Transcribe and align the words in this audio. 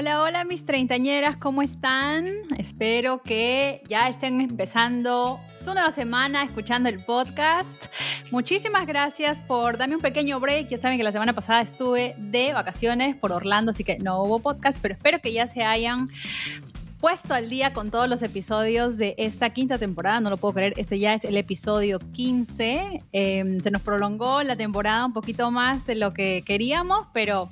Hola, 0.00 0.22
hola 0.22 0.44
mis 0.44 0.64
treintañeras, 0.64 1.38
¿cómo 1.38 1.60
están? 1.60 2.28
Espero 2.56 3.20
que 3.20 3.82
ya 3.88 4.08
estén 4.08 4.40
empezando 4.40 5.40
su 5.52 5.74
nueva 5.74 5.90
semana 5.90 6.44
escuchando 6.44 6.88
el 6.88 7.04
podcast. 7.04 7.86
Muchísimas 8.30 8.86
gracias 8.86 9.42
por 9.42 9.76
darme 9.76 9.96
un 9.96 10.00
pequeño 10.00 10.38
break. 10.38 10.68
Ya 10.68 10.78
saben 10.78 10.98
que 10.98 11.02
la 11.02 11.10
semana 11.10 11.32
pasada 11.32 11.62
estuve 11.62 12.14
de 12.16 12.52
vacaciones 12.52 13.16
por 13.16 13.32
Orlando, 13.32 13.72
así 13.72 13.82
que 13.82 13.98
no 13.98 14.22
hubo 14.22 14.38
podcast, 14.38 14.78
pero 14.80 14.94
espero 14.94 15.20
que 15.20 15.32
ya 15.32 15.48
se 15.48 15.64
hayan 15.64 16.08
puesto 17.00 17.34
al 17.34 17.48
día 17.48 17.72
con 17.72 17.90
todos 17.90 18.08
los 18.08 18.22
episodios 18.22 18.96
de 18.96 19.14
esta 19.18 19.50
quinta 19.50 19.78
temporada. 19.78 20.20
No 20.20 20.30
lo 20.30 20.36
puedo 20.36 20.54
creer, 20.54 20.74
este 20.76 20.98
ya 20.98 21.14
es 21.14 21.24
el 21.24 21.36
episodio 21.36 22.00
15. 22.12 23.02
Em, 23.12 23.60
se 23.60 23.70
nos 23.70 23.82
prolongó 23.82 24.42
la 24.42 24.56
temporada 24.56 25.06
un 25.06 25.12
poquito 25.12 25.50
más 25.50 25.86
de 25.86 25.94
lo 25.94 26.12
que 26.12 26.42
queríamos, 26.44 27.06
pero 27.12 27.48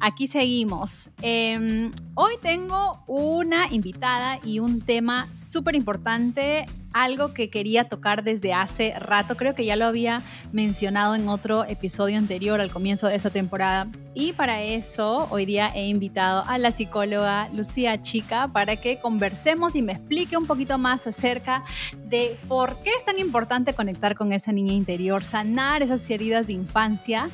aquí 0.00 0.26
seguimos. 0.26 1.08
Em, 1.22 1.92
hoy 2.14 2.34
tengo 2.42 3.02
una 3.06 3.68
invitada 3.70 4.38
y 4.44 4.58
un 4.58 4.80
tema 4.80 5.28
súper 5.34 5.74
importante 5.74 6.66
algo 6.92 7.34
que 7.34 7.50
quería 7.50 7.84
tocar 7.84 8.22
desde 8.22 8.52
hace 8.52 8.94
rato. 8.98 9.36
Creo 9.36 9.54
que 9.54 9.64
ya 9.64 9.76
lo 9.76 9.86
había 9.86 10.22
mencionado 10.52 11.14
en 11.14 11.28
otro 11.28 11.64
episodio 11.64 12.18
anterior 12.18 12.60
al 12.60 12.70
comienzo 12.70 13.08
de 13.08 13.16
esta 13.16 13.30
temporada. 13.30 13.88
Y 14.14 14.32
para 14.32 14.62
eso 14.62 15.26
hoy 15.30 15.46
día 15.46 15.70
he 15.74 15.86
invitado 15.86 16.44
a 16.46 16.58
la 16.58 16.70
psicóloga 16.70 17.48
Lucía 17.52 18.02
Chica 18.02 18.48
para 18.48 18.76
que 18.76 18.98
conversemos 18.98 19.74
y 19.74 19.82
me 19.82 19.92
explique 19.92 20.36
un 20.36 20.46
poquito 20.46 20.76
más 20.76 21.06
acerca 21.06 21.64
de 22.04 22.36
por 22.46 22.82
qué 22.82 22.90
es 22.90 23.04
tan 23.04 23.18
importante 23.18 23.72
conectar 23.72 24.14
con 24.14 24.32
esa 24.32 24.52
niña 24.52 24.74
interior, 24.74 25.24
sanar 25.24 25.82
esas 25.82 26.08
heridas 26.10 26.46
de 26.46 26.52
infancia 26.52 27.30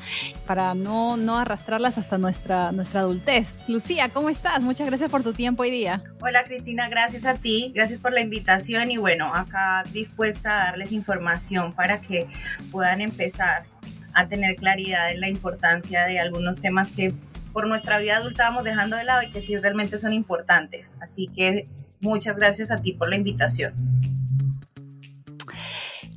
para 0.47 0.75
no, 0.75 1.17
no 1.17 1.37
arrastrarlas 1.37 1.99
hasta 1.99 2.17
nuestra, 2.17 2.71
nuestra 2.71 3.01
adultez. 3.01 3.59
Lucía, 3.67 4.11
¿cómo 4.11 4.29
estás? 4.29 4.63
Muchas 4.63 4.87
gracias 4.87 5.11
por 5.11 5.23
tu 5.23 5.33
tiempo 5.33 5.63
hoy 5.63 5.71
día. 5.71 6.05
Hola 6.21 6.45
Cristina, 6.45 6.89
gracias 6.89 7.25
a 7.25 7.35
ti, 7.35 7.73
gracias 7.75 7.99
por 7.99 8.13
la 8.13 8.21
invitación 8.21 8.91
y 8.91 8.97
bueno, 8.97 9.33
acá 9.49 9.85
dispuesta 9.93 10.63
a 10.63 10.65
darles 10.67 10.93
información 10.93 11.73
para 11.73 12.01
que 12.01 12.27
puedan 12.71 13.01
empezar 13.01 13.65
a 14.15 14.27
tener 14.27 14.57
claridad 14.57 15.11
en 15.11 15.21
la 15.21 15.29
importancia 15.29 16.05
de 16.07 16.19
algunos 16.19 16.61
temas 16.61 16.91
que 16.91 17.15
por 17.53 17.67
nuestra 17.67 17.99
vida 17.99 18.19
adulta 18.19 18.45
vamos 18.45 18.65
dejando 18.65 18.97
de 18.97 19.05
lado 19.05 19.23
y 19.23 19.31
que 19.31 19.41
sí 19.41 19.57
realmente 19.57 19.99
son 19.99 20.13
importantes. 20.13 20.97
Así 21.01 21.29
que 21.29 21.67
muchas 22.01 22.37
gracias 22.37 22.71
a 22.71 22.81
ti 22.81 22.93
por 22.93 23.09
la 23.09 23.17
invitación. 23.17 23.75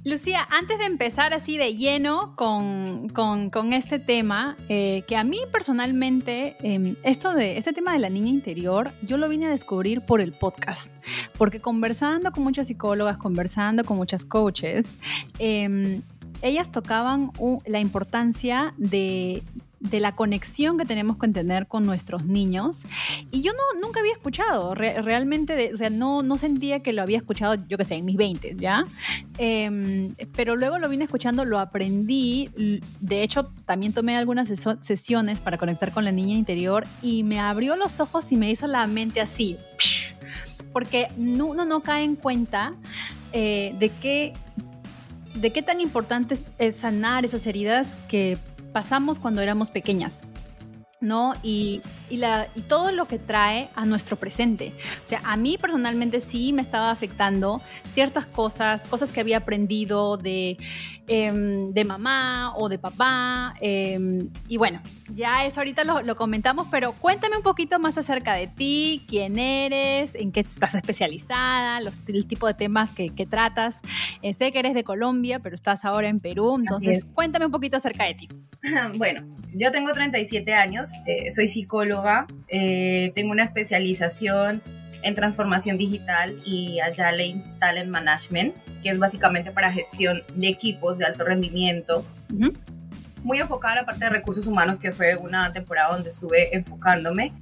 Lucía, 0.04 0.48
antes 0.50 0.80
de 0.80 0.86
empezar 0.86 1.32
así 1.32 1.60
de 1.60 1.76
lleno 1.76 2.36
con, 2.36 3.12
este 3.72 4.00
tema, 4.00 4.58
eh, 4.68 5.04
que 5.08 5.16
a 5.16 5.24
mí 5.24 5.38
personalmente, 5.52 6.56
em, 6.62 6.96
esto 7.04 7.34
de 7.36 7.60
este 7.60 7.72
tema 7.72 7.94
de 7.94 8.00
la 8.00 8.10
niña 8.10 8.30
interior, 8.30 8.94
yo 9.04 9.18
lo 9.18 9.30
vine 9.30 9.46
a 9.46 9.52
descubrir 9.52 10.02
por 10.02 10.20
el 10.20 10.32
podcast, 10.34 10.92
porque 11.38 11.60
conversando 11.60 12.32
con 12.32 12.44
muchas 12.44 12.66
psicólogas, 12.66 13.18
conversando 13.18 13.84
con 13.84 13.98
muchas 13.98 14.26
coaches, 14.26 14.98
em, 15.38 16.02
ellas 16.42 16.72
tocaban 16.72 17.32
la 17.68 17.80
importancia 17.80 18.74
de 18.78 19.44
de 19.82 20.00
la 20.00 20.16
conexión 20.16 20.78
que 20.78 20.86
tenemos 20.86 21.18
que 21.18 21.28
tener 21.30 21.68
con 21.68 21.86
nuestros 21.86 22.26
niños. 22.26 22.84
Y 23.32 23.42
yo 23.42 23.52
no, 23.54 23.82
nunca 23.82 24.00
había 24.00 24.14
escuchado, 24.14 24.76
realmente, 24.76 25.72
o 25.74 25.78
sea, 25.78 25.90
no, 25.90 26.22
no 26.22 26.38
sentía 26.38 26.82
que 26.82 26.94
lo 26.94 27.02
había 27.02 27.18
escuchado, 27.18 27.56
yo 27.68 27.78
qué 27.78 27.86
sé, 27.86 27.96
en 27.96 28.06
mis 28.06 28.16
20, 28.16 28.56
¿ya? 28.58 28.86
Em, 29.38 30.14
pero 30.36 30.56
luego 30.56 30.78
lo 30.78 30.88
vine 30.88 31.06
escuchando, 31.06 31.46
lo 31.46 31.60
aprendí. 31.60 32.50
De 33.00 33.24
hecho, 33.24 33.52
también 33.66 33.94
tomé 33.94 34.16
algunas 34.16 34.50
sesiones 34.82 35.40
para 35.40 35.58
conectar 35.58 35.92
con 35.92 36.06
la 36.06 36.12
niña 36.12 36.36
interior 36.36 36.86
y 37.02 37.24
me 37.24 37.40
abrió 37.40 37.76
los 37.76 38.00
ojos 38.00 38.32
y 38.32 38.38
me 38.38 38.52
hizo 38.52 38.68
la 38.68 38.86
mente 38.88 39.20
así. 39.20 39.58
Porque 40.72 41.08
uno 41.18 41.66
no 41.66 41.82
cae 41.82 42.04
en 42.04 42.16
cuenta 42.16 42.76
eh, 43.34 43.76
de 43.80 43.90
qué 43.90 44.34
de 45.36 45.52
qué 45.52 45.62
tan 45.62 45.80
importante 45.80 46.36
es 46.58 46.76
sanar 46.76 47.24
esas 47.24 47.48
heridas 47.48 47.96
que 48.10 48.38
pasamos 48.72 49.20
cuando 49.20 49.42
éramos 49.42 49.70
pequeñas. 49.70 50.26
¿No? 51.02 51.34
Y, 51.44 51.82
la, 52.10 52.48
y 52.56 52.62
todo 52.62 52.92
lo 52.92 53.06
que 53.06 53.18
trae 53.18 53.70
a 53.76 53.86
nuestro 53.86 54.18
presente. 54.18 54.74
O 55.04 55.08
sea, 55.08 55.22
a 55.24 55.36
mí 55.36 55.58
personalmente 55.58 56.22
sí 56.22 56.54
me 56.54 56.62
estaba 56.62 56.92
afectando 56.92 57.62
ciertas 57.92 58.26
cosas, 58.28 58.84
cosas 58.84 59.12
que 59.12 59.20
había 59.20 59.38
aprendido 59.38 60.18
de, 60.18 60.58
em, 61.08 61.74
de 61.74 61.86
mamá 61.86 62.54
o 62.56 62.70
de 62.70 62.78
papá. 62.78 63.56
Em, 63.60 64.30
y 64.48 64.58
bueno, 64.58 64.82
ya 65.16 65.46
eso 65.46 65.60
ahorita 65.60 65.84
lo, 65.84 66.16
comentamos, 66.16 66.68
pero 66.70 66.94
cuéntame 66.94 67.38
un 67.38 67.44
poquito 67.44 67.80
más 67.80 67.98
acerca 67.98 68.34
de 68.36 68.48
ti, 68.48 69.04
quién 69.08 69.40
eres, 69.40 70.14
en 70.16 70.32
qué 70.32 70.42
estás 70.42 70.76
especializada, 70.76 71.82
los, 71.82 71.98
el 72.08 72.26
tipo 72.28 72.46
de 72.46 72.54
temas 72.54 72.94
que, 72.94 73.12
tratas. 73.30 73.82
Eh, 74.22 74.34
sé 74.34 74.52
que 74.52 74.60
eres 74.60 74.74
de 74.74 74.84
Colombia, 74.84 75.40
pero 75.40 75.56
estás 75.56 75.86
ahora 75.86 76.10
en 76.10 76.20
Perú, 76.20 76.58
entonces 76.60 77.10
cuéntame 77.14 77.46
un 77.46 77.52
poquito 77.52 77.78
acerca 77.78 78.06
de 78.06 78.14
ti. 78.16 78.30
Bueno, 78.98 79.24
yo 79.54 79.72
tengo 79.72 79.92
37 79.92 80.54
años, 80.54 80.91
eh, 81.06 81.32
soy 81.32 81.48
psicóloga, 81.48 82.28
eh, 82.48 83.12
tengo 83.16 83.32
una 83.32 83.44
especialización 83.44 84.62
en 85.04 85.16
transformación 85.16 85.78
digital 85.78 86.40
y 86.46 86.80
Agile 86.80 87.44
Talent 87.60 87.90
Management, 87.90 88.56
que 88.84 88.90
es 88.90 89.00
básicamente 89.00 89.52
para 89.52 89.72
gestión 89.72 90.24
de 90.36 90.48
equipos 90.48 90.98
de 90.98 91.06
alto 91.06 91.24
rendimiento. 91.24 92.06
Muy 93.24 93.40
enfocada 93.40 93.74
a 93.74 93.76
la 93.78 93.86
parte 93.86 94.06
de 94.06 94.10
recursos 94.10 94.48
humanos, 94.48 94.80
que 94.80 94.92
fue 94.92 95.16
una 95.16 95.52
temporada 95.54 95.94
donde 95.94 96.10
estuve 96.10 96.56
enfocándome. 96.56 97.34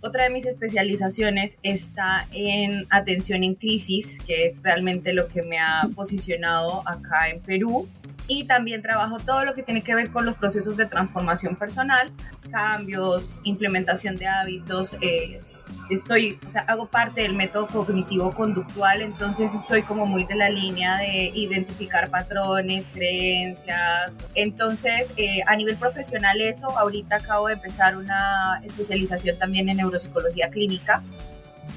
Otra 0.00 0.24
de 0.24 0.30
mis 0.30 0.46
especializaciones 0.46 1.58
está 1.64 2.28
en 2.32 2.86
atención 2.90 3.42
en 3.42 3.54
crisis, 3.54 4.20
que 4.24 4.46
es 4.46 4.62
realmente 4.62 5.12
lo 5.12 5.26
que 5.26 5.42
me 5.42 5.58
ha 5.58 5.88
posicionado 5.94 6.88
acá 6.88 7.28
en 7.30 7.40
Perú 7.40 7.88
y 8.28 8.44
también 8.44 8.82
trabajo 8.82 9.16
todo 9.16 9.44
lo 9.44 9.54
que 9.54 9.62
tiene 9.62 9.82
que 9.82 9.94
ver 9.94 10.10
con 10.10 10.26
los 10.26 10.36
procesos 10.36 10.76
de 10.76 10.84
transformación 10.84 11.56
personal, 11.56 12.12
cambios, 12.52 13.40
implementación 13.42 14.16
de 14.16 14.26
hábitos. 14.26 14.96
Eh, 15.00 15.40
estoy, 15.88 16.38
o 16.44 16.48
sea, 16.48 16.62
hago 16.68 16.86
parte 16.86 17.22
del 17.22 17.34
método 17.34 17.66
cognitivo 17.66 18.34
conductual, 18.34 19.00
entonces 19.00 19.54
estoy 19.54 19.82
como 19.82 20.04
muy 20.04 20.24
de 20.24 20.36
la 20.36 20.50
línea 20.50 20.98
de 20.98 21.32
identificar 21.34 22.10
patrones, 22.10 22.90
creencias. 22.90 24.18
Entonces, 24.34 25.14
eh, 25.16 25.40
a 25.46 25.56
nivel 25.56 25.76
profesional 25.76 26.40
eso, 26.42 26.76
ahorita 26.78 27.16
acabo 27.16 27.48
de 27.48 27.54
empezar 27.54 27.96
una 27.96 28.60
especialización 28.62 29.38
también 29.38 29.70
en 29.70 29.78
neuropsicología 29.78 30.50
clínica 30.50 31.02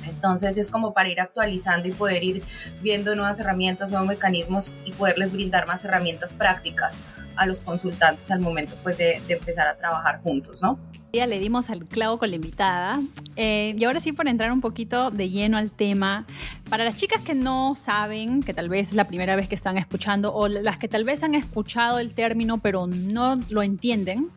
entonces 0.08 0.58
es 0.58 0.70
como 0.70 0.94
para 0.94 1.10
ir 1.10 1.22
actualizando 1.22 1.88
y 1.88 1.92
poder 1.92 2.24
ir 2.24 2.44
viendo 2.82 3.16
nuevas 3.16 3.40
herramientas, 3.40 3.90
nuevos 3.90 4.08
mecanismos 4.08 4.76
y 4.86 4.92
poderles 4.92 5.32
brindar 5.32 5.68
más 5.68 5.84
herramientas 5.86 6.34
prácticas 6.34 7.02
a 7.36 7.46
los 7.46 7.62
consultantes 7.62 8.30
al 8.32 8.40
momento 8.40 8.76
pues 8.84 8.98
de, 8.98 9.22
empezar 9.28 9.68
a 9.68 9.78
trabajar 9.78 10.22
juntos, 10.22 10.62
¿no? 10.62 10.80
Ya 11.14 11.28
le 11.28 11.40
dimos 11.40 11.70
al 11.70 11.84
clavo 11.86 12.18
con 12.18 12.30
la 12.30 12.38
invitada. 12.38 13.02
Eh, 13.36 13.76
y 13.78 13.84
ahora 13.84 14.00
sí, 14.00 14.14
por 14.14 14.28
entrar 14.30 14.52
un 14.52 14.62
poquito 14.62 15.12
de 15.12 15.30
lleno 15.30 15.58
al 15.58 15.72
tema, 15.72 16.26
para 16.70 16.86
las 16.86 16.96
chicas 16.96 17.22
que 17.22 17.34
no 17.34 17.76
saben, 17.76 18.42
que 18.42 18.54
tal 18.54 18.70
vez 18.70 18.90
es 18.90 18.94
la 18.94 19.08
primera 19.08 19.36
vez 19.36 19.50
que 19.50 19.56
están 19.56 19.78
escuchando, 19.78 20.34
o 20.34 20.48
las 20.48 20.78
que 20.78 20.88
tal 20.88 21.04
vez 21.04 21.24
han 21.24 21.36
escuchado 21.36 22.00
el 22.00 22.14
término 22.14 22.60
pero 22.60 22.88
no 22.88 23.40
lo 23.50 23.62
entienden, 23.62 24.30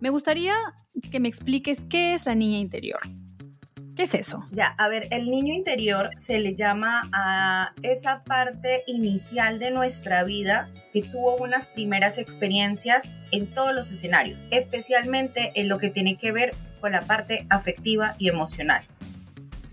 me 0.00 0.10
gustaría 0.10 0.54
que 1.10 1.20
me 1.20 1.28
expliques 1.28 1.80
qué 1.88 2.14
es 2.14 2.26
la 2.26 2.34
niña 2.34 2.58
interior. 2.58 3.00
¿Qué 3.96 4.02
es 4.04 4.14
eso? 4.14 4.44
Ya, 4.50 4.74
a 4.76 4.88
ver, 4.88 5.06
el 5.10 5.30
niño 5.30 5.54
interior 5.54 6.10
se 6.16 6.40
le 6.40 6.56
llama 6.56 7.08
a 7.12 7.72
esa 7.82 8.24
parte 8.24 8.82
inicial 8.88 9.60
de 9.60 9.70
nuestra 9.70 10.24
vida 10.24 10.68
que 10.92 11.02
tuvo 11.02 11.36
unas 11.36 11.68
primeras 11.68 12.18
experiencias 12.18 13.14
en 13.30 13.46
todos 13.46 13.72
los 13.72 13.92
escenarios, 13.92 14.44
especialmente 14.50 15.52
en 15.54 15.68
lo 15.68 15.78
que 15.78 15.90
tiene 15.90 16.16
que 16.16 16.32
ver 16.32 16.56
con 16.80 16.92
la 16.92 17.02
parte 17.02 17.46
afectiva 17.50 18.16
y 18.18 18.28
emocional. 18.28 18.84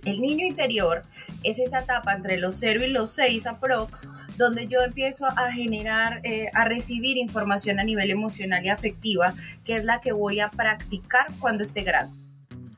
El 0.06 0.22
niño 0.22 0.46
interior 0.46 1.02
es 1.44 1.60
esa 1.60 1.80
etapa 1.80 2.14
entre 2.14 2.38
los 2.38 2.56
0 2.60 2.86
y 2.86 2.90
los 2.90 3.12
6 3.16 3.48
aprox, 3.48 4.08
donde 4.38 4.68
yo 4.68 4.82
empiezo 4.82 5.26
a 5.26 5.52
generar, 5.52 6.22
eh, 6.24 6.50
a 6.54 6.66
recibir 6.66 7.18
información 7.18 7.80
a 7.80 7.84
nivel 7.84 8.12
emocional 8.12 8.64
y 8.64 8.70
afectiva, 8.70 9.34
que 9.66 9.76
es 9.76 9.84
la 9.84 10.00
que 10.00 10.12
voy 10.12 10.40
a 10.40 10.50
practicar 10.50 11.28
cuando 11.40 11.64
esté 11.64 11.82
grande. 11.82 12.21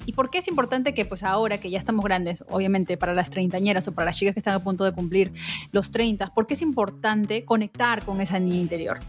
¿Y 0.05 0.13
por 0.13 0.29
qué 0.29 0.39
es 0.39 0.47
importante 0.47 0.93
que 0.93 1.05
pues 1.05 1.23
ahora 1.23 1.57
que 1.57 1.69
ya 1.69 1.79
estamos 1.79 2.03
grandes, 2.03 2.43
obviamente 2.49 2.97
para 2.97 3.13
las 3.13 3.29
treintañeras 3.29 3.87
o 3.87 3.93
para 3.93 4.05
las 4.05 4.17
chicas 4.17 4.33
que 4.33 4.39
están 4.39 4.53
a 4.53 4.63
punto 4.63 4.83
de 4.83 4.91
cumplir 4.91 5.31
los 5.71 5.91
30, 5.91 6.33
por 6.33 6.47
qué 6.47 6.55
es 6.55 6.61
importante 6.61 7.45
conectar 7.45 8.03
con 8.03 8.19
esa 8.19 8.39
niña 8.39 8.57
interior? 8.57 8.99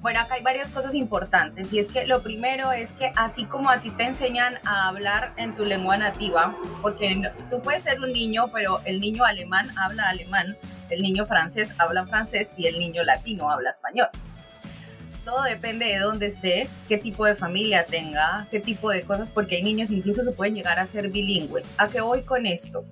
Bueno, 0.00 0.20
acá 0.20 0.34
hay 0.34 0.42
varias 0.42 0.70
cosas 0.70 0.94
importantes 0.94 1.72
y 1.72 1.80
es 1.80 1.88
que 1.88 2.06
lo 2.06 2.22
primero 2.22 2.70
es 2.70 2.92
que 2.92 3.12
así 3.16 3.44
como 3.44 3.70
a 3.70 3.80
ti 3.80 3.90
te 3.90 4.04
enseñan 4.04 4.60
a 4.64 4.88
hablar 4.88 5.32
en 5.36 5.56
tu 5.56 5.64
lengua 5.64 5.96
nativa, 5.96 6.56
porque 6.80 7.28
tú 7.50 7.60
puedes 7.60 7.82
ser 7.82 8.00
un 8.00 8.12
niño, 8.12 8.48
pero 8.52 8.80
el 8.84 9.00
niño 9.00 9.24
alemán 9.24 9.68
habla 9.76 10.08
alemán, 10.08 10.56
el 10.90 11.02
niño 11.02 11.26
francés 11.26 11.74
habla 11.78 12.06
francés 12.06 12.54
y 12.56 12.66
el 12.66 12.78
niño 12.78 13.02
latino 13.02 13.50
habla 13.50 13.70
español. 13.70 14.08
Todo 15.26 15.42
depende 15.42 15.86
de 15.86 15.98
dónde 15.98 16.26
esté, 16.26 16.68
qué 16.88 16.98
tipo 16.98 17.26
de 17.26 17.34
familia 17.34 17.84
tenga, 17.84 18.46
qué 18.48 18.60
tipo 18.60 18.90
de 18.90 19.02
cosas, 19.02 19.28
porque 19.28 19.56
hay 19.56 19.64
niños 19.64 19.90
incluso 19.90 20.24
que 20.24 20.30
pueden 20.30 20.54
llegar 20.54 20.78
a 20.78 20.86
ser 20.86 21.08
bilingües. 21.08 21.72
¿A 21.78 21.88
qué 21.88 22.00
voy 22.00 22.22
con 22.22 22.46
esto? 22.46 22.84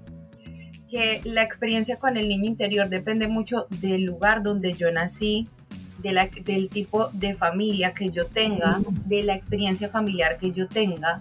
Que 0.91 1.21
la 1.23 1.45
experiencia 1.45 1.97
con 2.01 2.17
el 2.17 2.27
niño 2.27 2.47
interior 2.47 2.89
depende 2.89 3.29
mucho 3.29 3.69
del 3.71 4.03
lugar 4.03 4.43
donde 4.43 4.73
yo 4.73 4.91
nací, 4.91 5.47
del 6.03 6.69
tipo 6.71 7.09
de 7.13 7.35
familia 7.35 7.95
que 7.95 8.11
yo 8.11 8.27
tenga, 8.27 8.81
de 9.07 9.23
la 9.23 9.37
experiencia 9.37 9.89
familiar 9.89 10.37
que 10.37 10.51
yo 10.51 10.67
tenga, 10.67 11.21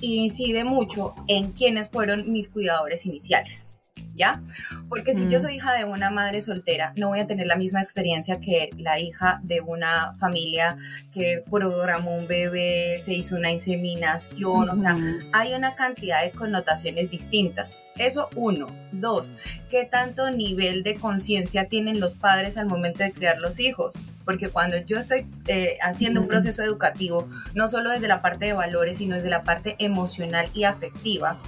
e 0.00 0.06
incide 0.06 0.64
mucho 0.64 1.14
en 1.28 1.52
quiénes 1.52 1.90
fueron 1.90 2.32
mis 2.32 2.48
cuidadores 2.48 3.04
iniciales. 3.04 3.68
¿Ya? 4.16 4.42
Porque 4.88 5.14
si 5.14 5.28
yo 5.28 5.38
mm. 5.38 5.42
soy 5.42 5.54
hija 5.56 5.74
de 5.74 5.84
una 5.84 6.10
madre 6.10 6.40
soltera, 6.40 6.92
no 6.96 7.08
voy 7.08 7.20
a 7.20 7.26
tener 7.26 7.46
la 7.46 7.56
misma 7.56 7.82
experiencia 7.82 8.40
que 8.40 8.70
la 8.78 8.98
hija 8.98 9.40
de 9.42 9.60
una 9.60 10.14
familia 10.14 10.76
que 11.12 11.44
programó 11.50 12.16
un 12.16 12.26
bebé, 12.26 12.98
se 12.98 13.14
hizo 13.14 13.36
una 13.36 13.50
inseminación, 13.50 14.68
o 14.68 14.76
sea, 14.76 14.96
hay 15.32 15.54
una 15.54 15.74
cantidad 15.74 16.22
de 16.22 16.30
connotaciones 16.30 17.10
distintas. 17.10 17.78
Eso 17.96 18.28
uno. 18.34 18.66
Dos, 18.92 19.32
¿qué 19.70 19.84
tanto 19.84 20.30
nivel 20.30 20.82
de 20.82 20.94
conciencia 20.94 21.66
tienen 21.68 22.00
los 22.00 22.14
padres 22.14 22.56
al 22.56 22.66
momento 22.66 23.02
de 23.02 23.12
criar 23.12 23.38
los 23.38 23.58
hijos? 23.58 23.98
Porque 24.24 24.48
cuando 24.48 24.76
yo 24.78 24.98
estoy 24.98 25.26
eh, 25.46 25.78
haciendo 25.82 26.20
un 26.20 26.28
proceso 26.28 26.62
educativo, 26.62 27.28
no 27.54 27.68
solo 27.68 27.90
desde 27.90 28.08
la 28.08 28.22
parte 28.22 28.46
de 28.46 28.52
valores, 28.52 28.98
sino 28.98 29.16
desde 29.16 29.30
la 29.30 29.44
parte 29.44 29.76
emocional 29.78 30.48
y 30.52 30.64
afectiva, 30.64 31.38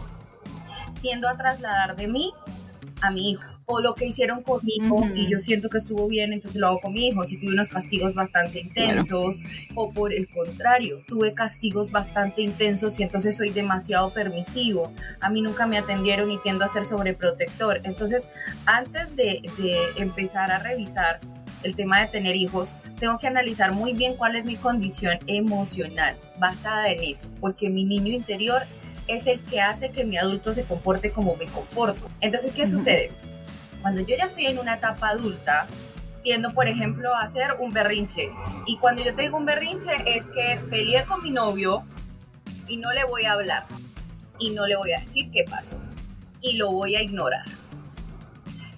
tiendo 1.00 1.28
a 1.28 1.36
trasladar 1.36 1.96
de 1.96 2.08
mí 2.08 2.32
a 3.00 3.10
mi 3.10 3.30
hijo. 3.30 3.42
O 3.66 3.80
lo 3.80 3.94
que 3.94 4.06
hicieron 4.06 4.42
conmigo 4.42 5.06
y 5.14 5.30
yo 5.30 5.38
siento 5.38 5.68
que 5.68 5.78
estuvo 5.78 6.08
bien, 6.08 6.32
entonces 6.32 6.60
lo 6.60 6.68
hago 6.68 6.80
con 6.80 6.92
mi 6.92 7.08
hijo. 7.08 7.26
Si 7.26 7.38
tuve 7.38 7.52
unos 7.52 7.68
castigos 7.68 8.14
bastante 8.14 8.60
intensos, 8.60 9.38
o 9.74 9.92
por 9.92 10.12
el 10.12 10.28
contrario, 10.28 11.02
tuve 11.06 11.34
castigos 11.34 11.90
bastante 11.90 12.42
intensos 12.42 12.98
y 12.98 13.02
entonces 13.02 13.36
soy 13.36 13.50
demasiado 13.50 14.12
permisivo. 14.12 14.92
A 15.20 15.28
mí 15.28 15.42
nunca 15.42 15.66
me 15.66 15.78
atendieron 15.78 16.30
y 16.30 16.38
tiendo 16.38 16.64
a 16.64 16.68
ser 16.68 16.84
sobreprotector. 16.84 17.80
Entonces, 17.84 18.28
antes 18.64 19.14
de, 19.16 19.42
de 19.58 19.78
empezar 19.96 20.50
a 20.50 20.58
revisar 20.58 21.20
el 21.62 21.74
tema 21.74 22.00
de 22.00 22.06
tener 22.06 22.36
hijos, 22.36 22.74
tengo 22.98 23.18
que 23.18 23.26
analizar 23.26 23.72
muy 23.72 23.92
bien 23.92 24.14
cuál 24.14 24.36
es 24.36 24.44
mi 24.44 24.56
condición 24.56 25.18
emocional 25.26 26.16
basada 26.38 26.90
en 26.90 27.02
eso, 27.02 27.28
porque 27.40 27.68
mi 27.68 27.84
niño 27.84 28.12
interior 28.12 28.62
es 29.08 29.26
el 29.26 29.40
que 29.40 29.60
hace 29.60 29.90
que 29.90 30.04
mi 30.04 30.16
adulto 30.16 30.54
se 30.54 30.64
comporte 30.64 31.10
como 31.10 31.34
me 31.36 31.46
comporto. 31.46 32.08
Entonces, 32.20 32.52
¿qué 32.54 32.66
sucede? 32.66 33.10
Cuando 33.82 34.02
yo 34.02 34.16
ya 34.16 34.24
estoy 34.24 34.46
en 34.46 34.58
una 34.58 34.74
etapa 34.74 35.08
adulta, 35.08 35.66
tiendo, 36.22 36.52
por 36.52 36.68
ejemplo, 36.68 37.14
a 37.14 37.22
hacer 37.22 37.56
un 37.58 37.72
berrinche. 37.72 38.30
Y 38.66 38.76
cuando 38.76 39.02
yo 39.02 39.14
tengo 39.14 39.36
un 39.36 39.46
berrinche 39.46 39.90
es 40.06 40.28
que 40.28 40.60
peleé 40.68 41.04
con 41.04 41.22
mi 41.22 41.30
novio 41.30 41.84
y 42.66 42.76
no 42.76 42.92
le 42.92 43.04
voy 43.04 43.24
a 43.24 43.32
hablar. 43.32 43.66
Y 44.38 44.50
no 44.50 44.66
le 44.66 44.76
voy 44.76 44.92
a 44.92 45.00
decir 45.00 45.30
qué 45.30 45.44
pasó. 45.44 45.80
Y 46.40 46.56
lo 46.56 46.70
voy 46.70 46.96
a 46.96 47.02
ignorar. 47.02 47.46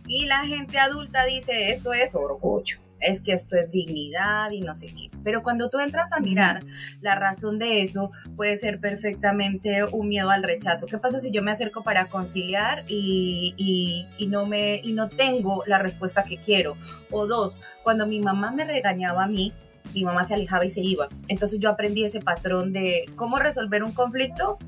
Y 0.06 0.26
la 0.26 0.44
gente 0.44 0.78
adulta 0.78 1.24
dice, 1.24 1.70
esto 1.70 1.92
es 1.92 2.14
orgullo 2.14 2.78
es 3.00 3.20
que 3.20 3.32
esto 3.32 3.56
es 3.56 3.70
dignidad 3.70 4.50
y 4.50 4.60
no 4.60 4.74
sé 4.74 4.88
qué. 4.88 5.10
Pero 5.24 5.42
cuando 5.42 5.68
tú 5.70 5.78
entras 5.78 6.12
a 6.12 6.20
mirar 6.20 6.64
la 7.00 7.14
razón 7.14 7.58
de 7.58 7.82
eso, 7.82 8.10
puede 8.36 8.56
ser 8.56 8.80
perfectamente 8.80 9.84
un 9.84 10.08
miedo 10.08 10.30
al 10.30 10.42
rechazo. 10.42 10.86
¿Qué 10.86 10.98
pasa 10.98 11.20
si 11.20 11.30
yo 11.30 11.42
me 11.42 11.50
acerco 11.50 11.82
para 11.82 12.06
conciliar 12.06 12.84
y, 12.88 14.06
no, 14.28 14.46
me, 14.46 14.80
y 14.82 14.92
no 14.92 15.08
tengo 15.08 15.62
la 15.66 15.78
respuesta 15.78 16.24
que 16.24 16.36
quiero? 16.36 16.76
O 17.10 17.26
dos, 17.26 17.58
cuando 17.82 18.06
mi 18.06 18.20
mamá 18.20 18.50
me 18.50 18.64
regañaba 18.64 19.24
a 19.24 19.28
mí, 19.28 19.52
mi 19.94 20.04
mamá 20.04 20.24
se 20.24 20.34
alejaba 20.34 20.64
y 20.64 20.70
se 20.70 20.80
iba. 20.80 21.08
Entonces 21.28 21.58
yo 21.58 21.70
aprendí 21.70 22.04
ese 22.04 22.20
patrón 22.20 22.72
de 22.72 23.06
cómo 23.16 23.38
resolver 23.38 23.82
un 23.82 23.92
conflicto. 23.92 24.58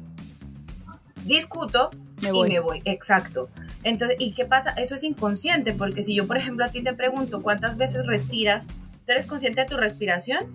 Discuto, 1.24 1.90
y 2.28 2.48
me 2.48 2.60
voy, 2.60 2.82
exacto. 2.84 3.48
Entonces, 3.82 4.16
¿y 4.20 4.32
qué 4.32 4.44
pasa? 4.44 4.70
Eso 4.70 4.94
es 4.94 5.04
inconsciente, 5.04 5.72
porque 5.72 6.02
si 6.02 6.14
yo, 6.14 6.26
por 6.26 6.36
ejemplo, 6.36 6.64
a 6.64 6.68
ti 6.68 6.82
te 6.82 6.92
pregunto 6.92 7.42
cuántas 7.42 7.76
veces 7.76 8.06
respiras, 8.06 8.68
¿tú 8.68 9.12
eres 9.12 9.26
consciente 9.26 9.62
de 9.62 9.66
tu 9.66 9.76
respiración? 9.76 10.46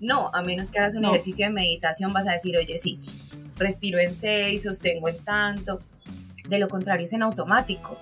No, 0.00 0.30
a 0.32 0.42
menos 0.42 0.70
que 0.70 0.78
hagas 0.78 0.94
un 0.94 1.04
ejercicio 1.04 1.46
de 1.46 1.52
meditación 1.52 2.12
vas 2.12 2.26
a 2.26 2.32
decir, 2.32 2.56
oye, 2.56 2.76
sí, 2.78 2.98
respiro 3.56 3.98
en 4.00 4.14
seis, 4.14 4.62
sostengo 4.62 5.08
en 5.08 5.18
tanto. 5.18 5.80
De 6.48 6.58
lo 6.58 6.68
contrario, 6.68 7.04
es 7.04 7.12
en 7.12 7.22
automático. 7.22 7.96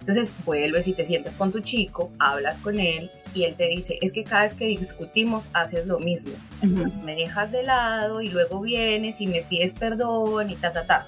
Entonces 0.00 0.34
vuelves 0.46 0.88
y 0.88 0.94
te 0.94 1.04
sientas 1.04 1.36
con 1.36 1.52
tu 1.52 1.60
chico, 1.60 2.10
hablas 2.18 2.56
con 2.56 2.80
él 2.80 3.10
y 3.34 3.44
él 3.44 3.54
te 3.54 3.68
dice, 3.68 3.98
es 4.00 4.12
que 4.12 4.24
cada 4.24 4.42
vez 4.42 4.54
que 4.54 4.64
discutimos 4.64 5.50
haces 5.52 5.86
lo 5.86 6.00
mismo. 6.00 6.32
Entonces 6.62 7.02
me 7.02 7.14
dejas 7.14 7.52
de 7.52 7.62
lado 7.62 8.22
y 8.22 8.30
luego 8.30 8.60
vienes 8.60 9.20
y 9.20 9.26
me 9.26 9.42
pides 9.42 9.74
perdón 9.74 10.50
y 10.50 10.56
ta, 10.56 10.72
ta, 10.72 10.86
ta. 10.86 11.06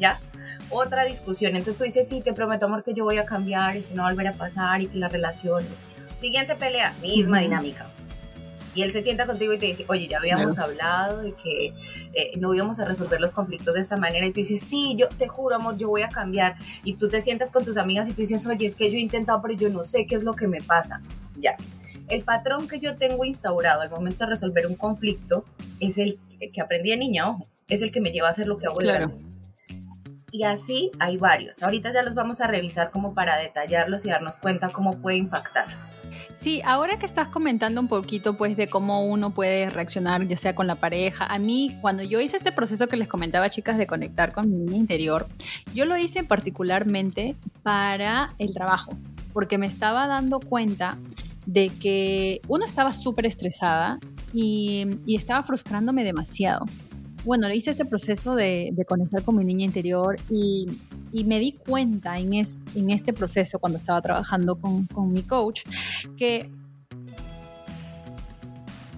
¿Ya? 0.00 0.20
Otra 0.74 1.04
discusión. 1.04 1.52
Entonces 1.54 1.76
tú 1.76 1.84
dices, 1.84 2.08
sí, 2.08 2.20
te 2.20 2.32
prometo, 2.32 2.66
amor, 2.66 2.82
que 2.82 2.92
yo 2.92 3.04
voy 3.04 3.18
a 3.18 3.24
cambiar 3.24 3.76
y 3.76 3.82
si 3.82 3.94
no 3.94 4.02
va 4.02 4.08
a 4.08 4.12
volver 4.12 4.28
a 4.28 4.32
pasar 4.32 4.82
y 4.82 4.88
que 4.88 4.98
la 4.98 5.08
relación. 5.08 5.64
Siguiente 6.18 6.54
pelea, 6.54 6.94
misma 7.00 7.40
dinámica. 7.40 7.86
Y 8.74 8.82
él 8.82 8.90
se 8.90 9.02
sienta 9.02 9.24
contigo 9.24 9.52
y 9.52 9.58
te 9.58 9.66
dice, 9.66 9.84
oye, 9.86 10.08
ya 10.08 10.18
habíamos 10.18 10.58
hablado 10.58 11.22
de 11.22 11.32
que 11.34 11.72
eh, 12.12 12.32
no 12.38 12.52
íbamos 12.54 12.80
a 12.80 12.84
resolver 12.84 13.20
los 13.20 13.30
conflictos 13.30 13.72
de 13.74 13.80
esta 13.80 13.96
manera. 13.96 14.26
Y 14.26 14.32
tú 14.32 14.40
dices, 14.40 14.60
sí, 14.60 14.96
yo 14.98 15.08
te 15.08 15.28
juro, 15.28 15.54
amor, 15.54 15.76
yo 15.76 15.88
voy 15.88 16.02
a 16.02 16.08
cambiar. 16.08 16.56
Y 16.82 16.94
tú 16.94 17.08
te 17.08 17.20
sientas 17.20 17.52
con 17.52 17.64
tus 17.64 17.76
amigas 17.76 18.08
y 18.08 18.12
tú 18.12 18.22
dices, 18.22 18.44
oye, 18.46 18.66
es 18.66 18.74
que 18.74 18.90
yo 18.90 18.96
he 18.96 19.00
intentado, 19.00 19.40
pero 19.42 19.54
yo 19.54 19.68
no 19.68 19.84
sé 19.84 20.06
qué 20.06 20.16
es 20.16 20.24
lo 20.24 20.34
que 20.34 20.48
me 20.48 20.60
pasa. 20.60 21.00
Ya. 21.38 21.56
El 22.08 22.22
patrón 22.22 22.66
que 22.66 22.80
yo 22.80 22.96
tengo 22.96 23.24
instaurado 23.24 23.80
al 23.80 23.90
momento 23.90 24.24
de 24.24 24.30
resolver 24.30 24.66
un 24.66 24.74
conflicto 24.74 25.44
es 25.78 25.96
el 25.96 26.18
que 26.52 26.60
aprendí 26.60 26.90
de 26.90 26.96
niña, 26.96 27.30
ojo, 27.30 27.46
es 27.68 27.80
el 27.80 27.92
que 27.92 28.00
me 28.00 28.10
lleva 28.10 28.26
a 28.26 28.30
hacer 28.30 28.48
lo 28.48 28.58
que 28.58 28.66
hago 28.66 28.76
claro 28.76 29.12
y 30.34 30.42
así 30.42 30.90
hay 30.98 31.16
varios. 31.16 31.62
Ahorita 31.62 31.92
ya 31.92 32.02
los 32.02 32.16
vamos 32.16 32.40
a 32.40 32.48
revisar 32.48 32.90
como 32.90 33.14
para 33.14 33.36
detallarlos 33.36 34.04
y 34.04 34.08
darnos 34.08 34.36
cuenta 34.36 34.70
cómo 34.70 34.98
puede 34.98 35.16
impactar. 35.16 35.66
Sí, 36.32 36.60
ahora 36.64 36.98
que 36.98 37.06
estás 37.06 37.28
comentando 37.28 37.80
un 37.80 37.86
poquito 37.86 38.36
pues 38.36 38.56
de 38.56 38.66
cómo 38.66 39.06
uno 39.06 39.30
puede 39.30 39.70
reaccionar 39.70 40.26
ya 40.26 40.36
sea 40.36 40.56
con 40.56 40.66
la 40.66 40.74
pareja, 40.74 41.24
a 41.24 41.38
mí 41.38 41.78
cuando 41.80 42.02
yo 42.02 42.20
hice 42.20 42.36
este 42.36 42.50
proceso 42.50 42.88
que 42.88 42.96
les 42.96 43.06
comentaba 43.06 43.48
chicas 43.48 43.78
de 43.78 43.86
conectar 43.86 44.32
con 44.32 44.64
mi 44.64 44.76
interior, 44.76 45.28
yo 45.72 45.84
lo 45.84 45.96
hice 45.96 46.24
particularmente 46.24 47.36
para 47.62 48.34
el 48.38 48.52
trabajo, 48.52 48.92
porque 49.32 49.56
me 49.56 49.66
estaba 49.66 50.08
dando 50.08 50.40
cuenta 50.40 50.98
de 51.46 51.68
que 51.68 52.40
uno 52.48 52.66
estaba 52.66 52.92
súper 52.92 53.26
estresada 53.26 54.00
y, 54.32 54.86
y 55.06 55.14
estaba 55.14 55.44
frustrándome 55.44 56.02
demasiado 56.02 56.64
bueno, 57.24 57.52
hice 57.52 57.70
este 57.70 57.84
proceso 57.84 58.34
de, 58.34 58.74
conectar 58.86 59.22
con 59.22 59.36
mi 59.36 59.44
niña 59.44 59.64
interior 59.64 60.16
y, 60.30 60.66
me 61.24 61.38
di 61.38 61.52
cuenta 61.52 62.18
en, 62.18 62.34
este 62.90 63.12
proceso, 63.12 63.58
cuando 63.58 63.78
estaba 63.78 64.02
trabajando 64.02 64.56
con, 64.56 64.86
con 64.86 65.12
mi 65.12 65.22
coach, 65.22 65.62
que 66.16 66.50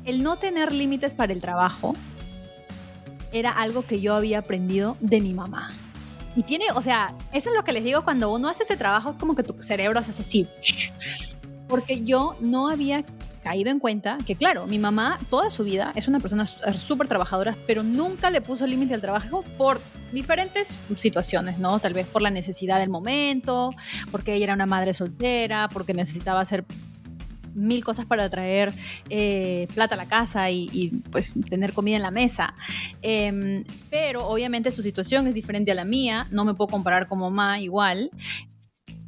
el 0.05 0.23
no 0.23 0.37
tener 0.37 0.73
límites 0.73 1.15
para 1.15 1.33
el 1.33 1.41
trabajo 1.41 1.95
era 3.33 3.51
algo 3.51 3.83
que 3.83 4.01
yo 4.01 4.15
había 4.15 4.39
aprendido 4.39 4.97
de 5.01 5.21
mi 5.21 5.35
mamá. 5.35 5.71
Y 6.37 6.43
tiene, 6.43 6.67
o 6.75 6.83
sea, 6.83 7.15
eso 7.33 7.51
es 7.51 7.57
lo 7.57 7.65
que 7.65 7.73
les 7.73 7.83
digo 7.83 8.05
cuando 8.05 8.33
uno 8.33 8.49
hace 8.49 8.63
ese 8.63 8.77
trabajo, 8.77 9.11
es 9.11 9.17
como 9.17 9.35
que 9.35 9.43
tu 9.43 9.63
cerebro 9.63 10.01
hace 10.01 10.11
así. 10.11 10.47
Porque 11.69 12.03
yo 12.05 12.37
no 12.41 12.69
había 12.69 13.05
caído 13.47 13.71
en 13.71 13.79
cuenta 13.79 14.19
que, 14.27 14.35
claro, 14.35 14.67
mi 14.67 14.77
mamá 14.77 15.21
toda 15.31 15.51
su 15.51 15.63
vida 15.63 15.93
es 15.95 16.09
una 16.09 16.19
persona 16.19 16.47
súper 16.47 17.07
trabajadora, 17.07 17.57
pero 17.65 17.85
nunca 17.85 18.29
le 18.29 18.41
puso 18.41 18.67
límite 18.67 18.93
al 18.93 19.01
trabajo 19.01 19.45
por 19.57 19.81
diferentes 20.11 20.81
situaciones, 20.97 21.57
¿no? 21.57 21.79
Tal 21.79 21.93
vez 21.93 22.09
por 22.09 22.23
la 22.23 22.31
necesidad 22.31 22.81
del 22.81 22.89
momento, 22.89 23.71
porque 24.11 24.35
ella 24.35 24.47
era 24.47 24.55
una 24.55 24.67
madre 24.67 24.95
soltera, 24.95 25.69
porque 25.69 25.95
necesitaba 25.95 26.41
hacer 26.41 26.65
mil 27.55 27.85
cosas 27.85 28.05
para 28.05 28.29
traer 28.29 28.73
eh, 29.11 29.69
plata 29.73 29.95
a 29.95 29.99
la 29.99 30.07
casa 30.07 30.51
y, 30.51 31.01
pues 31.13 31.37
tener 31.49 31.73
comida 31.73 31.95
en 31.95 32.03
la 32.03 32.11
mesa. 32.11 32.53
Em, 33.01 33.63
pero 33.91 34.27
obviamente 34.27 34.73
su 34.73 34.83
situación 34.83 35.29
es 35.29 35.35
diferente 35.35 35.71
a 35.71 35.77
la 35.77 35.85
mía, 35.85 36.27
no 36.33 36.45
me 36.45 36.55
puedo 36.55 36.67
comparar 36.67 37.07
como 37.07 37.31
mamá 37.31 37.61
igual 37.61 38.11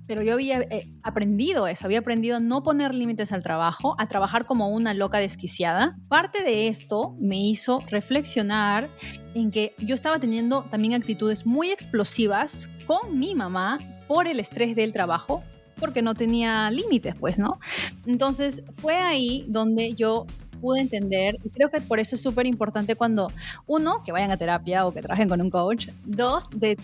pero 0.09 0.23
yo 0.23 0.33
había 0.33 0.63
eh, 0.63 0.91
aprendido 1.03 1.69
eso, 1.69 1.85
había 1.85 1.99
aprendido 1.99 2.39
a 2.39 2.41
no 2.41 2.63
poner 2.63 2.95
límites 2.95 3.31
al 3.31 3.43
trabajo, 3.43 3.95
a 3.99 4.09
trabajar 4.09 4.47
como 4.47 4.71
una 4.71 4.95
loca 4.95 5.19
desquiciada. 5.19 5.97
Parte 6.09 6.43
de 6.43 6.67
esto 6.67 7.15
me 7.21 7.37
hizo 7.37 7.81
reflexionar 7.91 8.89
en 9.35 9.51
que 9.51 9.75
yo 9.79 9.95
estaba 9.95 10.19
teniendo 10.19 10.65
también 10.65 10.95
actitudes 10.95 11.45
muy 11.45 11.71
explosivas 11.71 12.71
con 12.87 13.19
mi 13.19 13.35
mamá 13.35 13.79
por 14.09 14.27
el 14.27 14.41
estrés 14.41 14.75
del 14.75 14.95
trabajo, 14.95 15.43
porque 15.79 16.01
no 16.01 16.15
tenía 16.15 16.71
límites, 16.71 17.15
pues, 17.15 17.39
¿no? 17.39 17.61
Entonces 18.07 18.65
fue 18.79 18.97
ahí 18.97 19.45
donde 19.47 19.93
yo 19.93 20.27
pude 20.63 20.81
entender, 20.81 21.37
y 21.45 21.51
creo 21.51 21.71
que 21.71 21.81
por 21.81 22.01
eso 22.01 22.17
es 22.17 22.23
súper 22.23 22.47
importante 22.47 22.97
cuando, 22.97 23.29
uno, 23.67 24.03
que 24.03 24.11
vayan 24.11 24.31
a 24.31 24.39
terapia 24.39 24.87
o 24.87 24.93
que 24.93 25.03
trabajen 25.03 25.29
con 25.29 25.41
un 25.41 25.51
coach, 25.51 25.89
dos, 26.05 26.49
de 26.51 26.77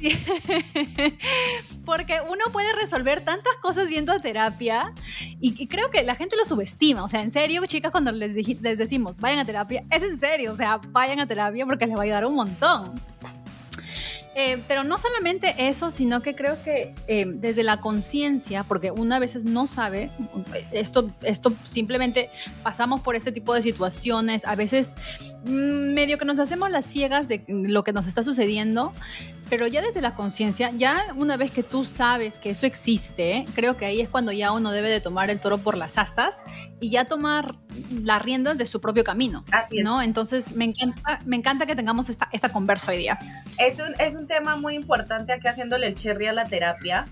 Porque 1.84 2.20
uno 2.28 2.44
puede 2.52 2.72
resolver 2.74 3.24
tantas 3.24 3.56
cosas 3.56 3.88
yendo 3.88 4.12
a 4.12 4.18
terapia 4.18 4.92
y, 5.40 5.66
creo 5.66 5.90
que 5.90 6.02
la 6.02 6.14
gente 6.14 6.36
lo 6.36 6.44
subestima. 6.44 7.04
O 7.04 7.08
sea, 7.08 7.22
en 7.22 7.30
serio, 7.30 7.64
chicas, 7.66 7.90
cuando 7.90 8.12
les, 8.12 8.32
les 8.60 8.78
decimos 8.78 9.16
vayan 9.18 9.38
a 9.38 9.44
terapia, 9.44 9.84
es 9.90 10.02
en 10.02 10.18
serio. 10.18 10.52
O 10.52 10.56
sea, 10.56 10.78
vayan 10.88 11.20
a 11.20 11.26
terapia 11.26 11.64
porque 11.66 11.86
les 11.86 11.96
va 11.96 12.00
a 12.00 12.04
ayudar 12.04 12.26
un 12.26 12.34
montón. 12.34 12.94
Eh, 14.38 14.62
pero 14.68 14.84
no 14.84 14.98
solamente 14.98 15.54
eso, 15.56 15.90
sino 15.90 16.20
que 16.20 16.34
creo 16.34 16.62
que 16.62 16.94
eh, 17.08 17.24
desde 17.26 17.62
la 17.62 17.80
conciencia, 17.80 18.64
porque 18.64 18.90
una 18.90 19.16
a 19.16 19.18
veces 19.18 19.44
no 19.44 19.66
sabe, 19.66 20.10
esto, 20.72 21.10
esto 21.22 21.54
simplemente 21.70 22.28
pasamos 22.62 23.00
por 23.00 23.16
este 23.16 23.32
tipo 23.32 23.54
de 23.54 23.62
situaciones, 23.62 24.44
a 24.44 24.54
veces 24.54 24.94
mm, 25.46 25.94
medio 25.94 26.18
que 26.18 26.26
nos 26.26 26.38
hacemos 26.38 26.70
las 26.70 26.84
ciegas 26.84 27.28
de 27.28 27.46
lo 27.48 27.82
que 27.82 27.94
nos 27.94 28.06
está 28.06 28.22
sucediendo, 28.22 28.92
pero 29.48 29.66
ya 29.66 29.80
desde 29.80 30.00
la 30.00 30.14
conciencia, 30.14 30.70
ya 30.74 31.14
una 31.14 31.36
vez 31.36 31.50
que 31.50 31.62
tú 31.62 31.84
sabes 31.84 32.38
que 32.38 32.50
eso 32.50 32.66
existe, 32.66 33.44
creo 33.54 33.76
que 33.76 33.86
ahí 33.86 34.00
es 34.00 34.08
cuando 34.08 34.32
ya 34.32 34.52
uno 34.52 34.72
debe 34.72 34.90
de 34.90 35.00
tomar 35.00 35.30
el 35.30 35.40
toro 35.40 35.58
por 35.58 35.76
las 35.76 35.98
astas 35.98 36.44
y 36.80 36.90
ya 36.90 37.06
tomar 37.06 37.56
las 38.02 38.22
riendas 38.22 38.58
de 38.58 38.66
su 38.66 38.80
propio 38.80 39.04
camino. 39.04 39.44
Así 39.52 39.78
es. 39.78 39.84
¿no? 39.84 40.02
Entonces, 40.02 40.52
me 40.52 40.64
encanta, 40.64 41.20
me 41.24 41.36
encanta 41.36 41.66
que 41.66 41.76
tengamos 41.76 42.08
esta, 42.08 42.28
esta 42.32 42.48
conversa 42.50 42.90
hoy 42.90 42.98
día. 42.98 43.18
Es 43.58 43.78
un, 43.78 43.94
es 44.00 44.14
un 44.14 44.26
tema 44.26 44.56
muy 44.56 44.74
importante 44.74 45.32
aquí 45.32 45.46
haciéndole 45.46 45.86
el 45.86 45.94
cherry 45.94 46.26
a 46.26 46.32
la 46.32 46.46
terapia. 46.46 47.06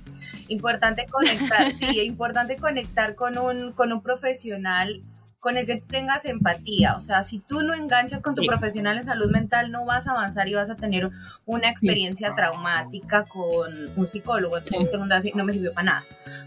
Importante 0.49 1.07
conectar, 1.07 1.71
sí, 1.73 2.01
importante 2.01 2.57
conectar 2.57 3.15
con 3.15 3.39
un, 3.39 3.73
con 3.73 3.93
un 3.93 4.03
profesional 4.03 5.03
con 5.45 5.59
el 5.59 5.67
que 5.67 5.77
tengas 5.77 6.25
empatía. 6.25 6.97
O 6.97 7.03
sea, 7.03 7.23
si 7.23 7.39
tú 7.39 7.61
no 7.61 7.75
enganchas 7.75 8.23
con 8.23 8.35
tu 8.35 8.47
profesional 8.47 8.97
en 8.97 9.05
salud 9.05 9.31
mental, 9.31 9.71
no 9.71 9.85
vas 9.85 10.07
a 10.07 10.13
avanzar 10.13 10.49
y 10.49 10.55
vas 10.55 10.71
a 10.71 10.75
tener 10.75 11.11
una 11.45 11.69
experiencia 11.69 12.35
traumática 12.35 13.27
con 13.27 13.91
un 13.95 14.07
psicólogo. 14.07 14.57
Entonces, 14.57 14.87
todo 14.87 15.03
el 15.05 15.11
mundo 15.11 15.17
no 15.35 15.45
me 15.45 15.53
sirvió 15.53 15.75
para 15.75 15.85
nada. 15.85 16.05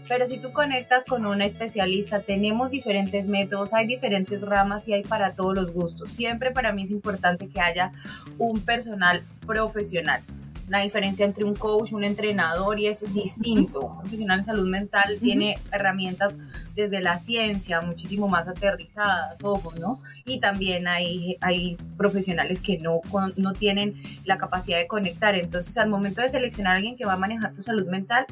Pero 0.08 0.26
si 0.26 0.38
tú 0.38 0.52
conectas 0.52 1.04
con 1.04 1.26
una 1.26 1.44
especialista, 1.44 2.22
tenemos 2.22 2.72
diferentes 2.72 3.28
métodos, 3.28 3.72
hay 3.72 3.86
diferentes 3.86 4.42
ramas 4.42 4.88
y 4.88 4.94
hay 4.94 5.04
para 5.04 5.32
todos 5.32 5.54
los 5.54 5.72
gustos. 5.72 6.10
Siempre 6.10 6.50
para 6.50 6.72
mí 6.72 6.82
es 6.82 6.90
importante 6.90 7.46
que 7.46 7.60
haya 7.60 7.92
un 8.36 8.62
personal 8.62 9.22
profesional 9.46 10.24
la 10.68 10.80
diferencia 10.80 11.24
entre 11.24 11.44
un 11.44 11.54
coach, 11.54 11.92
un 11.92 12.04
entrenador 12.04 12.78
y 12.78 12.86
eso 12.86 13.04
es 13.04 13.14
distinto. 13.14 13.80
Un 13.80 13.98
profesional 14.00 14.38
en 14.38 14.44
salud 14.44 14.68
mental 14.68 15.18
tiene 15.20 15.58
herramientas 15.72 16.36
desde 16.74 17.00
la 17.00 17.18
ciencia 17.18 17.80
muchísimo 17.80 18.28
más 18.28 18.48
aterrizadas, 18.48 19.40
ojo, 19.42 19.72
¿no? 19.78 20.00
Y 20.24 20.40
también 20.40 20.88
hay, 20.88 21.36
hay 21.40 21.76
profesionales 21.96 22.60
que 22.60 22.78
no, 22.78 23.00
no 23.36 23.52
tienen 23.54 23.94
la 24.24 24.38
capacidad 24.38 24.78
de 24.78 24.86
conectar. 24.86 25.34
Entonces, 25.34 25.76
al 25.78 25.88
momento 25.88 26.20
de 26.20 26.28
seleccionar 26.28 26.74
a 26.74 26.76
alguien 26.76 26.96
que 26.96 27.04
va 27.04 27.14
a 27.14 27.18
manejar 27.18 27.54
tu 27.54 27.62
salud 27.62 27.86
mental, 27.86 28.26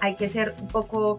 hay 0.00 0.16
que 0.16 0.28
ser 0.28 0.54
un 0.60 0.68
poco 0.68 1.18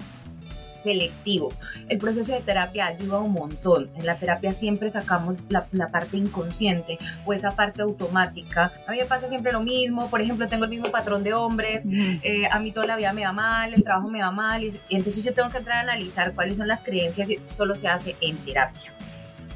selectivo. 0.84 1.52
El 1.90 1.98
proceso 1.98 2.34
de 2.34 2.42
terapia 2.42 2.88
ayuda 2.88 3.20
un 3.20 3.34
montón. 3.34 3.90
En 3.96 4.06
la 4.06 4.16
terapia 4.16 4.54
siempre 4.54 4.90
sacamos 4.90 5.46
la, 5.50 5.68
parte 5.92 6.18
inconsciente 6.18 6.98
o 7.26 7.34
esa 7.34 7.52
parte 7.52 7.82
automática. 7.82 8.72
A 8.88 8.92
mí 8.92 8.98
me 8.98 9.06
pasa 9.06 9.28
siempre 9.28 9.52
lo 9.52 9.62
mismo. 9.62 10.10
Por 10.10 10.22
ejemplo, 10.22 10.48
tengo 10.48 10.66
el 10.66 10.70
mismo 10.70 10.92
patrón 10.92 11.24
de 11.24 11.34
hombres. 11.34 11.86
Eh, 11.86 12.48
a 12.52 12.60
mí 12.60 12.72
toda 12.72 12.88
la 12.88 12.96
vida 12.96 13.14
me 13.14 13.26
va 13.26 13.32
mal, 13.32 13.74
el 13.74 13.84
trabajo 13.84 14.10
me 14.10 14.22
va 14.22 14.32
mal. 14.32 14.64
y 14.64 14.80
entonces 14.90 15.24
yo 15.24 15.34
tengo 15.34 15.50
que 15.50 15.58
entrar 15.58 15.78
a 15.78 15.82
analizar 15.82 16.34
cuáles 16.34 16.58
son 16.58 16.68
las 16.68 16.82
creencias 16.82 17.30
y 17.30 17.40
solo 17.48 17.76
se 17.76 17.88
hace 17.88 18.16
en 18.22 18.38
terapia. 18.38 18.92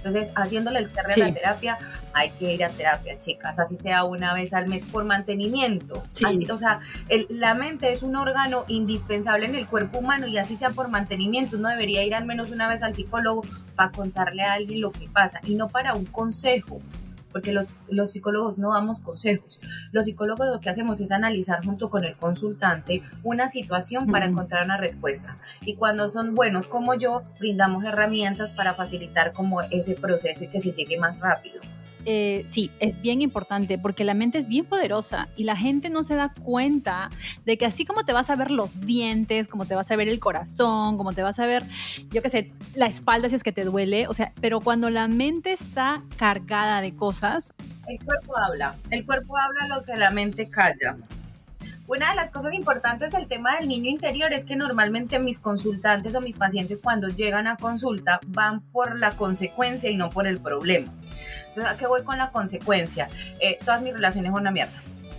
Entonces, 0.08 0.32
haciéndole 0.36 0.80
el 0.80 0.90
cierre 0.90 1.14
a 1.14 1.18
la 1.18 1.34
terapia, 1.34 1.78
hay 2.14 2.30
que 2.32 2.54
ir 2.54 2.64
a 2.64 2.70
terapia, 2.70 3.18
chicas, 3.18 3.60
así 3.60 3.76
sea 3.76 4.06
una 4.06 4.34
vez 4.34 4.54
al 4.54 4.68
mes 4.68 4.86
por 4.86 5.04
mantenimiento. 5.04 6.04
Así, 6.26 6.50
o 6.50 6.58
sea, 6.58 6.80
la 7.30 7.54
mente 7.54 7.92
es 7.92 8.04
un 8.04 8.16
órgano 8.16 8.64
indispensable 8.70 9.46
en 9.46 9.56
el 9.56 9.68
cuerpo 9.68 10.00
humano 10.00 10.26
y 10.28 10.38
así 10.38 10.56
sea 10.56 10.70
por 10.70 10.88
mantenimiento. 10.88 11.58
Uno 11.58 11.70
debería 11.70 12.06
ir 12.06 12.16
al 12.16 12.26
menos 12.26 12.52
una 12.52 12.68
vez 12.70 12.84
al 12.84 12.94
psicólogo 12.94 13.44
para 13.76 13.92
contarle 13.92 14.44
a 14.44 14.54
alguien 14.54 14.80
lo 14.80 14.92
que 14.92 15.10
pasa 15.10 15.42
y 15.44 15.56
no 15.56 15.68
para 15.68 15.94
un 15.94 16.06
consejo 16.06 16.80
porque 17.32 17.52
los, 17.52 17.68
los 17.90 18.12
psicólogos 18.12 18.60
no 18.60 18.74
damos 18.74 19.00
consejos. 19.00 19.60
Los 19.92 20.06
psicólogos 20.06 20.48
lo 20.48 20.60
que 20.60 20.70
hacemos 20.70 21.00
es 21.00 21.12
analizar 21.12 21.64
junto 21.64 21.90
con 21.90 22.04
el 22.04 22.16
consultante 22.18 23.02
una 23.24 23.48
situación 23.48 24.08
para 24.08 24.26
encontrar 24.26 24.66
una 24.66 24.78
respuesta. 24.78 25.38
Y 25.62 25.76
cuando 25.76 26.10
son 26.10 26.36
buenos 26.36 26.68
como 26.68 26.94
yo, 26.96 27.24
brindamos 27.40 27.84
herramientas 27.84 28.52
para 28.52 28.74
facilitar 28.74 29.34
como 29.34 29.62
ese 29.62 29.96
proceso 29.96 30.44
y 30.44 30.48
que 30.48 30.60
se 30.60 30.72
llegue 30.72 30.98
más 30.98 31.20
rápido. 31.20 31.62
Eh, 32.10 32.44
sí, 32.46 32.72
es 32.80 33.02
bien 33.02 33.22
importante 33.22 33.78
porque 33.78 34.06
la 34.06 34.14
mente 34.14 34.38
es 34.38 34.48
bien 34.48 34.64
poderosa 34.64 35.28
y 35.36 35.44
la 35.44 35.58
gente 35.58 35.90
no 35.90 36.04
se 36.04 36.16
da 36.16 36.34
cuenta 36.42 37.10
de 37.46 37.58
que 37.58 37.66
así 37.66 37.84
como 37.84 38.06
te 38.06 38.14
vas 38.14 38.30
a 38.30 38.38
ver 38.38 38.50
los 38.50 38.80
dientes, 38.80 39.50
como 39.50 39.66
te 39.66 39.76
vas 39.76 39.92
a 39.92 39.98
ver 39.98 40.08
el 40.08 40.18
corazón, 40.22 40.96
como 40.96 41.12
te 41.12 41.22
vas 41.22 41.38
a 41.40 41.46
ver, 41.46 41.64
yo 42.10 42.22
qué 42.22 42.30
sé, 42.30 42.54
la 42.76 42.86
espalda 42.86 43.28
si 43.28 43.36
es 43.36 43.44
que 43.44 43.52
te 43.52 43.66
duele, 43.66 44.08
o 44.08 44.14
sea, 44.14 44.32
pero 44.40 44.62
cuando 44.62 44.90
la 44.90 45.10
mente 45.10 45.52
está 45.52 46.02
cargada 46.16 46.80
de 46.80 46.96
cosas... 46.96 47.54
El 47.88 48.00
cuerpo 48.00 48.38
habla, 48.38 48.76
el 48.90 49.06
cuerpo 49.06 49.36
habla 49.38 49.76
lo 49.76 49.84
que 49.84 49.98
la 49.98 50.10
mente 50.10 50.50
calla. 50.50 50.96
Una 51.88 52.10
de 52.10 52.18
las 52.18 52.32
cosas 52.32 52.54
importantes 52.54 53.12
del 53.12 53.28
tema 53.28 53.56
del 53.56 53.70
niño 53.70 53.90
interior 53.90 54.34
es 54.34 54.44
que 54.44 54.58
normalmente 54.58 55.20
mis 55.20 55.40
consultantes 55.40 56.14
o 56.16 56.22
mis 56.22 56.36
pacientes 56.36 56.82
cuando 56.82 57.08
llegan 57.08 57.48
a 57.48 57.56
consulta 57.56 58.20
van 58.28 58.60
por 58.60 59.00
la 59.00 59.12
consecuencia 59.12 59.90
y 59.90 59.96
no 59.96 60.10
por 60.10 60.28
el 60.28 60.42
problema. 60.42 60.92
Entonces, 61.48 61.74
¿a 61.74 61.78
qué 61.78 61.88
voy 61.88 62.04
con 62.04 62.18
la 62.18 62.32
consecuencia? 62.32 63.08
Eh, 63.40 63.58
todas 63.64 63.82
mis 63.82 63.94
relaciones 63.94 64.32
son 64.32 64.42
una 64.42 64.52
mierda. 64.52 64.74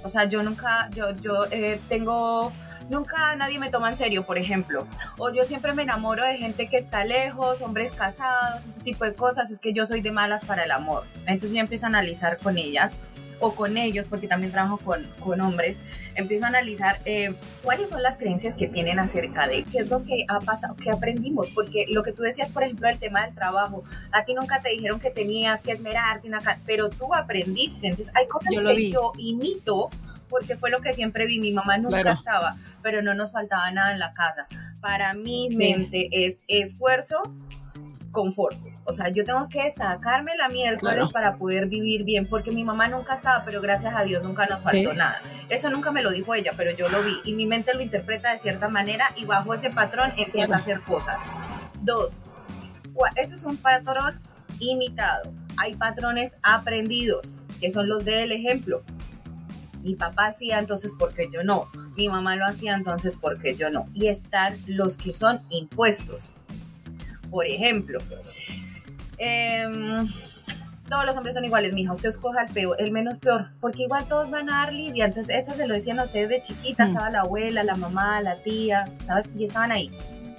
O 0.04 0.10
sea, 0.10 0.24
yo 0.24 0.42
nunca, 0.42 0.90
yo, 0.92 1.16
yo 1.22 1.46
eh, 1.50 1.80
tengo 1.88 2.52
nunca 2.88 3.36
nadie 3.36 3.58
me 3.58 3.70
toma 3.70 3.88
en 3.88 3.96
serio, 3.96 4.24
por 4.24 4.38
ejemplo. 4.38 4.86
O 5.18 5.30
yo 5.32 5.44
siempre 5.44 5.72
me 5.72 5.82
enamoro 5.82 6.24
de 6.24 6.36
gente 6.36 6.68
que 6.68 6.76
está 6.76 7.04
lejos, 7.04 7.62
hombres 7.62 7.92
casados, 7.92 8.64
ese 8.66 8.80
tipo 8.80 9.04
de 9.04 9.14
cosas. 9.14 9.50
Es 9.50 9.60
que 9.60 9.72
yo 9.72 9.86
soy 9.86 10.00
de 10.00 10.12
malas 10.12 10.44
para 10.44 10.64
el 10.64 10.70
amor. 10.70 11.04
Entonces 11.26 11.52
yo 11.52 11.60
empiezo 11.60 11.86
a 11.86 11.88
analizar 11.88 12.38
con 12.38 12.58
ellas 12.58 12.96
o 13.40 13.54
con 13.54 13.76
ellos, 13.76 14.06
porque 14.06 14.26
también 14.26 14.52
trabajo 14.52 14.78
con, 14.78 15.06
con 15.20 15.40
hombres, 15.40 15.80
empiezo 16.16 16.44
a 16.44 16.48
analizar 16.48 16.98
eh, 17.04 17.34
cuáles 17.62 17.88
son 17.88 18.02
las 18.02 18.16
creencias 18.16 18.56
que 18.56 18.66
tienen 18.66 18.98
acerca 18.98 19.46
de 19.46 19.62
qué 19.62 19.78
es 19.78 19.88
lo 19.88 20.02
que 20.02 20.24
ha 20.26 20.40
pasado, 20.40 20.74
qué 20.76 20.90
aprendimos. 20.90 21.50
Porque 21.50 21.86
lo 21.88 22.02
que 22.02 22.12
tú 22.12 22.22
decías, 22.22 22.50
por 22.50 22.64
ejemplo, 22.64 22.88
el 22.88 22.98
tema 22.98 23.24
del 23.24 23.34
trabajo, 23.34 23.84
a 24.12 24.24
ti 24.24 24.34
nunca 24.34 24.60
te 24.60 24.70
dijeron 24.70 24.98
que 24.98 25.10
tenías 25.10 25.62
que 25.62 25.72
esmerarte, 25.72 26.28
pero 26.66 26.90
tú 26.90 27.14
aprendiste. 27.14 27.86
Entonces 27.86 28.14
hay 28.16 28.26
cosas 28.26 28.54
que 28.54 28.90
yo 28.90 29.12
imito 29.18 29.90
porque 30.28 30.56
fue 30.56 30.70
lo 30.70 30.80
que 30.80 30.92
siempre 30.92 31.26
vi. 31.26 31.40
Mi 31.40 31.52
mamá 31.52 31.78
nunca 31.78 32.12
estaba, 32.12 32.56
pero 32.82 33.02
no 33.02 33.14
nos 33.14 33.32
faltaba 33.32 33.70
nada 33.70 33.92
en 33.92 33.98
la 33.98 34.12
casa. 34.12 34.46
Para 34.80 35.14
mi 35.14 35.50
mente 35.50 36.08
es 36.12 36.42
esfuerzo, 36.48 37.22
confort. 38.10 38.56
O 38.84 38.92
sea, 38.92 39.08
yo 39.08 39.24
tengo 39.24 39.48
que 39.48 39.70
sacarme 39.70 40.34
la 40.36 40.48
miércoles 40.48 41.10
para 41.10 41.36
poder 41.36 41.66
vivir 41.66 42.04
bien, 42.04 42.26
porque 42.26 42.50
mi 42.50 42.64
mamá 42.64 42.88
nunca 42.88 43.14
estaba, 43.14 43.44
pero 43.44 43.60
gracias 43.60 43.94
a 43.94 44.02
Dios 44.02 44.22
nunca 44.22 44.46
nos 44.46 44.62
faltó 44.62 44.94
nada. 44.94 45.20
Eso 45.48 45.68
nunca 45.68 45.92
me 45.92 46.02
lo 46.02 46.10
dijo 46.10 46.34
ella, 46.34 46.52
pero 46.56 46.70
yo 46.70 46.88
lo 46.88 47.02
vi 47.02 47.18
y 47.24 47.34
mi 47.34 47.46
mente 47.46 47.74
lo 47.74 47.82
interpreta 47.82 48.32
de 48.32 48.38
cierta 48.38 48.68
manera 48.68 49.12
y 49.16 49.26
bajo 49.26 49.52
ese 49.52 49.70
patrón 49.70 50.12
empieza 50.16 50.54
a 50.54 50.56
hacer 50.56 50.80
cosas. 50.80 51.30
Dos, 51.82 52.24
eso 53.16 53.34
es 53.34 53.44
un 53.44 53.56
patrón 53.58 54.20
imitado. 54.58 55.32
Hay 55.58 55.74
patrones 55.74 56.36
aprendidos, 56.42 57.34
que 57.60 57.70
son 57.70 57.88
los 57.88 58.04
del 58.04 58.32
ejemplo 58.32 58.82
mi 59.82 59.94
papá 59.94 60.26
hacía, 60.26 60.58
entonces 60.58 60.94
¿por 60.98 61.14
qué 61.14 61.28
yo 61.32 61.42
no? 61.42 61.68
Mi 61.96 62.08
mamá 62.08 62.36
lo 62.36 62.46
hacía, 62.46 62.74
entonces 62.74 63.16
¿por 63.16 63.38
qué 63.38 63.54
yo 63.54 63.70
no? 63.70 63.88
Y 63.94 64.08
están 64.08 64.56
los 64.66 64.96
que 64.96 65.14
son 65.14 65.40
impuestos. 65.50 66.30
Por 67.30 67.46
ejemplo, 67.46 67.98
em, 69.18 70.08
todos 70.88 71.04
los 71.04 71.16
hombres 71.16 71.34
son 71.34 71.44
iguales, 71.44 71.72
mija, 71.74 71.92
usted 71.92 72.08
escoja 72.08 72.42
el 72.42 72.52
peor, 72.52 72.76
el 72.80 72.90
menos 72.90 73.18
peor, 73.18 73.50
porque 73.60 73.82
igual 73.82 74.08
todos 74.08 74.30
van 74.30 74.48
a 74.48 74.64
dar 74.64 74.72
lidia, 74.72 75.04
entonces 75.04 75.36
eso 75.36 75.52
se 75.52 75.66
lo 75.66 75.74
decían 75.74 76.00
a 76.00 76.04
ustedes 76.04 76.30
de 76.30 76.40
chiquita, 76.40 76.84
mm. 76.84 76.88
estaba 76.88 77.10
la 77.10 77.20
abuela, 77.20 77.62
la 77.62 77.74
mamá, 77.74 78.20
la 78.22 78.36
tía, 78.42 78.90
¿sabes? 79.06 79.30
Y 79.36 79.44
estaban 79.44 79.72
ahí 79.72 79.90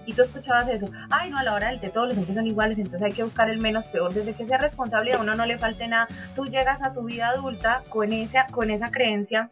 y 0.09 0.13
tú 0.13 0.23
escuchabas 0.23 0.67
eso, 0.67 0.89
ay 1.11 1.29
no, 1.29 1.37
a 1.37 1.43
la 1.43 1.53
hora 1.53 1.67
del 1.67 1.79
té 1.79 1.89
todos 1.89 2.09
los 2.09 2.17
hombres 2.17 2.35
son 2.35 2.47
iguales, 2.47 2.79
entonces 2.79 3.03
hay 3.03 3.13
que 3.13 3.21
buscar 3.21 3.47
el 3.47 3.59
menos 3.59 3.85
peor, 3.85 4.11
desde 4.11 4.33
que 4.33 4.43
sea 4.43 4.57
responsable 4.57 5.13
a 5.13 5.19
uno 5.19 5.35
no 5.35 5.45
le 5.45 5.59
falte 5.59 5.87
nada, 5.87 6.07
tú 6.35 6.47
llegas 6.47 6.81
a 6.81 6.93
tu 6.93 7.03
vida 7.03 7.29
adulta 7.29 7.83
con 7.89 8.11
esa, 8.11 8.47
con 8.47 8.71
esa 8.71 8.89
creencia, 8.89 9.51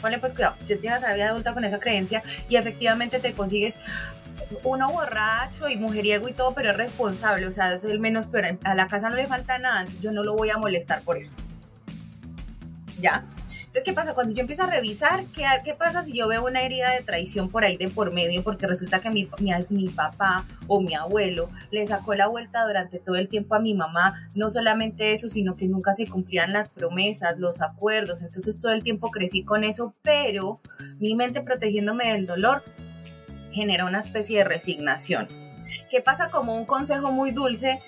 ponle 0.00 0.18
pues 0.18 0.32
cuidado, 0.32 0.56
yo 0.66 0.74
llegas 0.76 1.04
a 1.04 1.08
la 1.08 1.14
vida 1.14 1.28
adulta 1.28 1.54
con 1.54 1.64
esa 1.64 1.78
creencia 1.78 2.24
y 2.48 2.56
efectivamente 2.56 3.20
te 3.20 3.32
consigues 3.32 3.78
uno 4.64 4.90
borracho 4.90 5.68
y 5.68 5.76
mujeriego 5.76 6.28
y 6.28 6.32
todo, 6.32 6.52
pero 6.52 6.70
es 6.70 6.76
responsable, 6.76 7.46
o 7.46 7.52
sea, 7.52 7.74
es 7.74 7.84
el 7.84 8.00
menos 8.00 8.26
peor, 8.26 8.58
a 8.64 8.74
la 8.74 8.88
casa 8.88 9.08
no 9.08 9.14
le 9.14 9.28
falta 9.28 9.56
nada, 9.58 9.86
yo 10.00 10.10
no 10.10 10.24
lo 10.24 10.34
voy 10.34 10.50
a 10.50 10.58
molestar 10.58 11.02
por 11.02 11.16
eso. 11.16 11.30
¿ya? 13.00 13.24
Entonces, 13.76 13.92
¿qué 13.92 13.94
pasa? 13.94 14.14
Cuando 14.14 14.34
yo 14.34 14.40
empiezo 14.40 14.62
a 14.62 14.70
revisar, 14.70 15.26
¿qué, 15.34 15.44
¿qué 15.62 15.74
pasa 15.74 16.02
si 16.02 16.14
yo 16.14 16.26
veo 16.28 16.46
una 16.46 16.62
herida 16.62 16.92
de 16.92 17.02
traición 17.02 17.50
por 17.50 17.62
ahí 17.62 17.76
de 17.76 17.90
por 17.90 18.10
medio? 18.10 18.42
Porque 18.42 18.66
resulta 18.66 19.02
que 19.02 19.10
mi, 19.10 19.28
mi, 19.38 19.52
mi, 19.68 19.90
papá 19.90 20.46
o 20.66 20.80
mi 20.80 20.94
abuelo 20.94 21.50
le 21.70 21.86
sacó 21.86 22.14
la 22.14 22.26
vuelta 22.26 22.66
durante 22.66 22.98
todo 22.98 23.16
el 23.16 23.28
tiempo 23.28 23.54
a 23.54 23.58
mi 23.58 23.74
mamá. 23.74 24.30
No 24.34 24.48
solamente 24.48 25.12
eso, 25.12 25.28
sino 25.28 25.56
que 25.56 25.68
nunca 25.68 25.92
se 25.92 26.08
cumplían 26.08 26.54
las 26.54 26.68
promesas, 26.68 27.38
los 27.38 27.60
acuerdos. 27.60 28.22
Entonces, 28.22 28.58
todo 28.60 28.72
el 28.72 28.82
tiempo 28.82 29.10
crecí 29.10 29.44
con 29.44 29.62
eso, 29.62 29.94
pero 30.00 30.58
mi 30.98 31.14
mente 31.14 31.42
protegiéndome 31.42 32.10
del 32.12 32.24
dolor 32.24 32.64
genera 33.52 33.84
una 33.84 33.98
especie 33.98 34.38
de 34.38 34.44
resignación. 34.44 35.28
¿Qué 35.90 36.00
pasa 36.00 36.30
como 36.30 36.56
un 36.56 36.64
consejo 36.64 37.12
muy 37.12 37.30
dulce? 37.30 37.82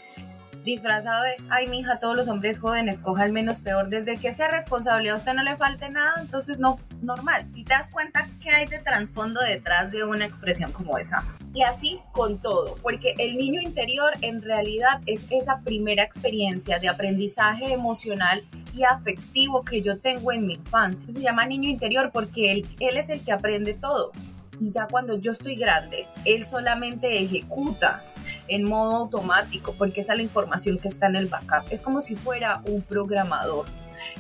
Disfrazado 0.68 1.24
de, 1.24 1.36
ay, 1.50 1.66
mija, 1.66 1.98
todos 1.98 2.16
los 2.16 2.28
hombres 2.28 2.58
jóvenes, 2.58 2.98
coja 2.98 3.24
el 3.24 3.32
menos 3.32 3.60
peor, 3.60 3.88
desde 3.88 4.18
que 4.18 4.32
sea 4.32 4.48
responsable, 4.48 5.10
a 5.10 5.14
usted 5.14 5.34
no 5.34 5.42
le 5.42 5.56
falte 5.56 5.90
nada, 5.90 6.14
entonces 6.20 6.58
no, 6.58 6.78
normal. 7.00 7.46
Y 7.54 7.64
te 7.64 7.74
das 7.74 7.88
cuenta 7.88 8.28
que 8.40 8.50
hay 8.50 8.66
de 8.66 8.78
trasfondo 8.78 9.40
detrás 9.40 9.90
de 9.90 10.04
una 10.04 10.24
expresión 10.24 10.70
como 10.72 10.98
esa. 10.98 11.24
Y 11.54 11.62
así 11.62 12.00
con 12.12 12.38
todo, 12.38 12.76
porque 12.82 13.14
el 13.18 13.36
niño 13.36 13.60
interior 13.60 14.12
en 14.20 14.42
realidad 14.42 15.00
es 15.06 15.26
esa 15.30 15.60
primera 15.60 16.02
experiencia 16.02 16.78
de 16.78 16.88
aprendizaje 16.88 17.72
emocional 17.72 18.44
y 18.74 18.84
afectivo 18.84 19.64
que 19.64 19.80
yo 19.80 19.98
tengo 19.98 20.32
en 20.32 20.46
mi 20.46 20.54
infancia. 20.54 21.10
Se 21.12 21.22
llama 21.22 21.46
niño 21.46 21.68
interior 21.68 22.10
porque 22.12 22.52
él, 22.52 22.68
él 22.78 22.96
es 22.96 23.08
el 23.08 23.22
que 23.22 23.32
aprende 23.32 23.74
todo 23.74 24.12
y 24.60 24.70
ya 24.70 24.86
cuando 24.86 25.18
yo 25.18 25.32
estoy 25.32 25.56
grande, 25.56 26.06
él 26.24 26.44
solamente 26.44 27.22
ejecuta 27.22 28.04
en 28.48 28.64
modo 28.64 28.96
automático 28.96 29.74
porque 29.76 30.00
esa 30.00 30.12
es 30.12 30.18
la 30.18 30.22
información 30.22 30.78
que 30.78 30.88
está 30.88 31.06
en 31.06 31.16
el 31.16 31.26
backup. 31.26 31.70
Es 31.70 31.80
como 31.80 32.00
si 32.00 32.16
fuera 32.16 32.62
un 32.64 32.82
programador 32.82 33.66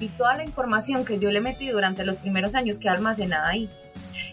y 0.00 0.08
toda 0.08 0.36
la 0.36 0.44
información 0.44 1.04
que 1.04 1.18
yo 1.18 1.30
le 1.30 1.40
metí 1.40 1.68
durante 1.68 2.04
los 2.04 2.18
primeros 2.18 2.54
años 2.54 2.78
queda 2.78 2.92
almacenada 2.92 3.48
ahí. 3.48 3.68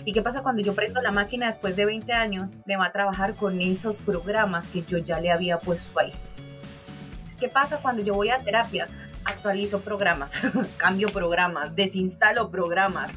¿Y 0.03 0.13
qué 0.13 0.21
pasa 0.21 0.41
cuando 0.41 0.61
yo 0.61 0.73
prendo 0.73 1.01
la 1.01 1.11
máquina 1.11 1.45
después 1.45 1.75
de 1.75 1.85
20 1.85 2.11
años? 2.13 2.51
Me 2.65 2.75
va 2.75 2.87
a 2.87 2.91
trabajar 2.91 3.35
con 3.35 3.61
esos 3.61 3.97
programas 3.97 4.67
que 4.67 4.83
yo 4.83 4.97
ya 4.97 5.19
le 5.19 5.31
había 5.31 5.59
puesto 5.59 5.99
ahí. 5.99 6.11
¿Qué 7.39 7.49
pasa 7.49 7.77
cuando 7.77 8.01
yo 8.01 8.13
voy 8.13 8.29
a 8.29 8.39
terapia? 8.39 8.87
Actualizo 9.25 9.81
programas, 9.81 10.41
cambio 10.77 11.09
programas, 11.09 11.75
desinstalo 11.75 12.49
programas, 12.49 13.13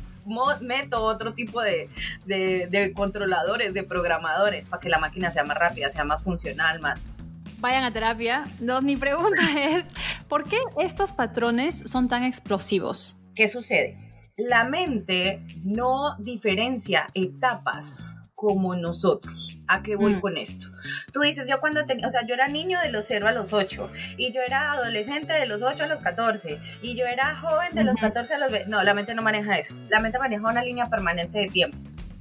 meto 0.60 1.02
otro 1.02 1.34
tipo 1.34 1.60
de, 1.62 1.88
de, 2.26 2.92
controladores, 2.94 3.74
de 3.74 3.82
programadores, 3.82 4.66
para 4.66 4.80
que 4.80 4.88
la 4.88 4.98
máquina 4.98 5.30
sea 5.30 5.44
más 5.44 5.56
rápida, 5.56 5.90
sea 5.90 6.04
más 6.04 6.22
funcional, 6.22 6.80
más 6.80 7.08
vayan 7.60 7.84
a 7.84 7.92
terapia. 7.92 8.44
No, 8.60 8.80
mi 8.82 8.96
pregunta 8.96 9.42
es, 9.58 9.84
¿por 10.28 10.44
qué 10.44 10.58
estos 10.78 11.12
patrones 11.12 11.82
son 11.86 12.08
tan 12.08 12.24
explosivos? 12.24 13.20
¿Qué 13.34 13.48
sucede? 13.48 13.96
La 14.36 14.64
mente 14.64 15.44
no 15.64 16.16
diferencia 16.18 17.08
etapas 17.14 18.22
como 18.38 18.76
nosotros. 18.76 19.58
¿A 19.66 19.82
qué 19.82 19.96
voy 19.96 20.14
mm. 20.14 20.20
con 20.20 20.36
esto? 20.36 20.68
Tú 21.12 21.22
dices, 21.22 21.48
yo 21.48 21.58
cuando 21.58 21.84
tenía, 21.86 22.06
o 22.06 22.10
sea, 22.10 22.24
yo 22.24 22.34
era 22.34 22.46
niño 22.46 22.78
de 22.80 22.88
los 22.88 23.04
0 23.06 23.26
a 23.26 23.32
los 23.32 23.52
8 23.52 23.90
y 24.16 24.30
yo 24.30 24.42
era 24.42 24.70
adolescente 24.70 25.32
de 25.32 25.44
los 25.44 25.60
8 25.60 25.82
a 25.82 25.86
los 25.88 25.98
14 25.98 26.60
y 26.80 26.94
yo 26.94 27.04
era 27.04 27.34
joven 27.34 27.74
de 27.74 27.82
los 27.82 27.96
14 27.96 28.34
a 28.34 28.38
los 28.38 28.52
20. 28.52 28.70
No, 28.70 28.80
la 28.84 28.94
mente 28.94 29.12
no 29.12 29.22
maneja 29.22 29.58
eso. 29.58 29.74
La 29.88 29.98
mente 29.98 30.20
maneja 30.20 30.48
una 30.48 30.62
línea 30.62 30.88
permanente 30.88 31.36
de 31.40 31.48
tiempo. 31.48 31.76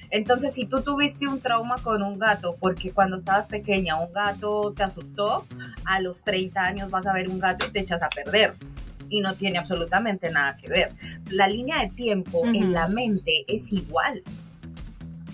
Entonces, 0.09 0.55
si 0.55 0.65
tú 0.65 0.81
tuviste 0.81 1.27
un 1.27 1.39
trauma 1.39 1.75
con 1.83 2.01
un 2.01 2.17
gato, 2.17 2.57
porque 2.59 2.91
cuando 2.91 3.17
estabas 3.17 3.45
pequeña 3.45 4.01
un 4.01 4.11
gato 4.11 4.73
te 4.75 4.81
asustó, 4.81 5.45
a 5.85 6.01
los 6.01 6.23
30 6.23 6.59
años 6.59 6.89
vas 6.89 7.05
a 7.05 7.13
ver 7.13 7.29
un 7.29 7.39
gato 7.39 7.67
y 7.67 7.71
te 7.71 7.81
echas 7.81 8.01
a 8.01 8.09
perder 8.09 8.55
y 9.07 9.21
no 9.21 9.35
tiene 9.35 9.59
absolutamente 9.59 10.31
nada 10.31 10.57
que 10.57 10.67
ver. 10.67 10.93
La 11.29 11.47
línea 11.47 11.79
de 11.81 11.89
tiempo 11.89 12.43
en 12.47 12.73
la 12.73 12.87
mente 12.87 13.45
es 13.47 13.71
igual. 13.71 14.23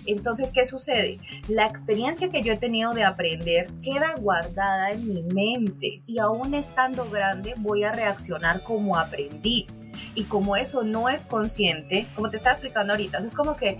Entonces, 0.06 0.52
¿qué 0.52 0.64
sucede? 0.64 1.18
La 1.48 1.66
experiencia 1.66 2.30
que 2.30 2.42
yo 2.42 2.52
he 2.52 2.56
tenido 2.56 2.94
de 2.94 3.04
aprender 3.04 3.68
queda 3.82 4.14
guardada 4.16 4.90
en 4.90 5.08
mi 5.08 5.22
mente 5.22 6.02
y 6.06 6.18
aún 6.18 6.54
estando 6.54 7.08
grande 7.08 7.54
voy 7.56 7.84
a 7.84 7.92
reaccionar 7.92 8.62
como 8.62 8.96
aprendí. 8.96 9.66
Y 10.14 10.24
como 10.24 10.56
eso 10.56 10.82
no 10.82 11.08
es 11.08 11.24
consciente, 11.24 12.06
como 12.16 12.28
te 12.28 12.36
estaba 12.36 12.52
explicando 12.52 12.92
ahorita, 12.92 13.18
es 13.18 13.32
como 13.32 13.56
que 13.56 13.78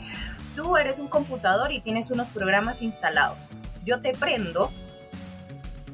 tú 0.55 0.77
eres 0.77 1.01
un 1.01 1.09
computador 1.09 1.73
y 1.73 1.81
tienes 1.81 2.11
unos 2.11 2.31
programas 2.31 2.83
instalados. 2.83 3.51
Yo 3.85 4.01
te 4.01 4.13
prendo 4.13 4.71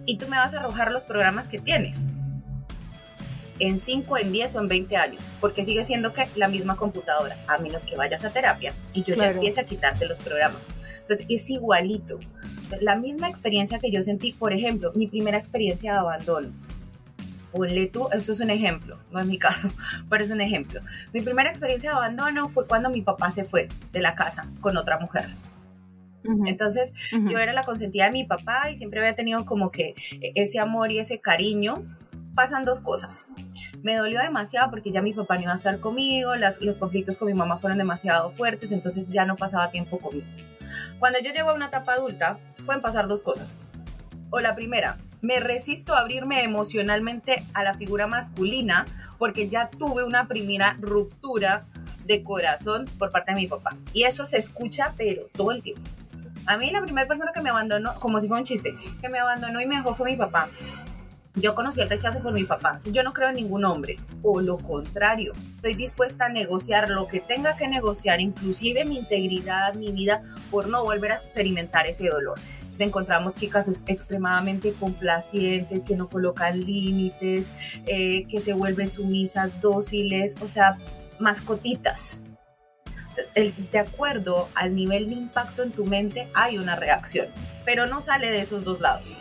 y 0.05 0.19
tú 0.19 0.29
me 0.29 0.37
vas 0.37 0.53
a 0.53 0.59
arrojar 0.59 0.93
los 0.93 1.05
programas 1.05 1.49
que 1.49 1.59
tienes 1.59 2.07
en 3.61 3.79
5, 3.79 4.18
en 4.18 4.33
10 4.33 4.55
o 4.57 4.61
en 4.61 4.68
20 4.68 4.96
años, 4.96 5.23
porque 5.40 5.62
sigue 5.62 5.85
siendo 5.85 6.12
que 6.12 6.27
la 6.35 6.49
misma 6.49 6.77
computadora, 6.77 7.37
a 7.46 7.59
menos 7.59 7.85
que 7.85 7.96
vayas 7.96 8.25
a 8.25 8.31
terapia 8.31 8.73
y 8.92 9.03
yo 9.03 9.14
ya 9.14 9.31
empiece 9.31 9.61
a 9.61 9.64
quitarte 9.64 10.07
los 10.07 10.18
programas. 10.18 10.62
Entonces 11.03 11.27
es 11.29 11.49
igualito. 11.51 12.18
La 12.81 12.96
misma 12.96 13.29
experiencia 13.29 13.79
que 13.79 13.90
yo 13.90 14.03
sentí, 14.03 14.33
por 14.33 14.53
ejemplo, 14.53 14.92
mi 14.94 15.07
primera 15.07 15.38
experiencia 15.38 15.92
de 15.92 15.99
abandono. 15.99 16.51
Ponle 17.53 17.87
tú, 17.87 18.09
esto 18.12 18.33
es 18.33 18.40
un 18.40 18.51
ejemplo, 18.51 18.96
no 19.11 19.18
es 19.18 19.27
mi 19.27 19.37
caso, 19.37 19.73
pero 20.09 20.23
es 20.23 20.31
un 20.31 20.40
ejemplo. 20.40 20.81
Mi 21.12 21.20
primera 21.20 21.51
experiencia 21.51 21.90
de 21.90 21.96
abandono 21.96 22.49
fue 22.49 22.66
cuando 22.66 22.90
mi 22.90 23.03
papá 23.03 23.31
se 23.31 23.44
fue 23.44 23.68
de 23.92 24.01
la 24.01 24.14
casa 24.14 24.49
con 24.61 24.77
otra 24.77 24.99
mujer. 24.99 25.31
Entonces, 26.44 26.92
yo 27.11 27.38
era 27.38 27.55
la 27.55 27.62
consentida 27.62 28.05
de 28.05 28.11
mi 28.11 28.25
papá 28.25 28.70
y 28.70 28.77
siempre 28.77 29.01
había 29.01 29.14
tenido 29.14 29.44
como 29.46 29.70
que 29.70 29.94
ese 30.35 30.59
amor 30.59 30.92
y 30.92 30.99
ese 30.99 31.18
cariño 31.18 31.83
pasan 32.35 32.64
dos 32.64 32.81
cosas. 32.81 33.29
Me 33.83 33.97
dolió 33.97 34.21
demasiado 34.21 34.71
porque 34.71 34.93
ya 34.93 35.03
mi 35.03 35.12
papá 35.12 35.37
no 35.37 35.43
iba 35.43 35.53
a 35.53 35.57
estar 35.57 35.81
conmigo, 35.81 36.33
los 36.61 36.79
conflictos 36.79 37.16
con 37.16 37.29
mi 37.29 37.35
mamá 37.35 37.59
fueron 37.59 37.79
demasiado 37.79 38.31
fuertes, 38.33 38.73
entonces 38.73 39.09
ya 39.09 39.25
no 39.25 39.37
pasaba 39.37 39.71
tiempo 39.71 39.99
conmigo. 39.99 40.27
Cuando 40.99 41.19
yo 41.21 41.33
llego 41.33 41.51
a 41.51 41.55
una 41.55 41.66
etapa 41.66 41.95
adulta, 41.95 42.38
pueden 42.64 42.83
pasar 42.83 43.09
dos 43.09 43.23
cosas. 43.23 43.59
O 44.31 44.40
la 44.40 44.55
primera, 44.55 44.99
me 45.23 45.40
resisto 45.40 45.95
a 45.95 46.01
abrirme 46.01 46.45
emocionalmente 46.45 47.45
a 47.53 47.64
la 47.64 47.75
figura 47.75 48.07
masculina 48.07 48.85
porque 49.19 49.49
ya 49.49 49.69
tuve 49.69 50.05
una 50.05 50.29
primera 50.29 50.77
ruptura 50.81 51.64
de 52.05 52.23
corazón 52.23 52.87
por 52.99 53.11
parte 53.11 53.33
de 53.33 53.40
mi 53.40 53.47
papá. 53.47 53.77
Y 53.93 54.05
eso 54.05 54.25
se 54.25 54.38
escucha, 54.38 54.95
pero 54.97 55.23
todo 55.37 55.53
el 55.53 55.62
tiempo. 55.62 55.83
A 56.47 56.57
mí 56.57 56.71
la 56.71 56.83
primera 56.83 57.07
persona 57.07 57.33
que 57.33 57.43
me 57.43 57.51
abandonó, 57.51 57.95
como 57.97 58.21
si 58.21 58.29
fuera 58.29 58.40
un 58.40 58.47
chiste, 58.47 58.75
que 59.01 59.09
me 59.09 59.19
abandonó 59.19 59.61
y 59.61 59.66
me 59.66 59.77
dejó 59.77 59.95
fue 59.95 60.11
mi 60.12 60.16
papá. 60.16 60.49
Yo 61.37 61.55
conocí 61.55 61.81
el 61.81 61.88
rechazo 61.88 62.21
por 62.21 62.33
mi 62.33 62.43
papá. 62.43 62.81
Yo 62.87 63.05
no 63.05 63.12
creo 63.12 63.29
en 63.29 63.37
ningún 63.37 63.64
hombre. 63.64 63.99
O 64.23 64.40
lo 64.40 64.59
contrario, 64.59 65.33
estoy 65.57 65.75
dispuesta 65.75 66.27
a 66.27 66.29
negociar 66.29 66.88
lo 66.88 67.07
que 67.07 67.21
tenga 67.21 67.55
que 67.57 67.69
negociar, 67.69 68.21
inclusive 68.21 68.85
mi 68.85 68.99
integridad, 68.99 69.75
mi 69.75 69.93
vida, 69.93 70.23
por 70.51 70.66
no 70.69 70.83
volver 70.83 71.12
a 71.12 71.16
experimentar 71.16 71.87
ese 71.87 72.09
dolor. 72.09 72.40
Entonces 72.61 72.81
encontramos 72.81 73.35
chicas 73.37 73.69
extremadamente 73.87 74.73
complacientes, 74.73 75.85
que 75.85 75.95
no 75.95 76.09
colocan 76.09 76.61
límites, 76.61 77.51
eh, 77.87 78.27
que 78.27 78.40
se 78.40 78.53
vuelven 78.53 78.90
sumisas, 78.90 79.61
dóciles, 79.61 80.37
o 80.43 80.49
sea, 80.49 80.79
mascotitas. 81.21 82.23
de 83.35 83.79
acuerdo 83.79 84.49
al 84.55 84.75
nivel 84.75 85.11
de 85.11 85.14
impacto 85.14 85.62
en 85.62 85.73
tu 85.73 85.85
mente, 85.85 86.29
hay 86.33 86.59
una 86.59 86.75
reacción, 86.75 87.27
pero 87.66 87.87
no 87.87 88.01
sale 88.01 88.31
de 88.31 88.40
esos 88.40 88.64
dos 88.64 88.81
lados 88.81 89.14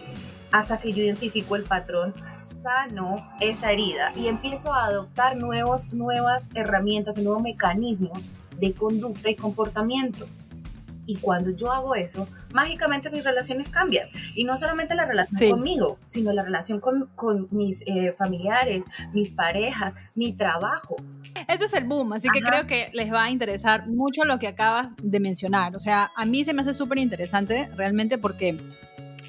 hasta 0.51 0.79
que 0.79 0.93
yo 0.93 1.03
identifico 1.03 1.55
el 1.55 1.63
patrón, 1.63 2.13
sano 2.43 3.27
esa 3.39 3.71
herida 3.71 4.11
y 4.15 4.27
empiezo 4.27 4.73
a 4.73 4.85
adoptar 4.85 5.37
nuevos, 5.37 5.93
nuevas 5.93 6.49
herramientas, 6.55 7.17
nuevos 7.17 7.41
mecanismos 7.41 8.31
de 8.57 8.73
conducta 8.73 9.29
y 9.29 9.35
comportamiento. 9.35 10.27
Y 11.05 11.15
cuando 11.15 11.49
yo 11.49 11.71
hago 11.71 11.95
eso, 11.95 12.27
mágicamente 12.53 13.09
mis 13.09 13.23
relaciones 13.23 13.67
cambian. 13.67 14.09
Y 14.35 14.43
no 14.43 14.57
solamente 14.57 14.93
la 14.93 15.05
relación 15.05 15.49
conmigo, 15.49 15.97
sino 16.05 16.31
la 16.33 16.43
relación 16.43 16.79
con, 16.79 17.09
con 17.15 17.47
mis 17.49 17.81
eh, 17.87 18.13
familiares, 18.15 18.85
mis 19.11 19.31
parejas, 19.31 19.95
mi 20.13 20.33
trabajo. 20.33 20.97
Este 21.47 21.65
es 21.65 21.73
el 21.73 21.85
boom, 21.85 22.13
así 22.13 22.29
que 22.29 22.41
creo 22.41 22.67
que 22.67 22.91
les 22.93 23.11
va 23.11 23.23
a 23.23 23.31
interesar 23.31 23.87
mucho 23.87 24.23
lo 24.23 24.37
que 24.37 24.47
acabas 24.47 24.93
de 25.01 25.19
mencionar. 25.19 25.75
O 25.75 25.79
sea, 25.79 26.11
a 26.15 26.25
mí 26.25 26.43
se 26.43 26.53
me 26.53 26.61
hace 26.61 26.75
súper 26.75 26.99
interesante 26.99 27.71
realmente 27.75 28.19
porque 28.19 28.59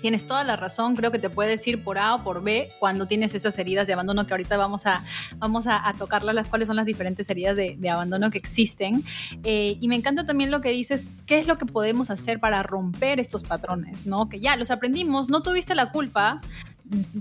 tienes 0.00 0.26
toda 0.26 0.44
la 0.44 0.56
razón, 0.56 0.96
creo 0.96 1.10
que 1.10 1.18
te 1.18 1.30
puedes 1.30 1.66
ir 1.66 1.82
por 1.84 1.98
A 1.98 2.14
o 2.14 2.24
por 2.24 2.42
B 2.42 2.70
cuando 2.78 3.06
tienes 3.06 3.34
esas 3.34 3.58
heridas 3.58 3.86
de 3.86 3.92
abandono 3.92 4.26
que 4.26 4.34
ahorita 4.34 4.56
vamos 4.56 4.86
a, 4.86 5.04
vamos 5.36 5.66
a, 5.66 5.92
tocarlas, 5.98 6.34
las 6.34 6.48
cuáles 6.48 6.66
son 6.68 6.76
las 6.76 6.86
diferentes 6.86 7.28
heridas 7.30 7.56
de, 7.56 7.90
abandono 7.90 8.30
que 8.30 8.38
existen. 8.38 9.04
Eh, 9.44 9.76
y 9.80 9.88
me 9.88 9.96
encanta 9.96 10.24
también 10.24 10.50
lo 10.50 10.60
que 10.60 10.70
dices, 10.70 11.04
qué 11.26 11.38
es 11.38 11.46
lo 11.46 11.58
que 11.58 11.66
podemos 11.66 12.10
hacer 12.10 12.40
para 12.40 12.62
romper 12.62 13.20
estos 13.20 13.42
patrones, 13.42 14.06
¿no? 14.06 14.28
Que 14.28 14.40
ya 14.40 14.56
los 14.56 14.70
aprendimos, 14.70 15.28
no 15.28 15.42
tuviste 15.42 15.74
la 15.74 15.90
culpa, 15.90 16.40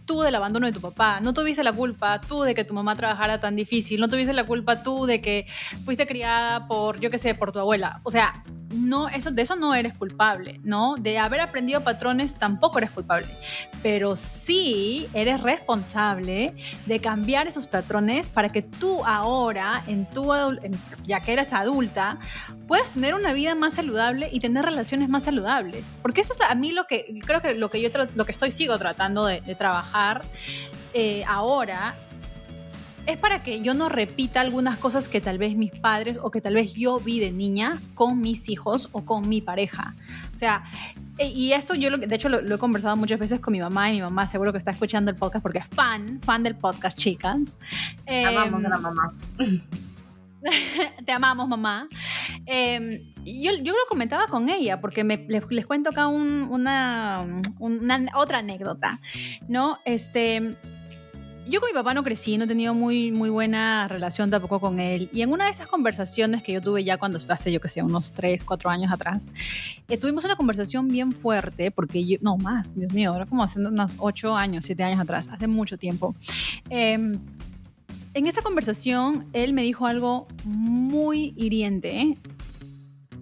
tú 0.06 0.22
del 0.22 0.36
abandono 0.36 0.66
de 0.66 0.74
tu 0.74 0.82
papá, 0.82 1.20
no 1.20 1.34
tuviste 1.34 1.64
la 1.64 1.74
culpa 1.74 2.20
tú 2.22 2.42
de 2.42 2.56
que 2.56 2.64
tu 2.64 2.74
mamá 2.74 2.96
trabajara 2.96 3.40
tan 3.40 3.56
difícil, 3.56 4.00
no 4.00 4.10
tuviste 4.10 4.34
la 4.34 4.46
culpa 4.46 4.82
tú 4.84 5.06
de 5.06 5.22
que 5.22 5.46
fuiste 5.86 6.08
criada 6.08 6.68
por, 6.68 7.00
yo 7.00 7.10
qué 7.10 7.18
sé, 7.18 7.36
por 7.36 7.52
tu 7.52 7.60
abuela. 7.60 8.02
O 8.04 8.12
sea, 8.12 8.44
no, 8.72 9.10
eso, 9.10 9.32
de 9.32 9.42
eso 9.42 9.56
no 9.56 9.74
eres 9.74 9.94
culpable, 9.94 10.60
¿no? 10.64 10.96
De 10.98 11.18
haber 11.18 11.42
aprendido 11.42 11.82
patrones 11.82 12.36
tampoco 12.36 12.78
eres 12.78 12.92
culpable, 12.92 13.36
pero 13.82 14.16
sí 14.16 15.08
eres 15.14 15.42
responsable 15.42 16.54
de 16.86 17.00
cambiar 17.00 17.48
esos 17.48 17.66
patrones 17.68 18.30
para 18.30 18.52
que 18.52 18.62
tú 18.62 19.04
ahora, 19.06 19.84
en 19.88 20.06
tu, 20.08 20.32
ya 21.06 21.20
que 21.22 21.34
eres 21.34 21.54
adulta, 21.54 22.20
puedas 22.68 22.92
tener 22.92 23.16
una 23.16 23.34
vida 23.34 23.56
más 23.56 23.74
saludable 23.74 24.30
y 24.32 24.40
tener 24.40 24.66
relaciones 24.66 25.10
más 25.10 25.24
saludables. 25.24 25.96
Porque 26.02 26.22
eso 26.22 26.34
es 26.34 26.42
a 26.42 26.54
mí 26.56 26.72
lo 26.72 26.86
que 26.86 27.20
creo 27.26 27.42
que 27.42 27.56
lo 27.56 27.70
que 27.70 27.82
yo 27.82 27.90
lo 28.16 28.26
que 28.26 28.32
estoy 28.32 28.52
sigo 28.52 28.78
tratando 28.78 29.26
de, 29.26 29.42
trabajar 29.60 30.24
eh, 30.96 31.24
ahora 31.28 31.96
es 33.06 33.18
para 33.18 33.44
que 33.44 33.62
yo 33.62 33.74
no 33.74 33.90
repita 33.90 34.42
algunas 34.42 34.78
cosas 34.78 35.08
que 35.08 35.22
tal 35.22 35.38
vez 35.38 35.56
mis 35.56 35.72
padres 35.72 36.18
o 36.22 36.32
que 36.32 36.42
tal 36.42 36.54
vez 36.54 36.74
yo 36.74 37.00
vi 37.00 37.20
de 37.20 37.32
niña 37.32 37.80
con 37.96 38.20
mis 38.20 38.50
hijos 38.50 38.90
o 38.92 39.04
con 39.04 39.28
mi 39.28 39.42
pareja. 39.42 39.96
O 40.36 40.38
sea, 40.38 40.64
e, 41.18 41.28
y 41.28 41.54
esto 41.54 41.74
yo, 41.74 41.90
lo, 41.90 41.98
de 41.98 42.16
hecho, 42.16 42.30
lo, 42.30 42.56
he 42.56 42.58
conversado 42.58 42.96
muchas 42.98 43.20
veces 43.20 43.40
con 43.40 43.52
mi 43.52 43.60
mamá 43.60 43.90
y 43.90 43.94
mi 43.94 44.02
mamá 44.02 44.28
seguro 44.28 44.52
que 44.52 44.60
está 44.60 44.72
escuchando 44.72 45.10
el 45.10 45.18
podcast 45.18 45.42
porque 45.42 45.60
es 45.60 45.68
fan, 45.68 46.20
fan 46.22 46.44
del 46.44 46.56
podcast, 46.56 46.98
chicas. 46.98 47.58
Amamos 48.08 48.64
a 48.66 48.70
la 48.70 48.76
em, 48.76 48.82
mamá. 48.82 49.14
te 51.06 51.12
amamos, 51.12 51.48
mamá. 51.48 51.88
Em, 52.46 53.14
yo, 53.26 53.52
yo, 53.62 53.74
lo 53.74 53.80
comentaba 53.88 54.28
con 54.28 54.50
ella, 54.50 54.80
porque 54.80 55.04
me, 55.04 55.26
les, 55.28 55.66
cuento 55.66 55.90
acá 55.90 56.08
una, 56.08 57.26
una, 57.60 58.06
otra 58.16 58.40
anécdota, 58.40 59.00
¿no? 59.48 59.80
Este, 59.86 60.56
yo 61.48 61.60
con 61.60 61.70
mi 61.70 61.74
papá 61.74 61.94
no 61.94 62.04
crecí, 62.04 62.38
no 62.38 62.46
he 62.46 62.48
tenido 62.48 62.74
muy, 62.74 63.12
muy 63.12 63.30
buena 63.30 63.88
relación 63.88 64.30
tampoco 64.30 64.60
con 64.60 64.80
él. 64.80 65.10
Y 65.12 65.22
en 65.24 65.32
una 65.32 65.46
de 65.46 65.52
esas 65.52 65.68
conversaciones 65.68 66.44
que 66.44 66.54
yo 66.54 66.62
tuve 66.62 66.84
ya 66.84 66.98
cuando 66.98 67.18
hace, 67.18 67.52
yo 67.52 67.60
que 67.60 67.68
sé, 67.68 67.82
unos 67.82 68.12
3, 68.14 68.44
4 68.44 68.70
años 68.70 68.92
atrás, 68.92 69.26
eh, 69.88 69.98
tuvimos 69.98 70.24
una 70.26 70.36
conversación 70.36 70.88
bien 70.88 71.12
fuerte, 71.12 71.72
porque 71.72 72.06
yo, 72.06 72.18
no 72.22 72.38
más, 72.38 72.76
Dios 72.76 72.94
mío, 72.94 73.16
era 73.16 73.26
como 73.26 73.44
hace 73.44 73.60
unos 73.60 73.92
8 73.98 74.36
años, 74.36 74.66
7 74.66 74.84
años 74.84 75.00
atrás, 75.00 75.28
hace 75.32 75.48
mucho 75.48 75.78
tiempo. 75.78 76.16
Em, 76.70 77.20
en 78.20 78.28
esa 78.28 78.42
conversación, 78.42 79.28
él 79.32 79.54
me 79.54 79.64
dijo 79.64 79.88
algo 79.88 80.28
muy 80.44 81.34
hiriente. 81.38 82.18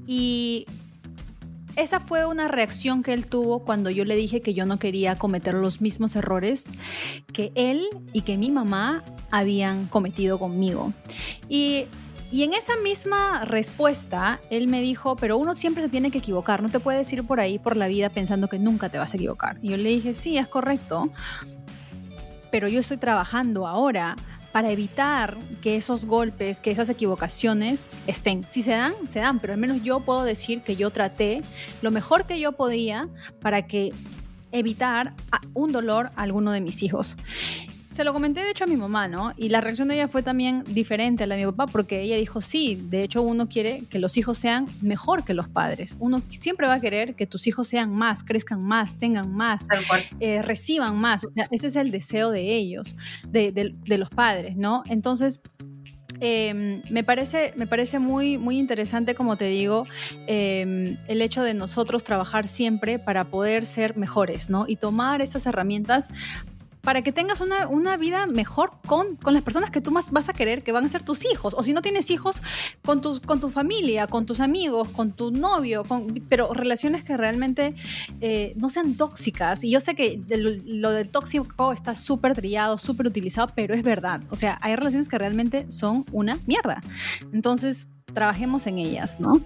Y 0.07 0.65
esa 1.75 1.99
fue 1.99 2.25
una 2.25 2.47
reacción 2.47 3.03
que 3.03 3.13
él 3.13 3.27
tuvo 3.27 3.63
cuando 3.63 3.91
yo 3.91 4.05
le 4.05 4.15
dije 4.15 4.41
que 4.41 4.55
yo 4.55 4.65
no 4.65 4.79
quería 4.79 5.15
cometer 5.15 5.53
los 5.53 5.81
mismos 5.81 6.15
errores 6.15 6.65
que 7.31 7.51
él 7.53 7.87
y 8.11 8.21
que 8.21 8.37
mi 8.37 8.49
mamá 8.49 9.03
habían 9.29 9.85
cometido 9.85 10.39
conmigo. 10.39 10.91
Y, 11.47 11.85
en 12.31 12.53
esa 12.53 12.75
misma 12.83 13.45
respuesta, 13.45 14.41
él 14.49 14.67
me 14.67 14.81
dijo, 14.81 15.15
pero 15.15 15.37
uno 15.37 15.55
siempre 15.55 15.83
se 15.83 15.89
tiene 15.89 16.09
que 16.09 16.17
equivocar, 16.17 16.61
no 16.63 16.69
te 16.69 16.79
puedes 16.79 17.11
ir 17.13 17.25
por 17.25 17.39
ahí 17.39 17.59
por 17.59 17.77
la 17.77 17.87
vida 17.87 18.09
pensando 18.09 18.49
que 18.49 18.57
nunca 18.57 18.89
te 18.89 18.97
vas 18.97 19.13
a 19.13 19.17
equivocar. 19.17 19.59
Y 19.61 19.69
yo 19.69 19.77
le 19.77 19.89
dije, 19.89 20.13
sí, 20.13 20.37
es 20.37 20.47
correcto, 20.47 21.09
pero 22.51 22.67
yo 22.67 22.79
estoy 22.79 22.97
trabajando 22.97 23.67
ahora 23.67 24.15
para 24.57 24.71
evitar 24.71 25.37
que 25.61 25.75
esos 25.75 26.03
golpes, 26.03 26.59
que 26.59 26.71
esas 26.71 26.89
equivocaciones 26.89 27.85
estén. 28.07 28.43
Si 28.49 28.63
se 28.63 28.71
dan, 28.71 28.95
se 29.07 29.19
dan, 29.19 29.37
pero 29.37 29.53
al 29.53 29.59
menos 29.59 29.83
yo 29.83 29.99
puedo 29.99 30.23
decir 30.23 30.63
que 30.63 30.75
yo 30.75 30.89
traté 30.89 31.43
lo 31.83 31.91
mejor 31.91 32.25
que 32.25 32.39
yo 32.39 32.53
podía 32.53 33.07
para 33.39 33.67
que 33.67 33.91
evitar 34.51 35.13
un 35.53 35.71
dolor 35.71 36.09
a 36.15 36.23
alguno 36.23 36.51
de 36.53 36.61
mis 36.61 36.81
hijos. 36.81 37.17
Se 37.97 38.03
lo 38.03 38.13
comenté 38.13 38.43
de 38.43 38.51
hecho 38.51 38.65
a 38.65 38.67
mi 38.67 38.77
mamá, 38.77 39.07
¿no? 39.07 39.33
Y 39.37 39.49
la 39.49 39.59
reacción 39.59 39.87
de 39.87 39.95
ella 39.95 40.07
fue 40.07 40.21
también 40.21 40.63
diferente 40.67 41.23
a 41.23 41.25
la 41.25 41.33
de 41.33 41.43
mi 41.43 41.51
papá 41.51 41.65
porque 41.65 41.99
ella 41.99 42.15
dijo, 42.15 42.41
sí, 42.41 42.79
de 42.79 43.01
hecho 43.01 43.23
uno 43.23 43.49
quiere 43.49 43.85
que 43.89 43.97
los 43.97 44.17
hijos 44.17 44.37
sean 44.37 44.67
mejor 44.83 45.25
que 45.25 45.33
los 45.33 45.47
padres. 45.47 45.95
Uno 45.97 46.21
siempre 46.29 46.67
va 46.67 46.75
a 46.75 46.79
querer 46.79 47.15
que 47.15 47.25
tus 47.25 47.47
hijos 47.47 47.67
sean 47.67 47.91
más, 47.91 48.23
crezcan 48.23 48.63
más, 48.63 48.99
tengan 48.99 49.33
más, 49.33 49.67
eh, 50.19 50.43
reciban 50.43 50.95
más. 50.95 51.23
O 51.23 51.31
sea, 51.31 51.47
ese 51.49 51.65
es 51.65 51.75
el 51.75 51.89
deseo 51.89 52.29
de 52.29 52.55
ellos, 52.55 52.95
de, 53.27 53.73
los 53.97 54.09
padres, 54.11 54.55
¿no? 54.55 54.83
Entonces... 54.85 55.41
Em, 56.19 56.81
me, 56.89 57.03
parece, 57.03 57.53
me 57.57 57.67
parece 57.67 57.99
muy, 57.99 58.39
muy 58.39 58.57
interesante, 58.57 59.13
como 59.13 59.37
te 59.37 59.45
digo, 59.45 59.85
em, 60.25 60.97
el 61.07 61.21
hecho 61.21 61.43
de 61.43 61.53
nosotros 61.53 62.03
trabajar 62.03 62.47
siempre 62.47 62.97
para 62.97 63.25
poder 63.25 63.67
ser 63.67 63.95
mejores, 63.95 64.49
¿no? 64.49 64.65
Y 64.67 64.77
tomar 64.77 65.21
esas 65.21 65.45
herramientas 65.45 66.09
para 66.87 67.01
que 67.01 67.11
tengas 67.11 67.41
una, 67.41 67.67
una 67.67 67.97
vida 67.97 68.27
mejor 68.27 68.71
con, 68.87 69.17
con, 69.17 69.33
las 69.33 69.43
personas 69.43 69.71
que 69.71 69.81
tú 69.81 69.91
más 69.91 70.09
vas 70.09 70.29
a 70.29 70.33
querer, 70.33 70.63
que 70.63 70.71
van 70.71 70.85
a 70.85 70.87
ser 70.87 71.03
tus 71.03 71.25
hijos. 71.25 71.53
O 71.57 71.61
si 71.61 71.73
no 71.73 71.81
tienes 71.81 72.09
hijos, 72.11 72.41
con 72.81 73.01
tu, 73.01 73.19
con 73.19 73.41
tu 73.41 73.49
familia, 73.49 74.07
con 74.07 74.25
tus 74.25 74.39
amigos, 74.39 74.87
con 74.87 75.11
tu 75.11 75.29
novio, 75.31 75.83
con, 75.83 76.23
pero 76.29 76.53
relaciones 76.53 77.03
que 77.03 77.17
realmente 77.17 77.75
eh, 78.21 78.53
no 78.55 78.69
sean 78.69 78.95
tóxicas. 78.95 79.65
Y 79.65 79.69
yo 79.69 79.81
sé 79.81 79.95
que 79.95 80.21
lo 80.65 80.91
de 80.91 81.03
tóxico 81.03 81.73
está 81.73 81.93
súper 81.93 82.35
trillado, 82.35 82.77
súper 82.77 83.07
utilizado, 83.07 83.51
pero 83.53 83.75
es 83.75 83.83
verdad. 83.83 84.21
O 84.29 84.37
sea, 84.37 84.57
hay 84.61 84.73
relaciones 84.77 85.09
que 85.09 85.17
realmente 85.17 85.69
son 85.69 86.05
una 86.13 86.39
mierda. 86.45 86.81
Entonces, 87.33 87.89
trabajemos 88.13 88.65
en 88.65 88.77
ellas, 88.77 89.19
¿no? 89.19 89.41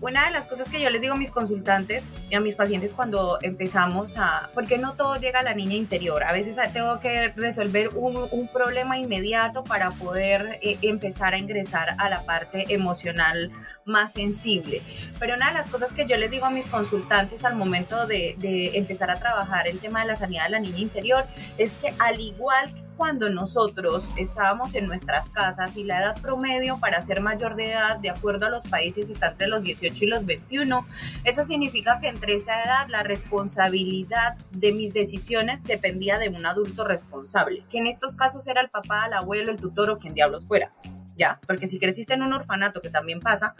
Una 0.00 0.26
de 0.26 0.30
las 0.30 0.46
cosas 0.46 0.68
que 0.68 0.80
yo 0.80 0.90
les 0.90 1.00
digo 1.00 1.14
a 1.14 1.16
mis 1.16 1.32
consultantes 1.32 2.12
y 2.30 2.36
a 2.36 2.40
mis 2.40 2.54
pacientes 2.54 2.94
cuando 2.94 3.38
empezamos 3.42 4.16
a, 4.16 4.48
porque 4.54 4.78
no 4.78 4.94
todo 4.94 5.16
llega 5.16 5.40
a 5.40 5.42
la 5.42 5.54
niña 5.54 5.74
interior, 5.74 6.22
a 6.22 6.32
veces 6.32 6.56
tengo 6.72 7.00
que 7.00 7.28
resolver 7.34 7.88
un, 7.94 8.48
problema 8.52 8.96
inmediato 8.96 9.62
para 9.64 9.90
poder 9.90 10.58
eh, 10.62 10.78
empezar 10.82 11.34
a 11.34 11.38
ingresar 11.38 11.96
a 11.98 12.08
la 12.08 12.22
parte 12.22 12.72
emocional 12.72 13.50
más 13.84 14.12
sensible. 14.12 14.82
Pero 15.18 15.34
una 15.34 15.48
de 15.48 15.54
las 15.54 15.66
cosas 15.66 15.92
que 15.92 16.06
yo 16.06 16.16
les 16.16 16.30
digo 16.30 16.46
a 16.46 16.50
mis 16.50 16.66
consultantes 16.66 17.44
al 17.44 17.56
momento 17.56 18.06
de, 18.06 18.36
de 18.38 18.78
empezar 18.78 19.10
a 19.10 19.16
trabajar 19.16 19.68
el 19.68 19.80
tema 19.80 20.00
de 20.00 20.06
la 20.06 20.16
sanidad 20.16 20.44
de 20.44 20.50
la 20.50 20.60
niña 20.60 20.78
interior 20.78 21.24
es 21.58 21.74
que 21.74 21.92
al 21.98 22.20
igual 22.20 22.72
que 22.72 22.87
cuando 22.98 23.30
nosotros 23.30 24.10
estábamos 24.16 24.74
en 24.74 24.88
nuestras 24.88 25.28
casas 25.28 25.76
y 25.76 25.84
la 25.84 26.00
edad 26.00 26.20
promedio 26.20 26.80
para 26.80 27.00
ser 27.00 27.20
mayor 27.20 27.54
de 27.54 27.70
edad, 27.70 27.96
de 27.98 28.10
acuerdo 28.10 28.46
a 28.46 28.50
los 28.50 28.64
países, 28.64 29.08
está 29.08 29.28
entre 29.28 29.46
los 29.46 29.62
18 29.62 30.04
y 30.04 30.08
los 30.08 30.26
21. 30.26 30.84
Eso 31.22 31.44
significa 31.44 32.00
que 32.00 32.08
entre 32.08 32.34
esa 32.34 32.60
edad 32.60 32.88
la 32.88 33.04
responsabilidad 33.04 34.36
de 34.50 34.72
mis 34.72 34.92
decisiones 34.92 35.62
dependía 35.62 36.18
de 36.18 36.28
un 36.28 36.44
adulto 36.44 36.82
responsable, 36.82 37.62
que 37.70 37.78
en 37.78 37.86
estos 37.86 38.16
casos 38.16 38.48
era 38.48 38.60
el 38.60 38.68
papá, 38.68 39.06
el 39.06 39.12
abuelo, 39.12 39.52
el 39.52 39.58
tutor 39.58 39.90
o 39.90 39.98
quien 39.98 40.14
diablos 40.14 40.44
fuera. 40.44 40.72
Ya, 41.16 41.38
porque 41.46 41.68
si 41.68 41.78
creciste 41.78 42.14
en 42.14 42.22
un 42.22 42.32
orfanato, 42.32 42.80
que 42.80 42.90
también 42.90 43.20
pasa, 43.20 43.54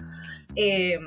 eh, 0.56 0.98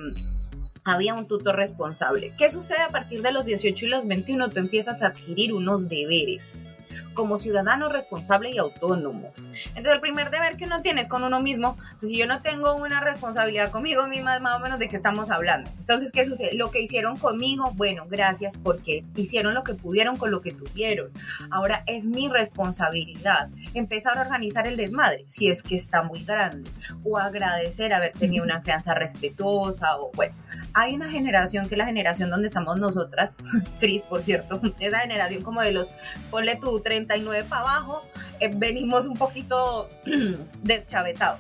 había 0.86 1.16
un 1.16 1.28
tutor 1.28 1.58
responsable. 1.58 2.34
¿Qué 2.38 2.50
sucede 2.50 2.82
a 2.82 2.90
partir 2.90 3.22
de 3.22 3.34
los 3.34 3.46
18 3.46 3.86
y 3.86 3.90
los 3.90 4.08
21? 4.08 4.52
Tú 4.52 4.60
empiezas 4.60 5.02
a 5.02 5.08
adquirir 5.08 5.54
unos 5.54 5.90
deberes 5.90 6.76
como 7.14 7.38
ciudadano 7.38 7.90
responsable 7.90 8.52
y 8.52 8.58
autónomo. 8.58 9.32
Entonces, 9.70 9.94
el 9.94 10.02
primer 10.02 10.30
deber 10.32 10.58
que 10.58 10.66
uno 10.66 10.82
tiene 10.82 11.02
es 11.02 11.08
con 11.08 11.24
uno 11.24 11.40
mismo. 11.40 11.78
Entonces, 11.80 12.10
si 12.10 12.18
yo 12.18 12.28
no 12.28 12.42
tengo 12.42 12.76
una 12.76 13.02
responsabilidad 13.02 13.72
conmigo 13.72 14.08
misma, 14.08 14.40
más 14.40 14.58
o 14.58 14.60
menos 14.60 14.80
de 14.80 14.90
qué 14.90 14.96
estamos 14.96 15.32
hablando. 15.32 15.70
Entonces, 15.80 16.12
¿qué 16.12 16.26
sucede? 16.26 16.54
Lo 16.54 16.72
que 16.72 16.82
hicieron 16.82 17.18
conmigo, 17.18 17.72
bueno, 17.76 18.06
gracias 18.10 18.58
porque 18.58 19.04
hicieron 19.16 19.54
lo 19.54 19.64
que 19.64 19.74
pudieron 19.74 20.18
con 20.18 20.32
lo 20.32 20.42
que 20.42 20.52
tuvieron. 20.54 21.12
Ahora 21.50 21.84
es 21.88 22.06
mi 22.06 22.30
responsabilidad 22.30 23.50
empezar 23.74 24.18
a 24.18 24.22
organizar 24.22 24.68
el 24.68 24.78
desmadre, 24.78 25.26
si 25.28 25.50
es 25.50 25.64
que 25.64 25.76
está 25.76 26.04
muy 26.04 26.24
grande, 26.24 26.70
o 27.04 27.18
agradecer 27.18 27.94
haber 27.94 28.14
tenido 28.14 28.44
una 28.44 28.62
crianza 28.62 28.94
respetuosa, 28.94 29.98
o 29.98 30.12
bueno, 30.14 30.36
hay 30.74 30.96
una 30.96 31.10
generación 31.10 31.68
que 31.68 31.76
es 31.76 31.80
la 31.80 31.86
generación 31.86 32.30
donde 32.30 32.48
estamos 32.48 32.78
nosotras, 32.78 33.36
Cris, 33.80 34.04
por 34.04 34.22
cierto, 34.22 34.62
es 34.80 34.92
la 34.92 35.00
generación 35.00 35.44
como 35.44 35.62
de 35.62 35.72
los, 35.72 35.90
ponle 36.30 36.56
tu 36.56 36.81
39 36.82 37.46
para 37.48 37.62
abajo, 37.62 38.04
eh, 38.40 38.52
venimos 38.54 39.06
un 39.06 39.16
poquito 39.16 39.90
deschavetados. 40.64 41.40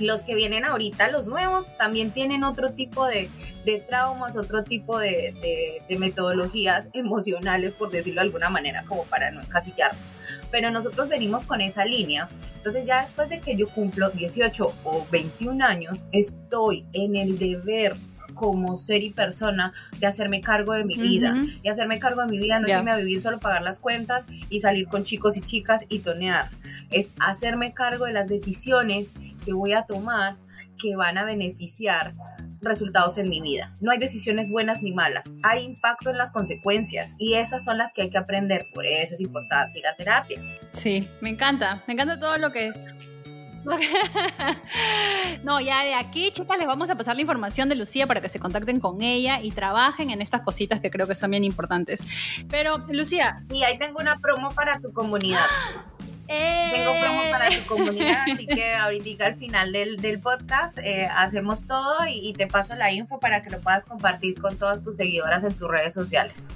Los 0.00 0.22
que 0.22 0.36
vienen 0.36 0.64
ahorita, 0.64 1.10
los 1.10 1.26
nuevos, 1.26 1.76
también 1.76 2.12
tienen 2.12 2.44
otro 2.44 2.72
tipo 2.72 3.04
de, 3.06 3.28
de 3.64 3.80
traumas, 3.80 4.36
otro 4.36 4.62
tipo 4.62 4.96
de, 4.96 5.82
de, 5.88 5.98
metodologías 5.98 6.88
emocionales, 6.92 7.72
por 7.72 7.90
decirlo 7.90 8.20
de 8.20 8.26
alguna 8.28 8.48
manera, 8.48 8.84
como 8.86 9.04
para 9.06 9.32
no 9.32 9.40
encasillarnos. 9.40 10.12
Pero 10.52 10.70
nosotros 10.70 11.08
venimos 11.08 11.42
con 11.42 11.60
esa 11.60 11.84
línea. 11.84 12.28
Entonces 12.58 12.86
ya 12.86 13.00
después 13.00 13.28
de 13.28 13.40
que 13.40 13.56
yo 13.56 13.68
cumplo 13.68 14.10
18 14.10 14.72
o 14.84 15.06
21 15.10 15.64
años, 15.64 16.06
estoy 16.12 16.86
en 16.92 17.16
el 17.16 17.36
deber 17.36 17.96
como 18.34 18.76
ser 18.76 19.02
y 19.02 19.10
persona 19.10 19.72
de 19.98 20.06
hacerme 20.06 20.40
cargo 20.40 20.72
de 20.72 20.84
mi 20.84 20.96
vida. 20.96 21.34
Y 21.62 21.68
hacerme 21.68 21.98
cargo 21.98 22.22
de 22.22 22.28
mi 22.28 22.38
vida 22.38 22.60
no 22.60 22.66
es 22.66 22.74
irme 22.74 22.90
a 22.90 22.96
vivir 22.96 23.20
solo 23.20 23.38
pagar 23.38 23.62
las 23.62 23.78
cuentas 23.78 24.28
y 24.48 24.60
salir 24.60 24.88
con 24.88 25.04
chicos 25.04 25.36
y 25.36 25.40
chicas 25.40 25.86
y 25.88 26.00
tonear. 26.00 26.50
Es 26.90 27.12
hacerme 27.18 27.72
cargo 27.72 28.04
de 28.04 28.12
las 28.12 28.28
decisiones 28.28 29.14
que 29.44 29.52
voy 29.52 29.72
a 29.72 29.82
tomar 29.82 30.36
que 30.78 30.96
van 30.96 31.18
a 31.18 31.24
beneficiar 31.24 32.14
resultados 32.60 33.18
en 33.18 33.28
mi 33.28 33.40
vida. 33.40 33.74
No 33.80 33.90
hay 33.90 33.98
decisiones 33.98 34.48
buenas 34.50 34.82
ni 34.82 34.92
malas. 34.92 35.32
Hay 35.42 35.64
impacto 35.64 36.10
en 36.10 36.18
las 36.18 36.30
consecuencias 36.30 37.14
y 37.18 37.34
esas 37.34 37.64
son 37.64 37.78
las 37.78 37.92
que 37.92 38.02
hay 38.02 38.10
que 38.10 38.18
aprender. 38.18 38.66
Por 38.72 38.86
eso 38.86 39.14
es 39.14 39.20
importante 39.20 39.78
ir 39.78 39.86
a 39.86 39.94
terapia. 39.94 40.40
Sí, 40.72 41.08
me 41.20 41.30
encanta. 41.30 41.82
Me 41.86 41.94
encanta 41.94 42.18
todo 42.18 42.38
lo 42.38 42.52
que 42.52 42.72
No, 45.44 45.60
ya 45.60 45.84
de 45.84 45.94
aquí, 45.94 46.30
chicas, 46.32 46.58
les 46.58 46.66
vamos 46.66 46.90
a 46.90 46.96
pasar 46.96 47.14
la 47.14 47.22
información 47.22 47.68
de 47.68 47.74
Lucía 47.74 48.06
para 48.06 48.20
que 48.20 48.28
se 48.28 48.38
contacten 48.38 48.80
con 48.80 49.02
ella 49.02 49.40
y 49.40 49.50
trabajen 49.50 50.10
en 50.10 50.20
estas 50.20 50.42
cositas 50.42 50.80
que 50.80 50.90
creo 50.90 51.06
que 51.06 51.14
son 51.14 51.30
bien 51.30 51.44
importantes. 51.44 52.02
Pero, 52.48 52.78
Lucía. 52.88 53.40
Sí, 53.44 53.62
ahí 53.64 53.78
tengo 53.78 54.00
una 54.00 54.18
promo 54.18 54.50
para 54.50 54.80
tu 54.80 54.92
comunidad. 54.92 55.46
Tengo 56.28 56.92
promo 57.00 57.22
para 57.30 57.48
tu 57.48 57.54
eh. 57.54 57.64
comunidad, 57.66 58.24
así 58.30 58.46
que 58.46 58.74
ahorita 58.74 59.24
al 59.24 59.36
final 59.36 59.72
del, 59.72 60.20
podcast 60.20 60.76
eh, 60.76 61.06
hacemos 61.06 61.66
todo 61.66 61.94
y, 62.06 62.34
te 62.34 62.46
paso 62.46 62.74
la 62.74 62.92
info 62.92 63.18
para 63.18 63.42
que 63.42 63.48
lo 63.48 63.62
puedas 63.62 63.86
compartir 63.86 64.38
con 64.38 64.58
todas 64.58 64.82
tus 64.82 64.96
seguidoras 64.96 65.42
en 65.42 65.54
tus 65.54 65.68
redes 65.68 65.94
sociales 65.94 66.46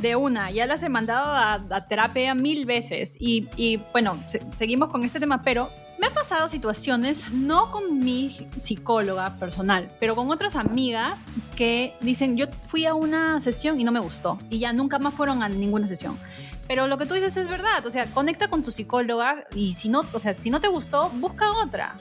de 0.00 0.16
una, 0.16 0.50
ya 0.50 0.66
las 0.66 0.82
he 0.82 0.88
mandado 0.88 1.32
a, 1.32 1.86
terapia 1.86 2.34
mil 2.34 2.64
veces 2.64 3.14
y, 3.18 3.80
bueno, 3.92 4.22
seguimos 4.56 4.88
con 4.90 5.04
este 5.04 5.20
tema, 5.20 5.42
pero 5.42 5.70
me 5.98 6.06
han 6.06 6.14
pasado 6.14 6.48
situaciones, 6.48 7.30
no 7.30 7.70
con 7.70 7.98
mi 7.98 8.48
psicóloga 8.56 9.36
personal, 9.36 9.90
pero 10.00 10.16
con 10.16 10.30
otras 10.30 10.56
amigas 10.56 11.20
que 11.56 11.94
dicen, 12.00 12.38
yo 12.38 12.46
fui 12.64 12.86
a 12.86 12.94
una 12.94 13.40
sesión 13.40 13.78
y 13.78 13.84
no 13.84 13.92
me 13.92 14.00
gustó 14.00 14.38
y 14.48 14.58
ya 14.60 14.72
nunca 14.72 14.98
más 14.98 15.12
fueron 15.12 15.42
a 15.42 15.48
ninguna 15.48 15.86
sesión. 15.86 16.18
Pero 16.66 16.86
lo 16.86 16.96
que 16.96 17.04
tú 17.04 17.14
dices 17.14 17.36
es 17.36 17.48
verdad, 17.48 17.84
o 17.84 17.90
sea, 17.90 18.06
conecta 18.06 18.48
con 18.48 18.62
tu 18.62 18.70
psicóloga 18.70 19.44
y 19.54 19.74
si 19.74 19.88
no, 19.88 20.04
o 20.12 20.20
sea, 20.20 20.32
si 20.34 20.50
no 20.50 20.60
te 20.60 20.68
gustó, 20.68 21.10
busca 21.10 21.50
otra. 21.50 21.96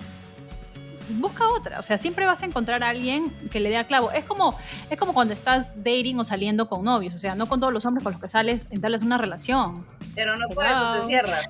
Busca 1.09 1.47
otra, 1.49 1.79
o 1.79 1.83
sea, 1.83 1.97
siempre 1.97 2.25
vas 2.25 2.41
a 2.43 2.45
encontrar 2.45 2.83
a 2.83 2.89
alguien 2.89 3.31
que 3.49 3.59
le 3.59 3.69
dé 3.69 3.77
al 3.77 3.87
clavo. 3.87 4.11
Es 4.11 4.25
como, 4.25 4.57
es 4.89 4.97
como 4.97 5.13
cuando 5.13 5.33
estás 5.33 5.73
dating 5.75 6.19
o 6.19 6.25
saliendo 6.25 6.67
con 6.67 6.83
novios, 6.83 7.15
o 7.15 7.17
sea, 7.17 7.35
no 7.35 7.47
con 7.47 7.59
todos 7.59 7.73
los 7.73 7.85
hombres 7.85 8.03
con 8.03 8.13
los 8.13 8.21
que 8.21 8.29
sales, 8.29 8.63
entablas 8.69 9.01
una 9.01 9.17
relación. 9.17 9.85
Pero 10.15 10.37
no 10.37 10.47
por 10.49 10.65
eso 10.65 10.99
te 10.99 11.07
cierras. 11.07 11.47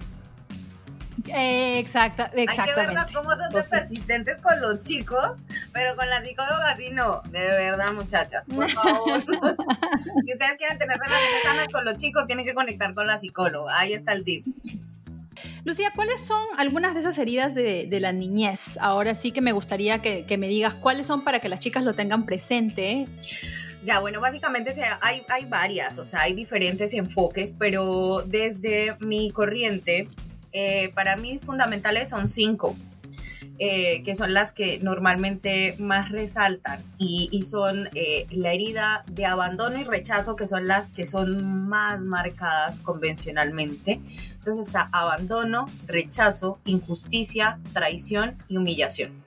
Eh, 1.28 1.80
exacta, 1.80 2.32
exactamente. 2.34 2.62
Hay 2.62 2.68
que 2.68 2.76
verlas 2.76 3.12
cómo 3.12 3.36
son 3.36 3.54
de 3.54 3.64
persistentes 3.64 4.40
con 4.40 4.60
los 4.62 4.80
chicos, 4.80 5.38
pero 5.74 5.96
con 5.96 6.10
la 6.10 6.24
psicóloga 6.24 6.76
sí 6.78 6.90
no. 6.92 7.22
De 7.30 7.40
verdad, 7.40 7.92
muchachas, 7.94 8.46
por 8.46 8.70
favor. 8.72 9.24
si 10.26 10.34
ustedes 10.34 10.58
quieren 10.58 10.78
tener 10.78 10.98
relaciones 10.98 11.44
sanas 11.44 11.70
con 11.70 11.86
los 11.86 11.98
chicos, 11.98 12.26
tienen 12.26 12.46
que 12.46 12.54
conectar 12.54 12.94
con 12.94 13.08
la 13.08 13.20
psicóloga. 13.20 13.78
Ahí 13.78 13.94
está 13.94 14.14
el 14.14 14.24
tip. 14.24 14.46
Lucía, 15.64 15.92
¿cuáles 15.96 16.22
son 16.22 16.42
algunas 16.58 16.94
de 16.94 17.02
esas 17.02 17.18
heridas 17.18 17.54
de, 17.54 17.88
la 18.00 18.12
niñez? 18.12 18.78
Ahora 18.80 19.16
sí 19.16 19.32
que 19.32 19.42
me 19.42 19.52
gustaría 19.52 20.02
que, 20.02 20.38
me 20.38 20.48
digas 20.48 20.76
cuáles 20.76 21.08
son 21.08 21.24
para 21.24 21.40
que 21.40 21.50
las 21.50 21.60
chicas 21.60 21.84
lo 21.84 21.94
tengan 21.94 22.26
presente. 22.26 23.08
Ya, 23.84 24.00
bueno, 24.00 24.20
básicamente 24.20 24.74
hay, 25.02 25.24
hay 25.30 25.46
varias, 25.46 25.98
o 25.98 26.04
sea, 26.04 26.22
hay 26.22 26.34
diferentes 26.34 26.94
enfoques, 26.94 27.56
pero 27.58 28.24
desde 28.26 28.96
mi 29.00 29.32
corriente, 29.32 30.10
eh, 30.52 30.90
para 30.94 31.16
mí 31.16 31.40
fundamentales 31.40 32.10
son 32.10 32.28
cinco. 32.28 32.76
Eh, 33.62 34.04
que 34.04 34.16
son 34.16 34.34
las 34.34 34.54
que 34.54 34.80
normalmente 34.80 35.76
más 35.80 36.14
resaltan 36.14 36.82
y, 36.98 37.44
son 37.44 37.90
eh, 37.94 38.26
la 38.32 38.54
herida 38.54 39.04
de 39.08 39.26
abandono 39.26 39.78
y 39.78 39.84
rechazo, 39.84 40.38
que 40.38 40.48
son 40.48 40.66
las 40.66 40.92
que 40.92 41.06
son 41.06 41.68
más 41.68 42.00
marcadas 42.00 42.80
convencionalmente. 42.80 44.00
Entonces 44.32 44.66
está 44.66 44.88
abandono, 44.94 45.66
rechazo, 45.88 46.58
injusticia, 46.64 47.60
traición 47.74 48.38
y 48.48 48.56
humillación. 48.56 49.26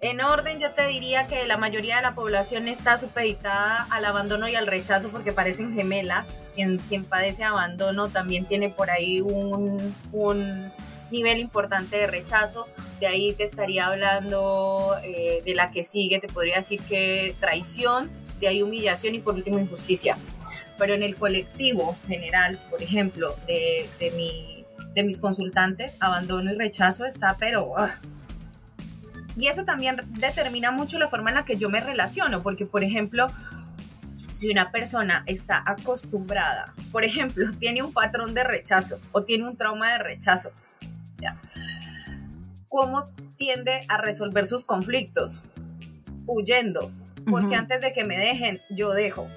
En 0.00 0.20
orden, 0.20 0.58
yo 0.58 0.72
te 0.72 0.88
diría 0.88 1.28
que 1.28 1.46
la 1.46 1.56
mayoría 1.56 1.96
de 1.96 2.02
la 2.02 2.16
población 2.16 2.66
está 2.66 2.96
supeditada 2.96 3.86
al 3.90 4.04
abandono 4.04 4.48
y 4.48 4.56
al 4.56 4.66
rechazo 4.66 5.10
porque 5.10 5.30
parecen 5.30 5.74
gemelas. 5.74 6.34
Quien, 6.56 6.80
padece 7.04 7.44
abandono 7.44 8.08
también 8.08 8.46
tiene 8.46 8.70
por 8.70 8.90
ahí 8.90 9.20
un 9.20 9.94
nivel 11.10 11.38
importante 11.38 11.96
de 11.96 12.06
rechazo. 12.06 12.66
De 13.00 13.06
ahí 13.06 13.32
te 13.32 13.44
estaría 13.44 13.86
hablando 13.86 14.96
eh, 15.02 15.42
de 15.44 15.54
la 15.54 15.70
que 15.70 15.84
sigue, 15.84 16.18
te 16.18 16.28
podría 16.28 16.56
decir 16.56 16.80
que 16.82 17.34
traición, 17.40 18.10
de 18.40 18.48
ahí 18.48 18.62
humillación 18.62 19.14
y 19.14 19.18
por 19.20 19.34
último 19.34 19.58
injusticia. 19.58 20.16
Pero 20.78 20.94
en 20.94 21.02
el 21.02 21.16
colectivo 21.16 21.96
general, 22.06 22.58
por 22.70 22.82
ejemplo, 22.82 23.36
de, 23.46 23.88
de, 23.98 24.10
mi, 24.12 24.64
de 24.94 25.02
mis 25.02 25.18
consultantes, 25.18 25.96
abandono 26.00 26.52
y 26.52 26.56
rechazo 26.56 27.04
está, 27.04 27.36
pero... 27.38 27.76
Ah, 27.76 28.00
y 29.36 29.46
eso 29.46 29.64
también 29.64 29.96
determina 30.18 30.70
mucho 30.70 30.98
la 30.98 31.08
forma 31.08 31.30
en 31.30 31.36
la 31.36 31.44
que 31.44 31.56
yo 31.56 31.70
me 31.70 31.80
relaciono, 31.80 32.42
porque 32.42 32.66
por 32.66 32.82
ejemplo, 32.82 33.28
si 34.32 34.50
una 34.50 34.70
persona 34.70 35.22
está 35.26 35.62
acostumbrada, 35.64 36.74
por 36.92 37.04
ejemplo, 37.04 37.50
tiene 37.58 37.82
un 37.82 37.92
patrón 37.92 38.34
de 38.34 38.44
rechazo 38.44 38.98
o 39.12 39.22
tiene 39.24 39.44
un 39.46 39.56
trauma 39.56 39.92
de 39.92 39.98
rechazo, 39.98 40.50
¿cómo 42.68 43.06
tiende 43.36 43.84
a 43.88 43.98
resolver 43.98 44.46
sus 44.46 44.64
conflictos? 44.64 45.42
Huyendo, 46.26 46.90
porque 47.28 47.56
antes 47.56 47.80
de 47.80 47.92
que 47.92 48.04
me 48.04 48.18
dejen, 48.18 48.60
yo 48.70 48.92
dejo 48.92 49.28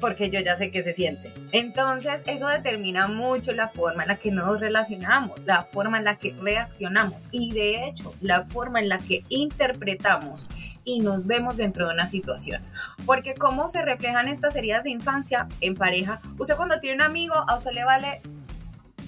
porque 0.00 0.30
yo 0.30 0.40
ya 0.40 0.56
sé 0.56 0.70
que 0.70 0.82
se 0.82 0.92
siente. 0.92 1.32
Entonces, 1.52 2.22
eso 2.26 2.48
determina 2.48 3.06
mucho 3.06 3.52
la 3.52 3.68
forma 3.68 4.02
en 4.02 4.08
la 4.08 4.16
que 4.16 4.32
nos 4.32 4.58
relacionamos, 4.58 5.38
la 5.44 5.64
forma 5.64 5.98
en 5.98 6.04
la 6.04 6.16
que 6.16 6.34
reaccionamos 6.40 7.28
y 7.30 7.52
de 7.52 7.86
hecho, 7.86 8.14
la 8.20 8.42
forma 8.42 8.80
en 8.80 8.88
la 8.88 8.98
que 8.98 9.22
interpretamos 9.28 10.48
y 10.84 11.00
nos 11.00 11.26
vemos 11.26 11.56
dentro 11.56 11.86
de 11.86 11.94
una 11.94 12.06
situación. 12.06 12.62
Porque 13.06 13.34
cómo 13.34 13.68
se 13.68 13.82
reflejan 13.82 14.26
estas 14.26 14.56
heridas 14.56 14.84
de 14.84 14.90
infancia 14.90 15.46
en 15.60 15.74
pareja. 15.74 16.20
Usted 16.38 16.56
cuando 16.56 16.80
tiene 16.80 16.96
un 16.96 17.02
amigo, 17.02 17.34
a 17.34 17.54
usted 17.54 17.72
le 17.72 17.84
vale 17.84 18.22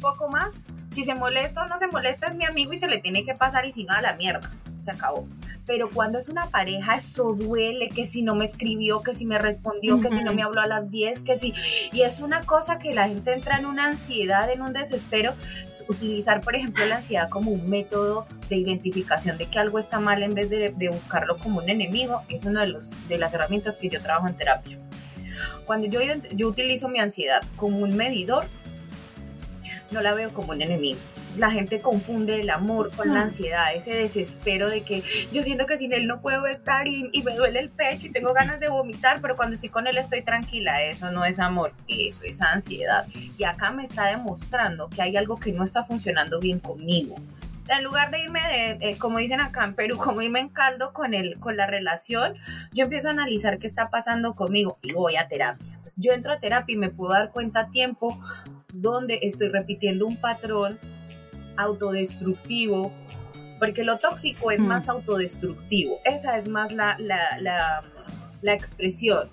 poco 0.03 0.29
más. 0.29 0.67
Si 0.91 1.05
se 1.05 1.15
molesta 1.15 1.63
o 1.63 1.69
no 1.69 1.79
se 1.79 1.87
molesta 1.87 2.27
es 2.27 2.35
mi 2.35 2.45
amigo 2.45 2.75
y 2.75 2.77
se 2.77 2.89
le 2.89 2.99
tiene 2.99 3.25
que 3.25 3.35
pasar 3.35 3.65
y 3.65 3.73
si 3.73 3.85
no 3.85 3.95
a 3.95 4.03
la 4.03 4.13
mierda. 4.15 4.51
Se 4.83 4.91
acabó 4.91 5.27
pero 5.67 5.91
cuando 5.91 6.19
es 6.19 6.29
una 6.29 6.51
pareja 6.51 6.97
eso 6.97 7.35
duele, 7.35 7.89
que 7.89 8.05
si 8.05 8.23
no 8.23 8.35
me 8.35 8.45
escribió, 8.45 9.03
que 9.03 9.15
si 9.15 9.27
me 9.27 9.39
respondió, 9.39 10.01
que 10.01 10.11
si 10.11 10.23
no 10.23 10.33
me 10.35 10.43
habló 10.43 10.61
a 10.61 10.67
las 10.67 10.91
10, 10.91 11.23
que 11.23 11.37
si... 11.37 11.55
Y 11.93 12.03
es 12.03 12.21
una 12.21 12.43
cosa 12.43 12.79
que 12.79 12.95
la 12.95 13.09
gente 13.09 13.33
entra 13.33 13.59
en 13.59 13.67
una 13.67 13.87
ansiedad, 13.87 14.51
en 14.51 14.63
un 14.63 14.73
desespero. 14.73 15.35
Utilizar, 15.89 16.41
por 16.41 16.57
ejemplo, 16.57 16.85
la 16.87 16.97
ansiedad 16.97 17.29
como 17.29 17.53
un 17.53 17.69
método 17.71 18.27
de 18.49 18.57
identificación 18.57 19.39
de 19.39 19.47
que 19.47 19.59
algo 19.59 19.79
está 19.79 20.01
mal 20.01 20.23
en 20.23 20.35
vez 20.35 20.51
de, 20.51 20.73
buscarlo 20.93 21.39
como 21.39 21.61
un 21.61 21.71
enemigo, 21.71 22.23
es 22.29 22.45
una 22.45 22.63
de, 22.63 22.69
los, 22.69 23.09
de 23.09 23.17
las 23.17 23.33
herramientas 23.33 23.77
que 23.77 23.89
yo 23.89 24.03
trabajo 24.03 24.29
en 24.29 24.37
terapia. 24.37 24.79
Cuando 25.65 25.87
yo, 25.87 26.01
yo 26.33 26.49
utilizo 26.49 26.89
mi 26.89 26.99
ansiedad 26.99 27.43
como 27.57 27.79
un 27.79 27.97
medidor, 27.97 28.47
no 29.93 30.01
la 30.03 30.15
veo 30.15 30.33
como 30.33 30.53
un 30.53 30.63
enemigo 30.63 30.99
la 31.37 31.51
gente 31.51 31.81
confunde 31.81 32.41
el 32.41 32.51
amor 32.51 32.91
con 32.95 33.13
la 33.15 33.23
ansiedad, 33.23 33.75
ese 33.75 33.95
desespero 33.95 34.69
de 34.69 34.83
que 34.83 35.03
yo 35.31 35.43
siento 35.43 35.67
que 35.67 35.79
sin 35.79 35.93
él 35.93 36.07
no 36.07 36.21
puedo 36.21 36.47
estar 36.47 36.87
y, 36.87 37.11
me 37.23 37.37
duele 37.37 37.61
el 37.61 37.71
pecho 37.71 38.07
y 38.07 38.11
tengo 38.11 38.33
ganas 38.33 38.59
de 38.61 38.69
vomitar, 38.69 39.21
pero 39.21 39.37
cuando 39.37 39.55
estoy 39.55 39.69
con 39.69 39.87
él 39.87 39.97
estoy 39.97 40.23
tranquila, 40.23 40.83
eso 40.83 41.11
no 41.11 41.25
es 41.25 41.39
amor, 41.39 41.73
eso 41.89 42.23
es 42.25 42.41
ansiedad. 42.43 43.07
Y 43.39 43.45
acá 43.45 43.71
me 43.71 43.85
está 43.85 44.07
demostrando 44.07 44.89
que 44.89 45.03
hay 45.03 45.17
algo 45.17 45.39
que 45.39 45.53
no 45.53 45.63
está 45.63 45.85
funcionando 45.85 46.41
bien 46.41 46.59
conmigo. 46.59 47.15
En 47.69 47.85
lugar 47.85 48.11
de 48.11 48.25
irme 48.25 48.41
de, 48.81 48.99
como 48.99 49.19
dicen 49.19 49.41
acá 49.41 49.65
en 49.65 49.75
Perú, 49.75 49.97
como 49.97 50.21
irme 50.21 50.41
en 50.41 50.49
caldo 50.49 50.93
con, 50.93 51.15
el, 51.15 51.39
con 51.39 51.57
la 51.57 51.67
relación, 51.67 52.35
yo 52.73 52.85
empiezo 52.85 53.09
a 53.09 53.13
analizar 53.13 53.59
qué 53.59 53.69
está 53.69 53.89
pasando 53.89 54.35
conmigo 54.35 54.77
y 54.83 54.93
voy 54.93 55.17
a 55.17 55.29
terapia. 55.29 55.79
Yo 55.97 56.13
entro 56.13 56.33
a 56.33 56.41
terapia 56.41 56.75
y 56.75 56.77
me 56.77 56.91
puedo 56.91 57.13
dar 57.13 57.31
cuenta 57.31 57.61
a 57.61 57.71
tiempo 57.71 58.19
donde 58.73 59.21
estoy 59.23 59.49
repitiendo 59.49 60.07
un 60.07 60.17
patrón 60.17 60.79
autodestructivo, 61.57 62.93
porque 63.59 63.85
lo 63.85 63.99
tóxico 63.99 64.51
es 64.51 64.61
más 64.61 64.89
autodestructivo, 64.89 65.99
esa 66.05 66.37
es 66.37 66.49
más 66.49 66.73
la, 66.73 66.97
la, 66.99 67.39
la, 67.39 67.85
la 68.41 68.55
expresión 68.55 69.31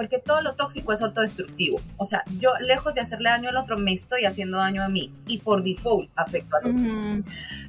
porque 0.00 0.18
todo 0.18 0.40
lo 0.40 0.54
tóxico 0.54 0.94
es 0.94 1.02
autodestructivo. 1.02 1.78
O 1.98 2.06
sea, 2.06 2.22
yo 2.38 2.52
lejos 2.58 2.94
de 2.94 3.02
hacerle 3.02 3.28
daño 3.28 3.50
al 3.50 3.58
otro, 3.58 3.76
me 3.76 3.92
estoy 3.92 4.24
haciendo 4.24 4.56
daño 4.56 4.82
a 4.82 4.88
mí 4.88 5.12
y 5.26 5.36
por 5.40 5.62
default 5.62 6.10
afecto 6.16 6.56
al 6.56 6.74
otro. 6.74 7.24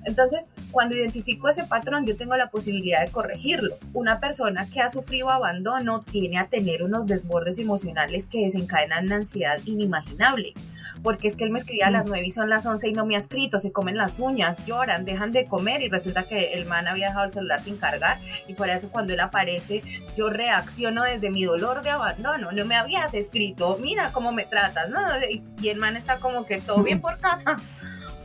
Entonces, 0.05 0.47
cuando 0.71 0.95
identifico 0.95 1.49
ese 1.49 1.65
patrón, 1.65 2.05
yo 2.05 2.15
tengo 2.15 2.37
la 2.37 2.49
posibilidad 2.49 3.05
de 3.05 3.11
corregirlo. 3.11 3.75
Una 3.91 4.21
persona 4.21 4.69
que 4.69 4.79
ha 4.79 4.87
sufrido 4.87 5.29
abandono 5.29 6.05
tiene 6.09 6.37
a 6.37 6.47
tener 6.47 6.83
unos 6.83 7.05
desbordes 7.05 7.57
emocionales 7.57 8.27
que 8.27 8.43
desencadenan 8.45 9.07
una 9.07 9.17
ansiedad 9.17 9.59
inimaginable. 9.65 10.53
Porque 11.03 11.27
es 11.27 11.35
que 11.35 11.43
él 11.43 11.51
me 11.51 11.59
escribía 11.59 11.87
a 11.87 11.91
las 11.91 12.05
9 12.05 12.25
y 12.25 12.29
son 12.29 12.49
las 12.49 12.65
11 12.65 12.89
y 12.89 12.93
no 12.93 13.05
me 13.05 13.15
ha 13.15 13.19
escrito, 13.19 13.59
se 13.59 13.71
comen 13.71 13.97
las 13.97 14.19
uñas, 14.19 14.57
lloran, 14.65 15.05
dejan 15.05 15.31
de 15.31 15.47
comer 15.47 15.81
y 15.81 15.89
resulta 15.89 16.23
que 16.23 16.53
el 16.53 16.65
man 16.65 16.87
había 16.87 17.07
dejado 17.07 17.25
el 17.25 17.31
celular 17.31 17.61
sin 17.61 17.77
cargar 17.77 18.19
y 18.47 18.53
por 18.53 18.69
eso 18.69 18.89
cuando 18.89 19.13
él 19.13 19.19
aparece 19.19 19.83
yo 20.15 20.29
reacciono 20.29 21.03
desde 21.03 21.29
mi 21.29 21.43
dolor 21.43 21.81
de 21.81 21.89
abandono 21.89 22.21
no, 22.21 22.37
no, 22.37 22.51
no 22.51 22.65
me 22.65 22.75
habías 22.75 23.13
escrito, 23.13 23.77
mira 23.81 24.11
cómo 24.11 24.31
me 24.31 24.43
tratas, 24.43 24.89
¿no? 24.89 24.99
Y 25.61 25.69
el 25.69 25.77
man 25.77 25.97
está 25.97 26.19
como 26.19 26.45
que 26.45 26.59
todo 26.59 26.83
bien 26.83 27.01
por 27.01 27.19
casa. 27.19 27.57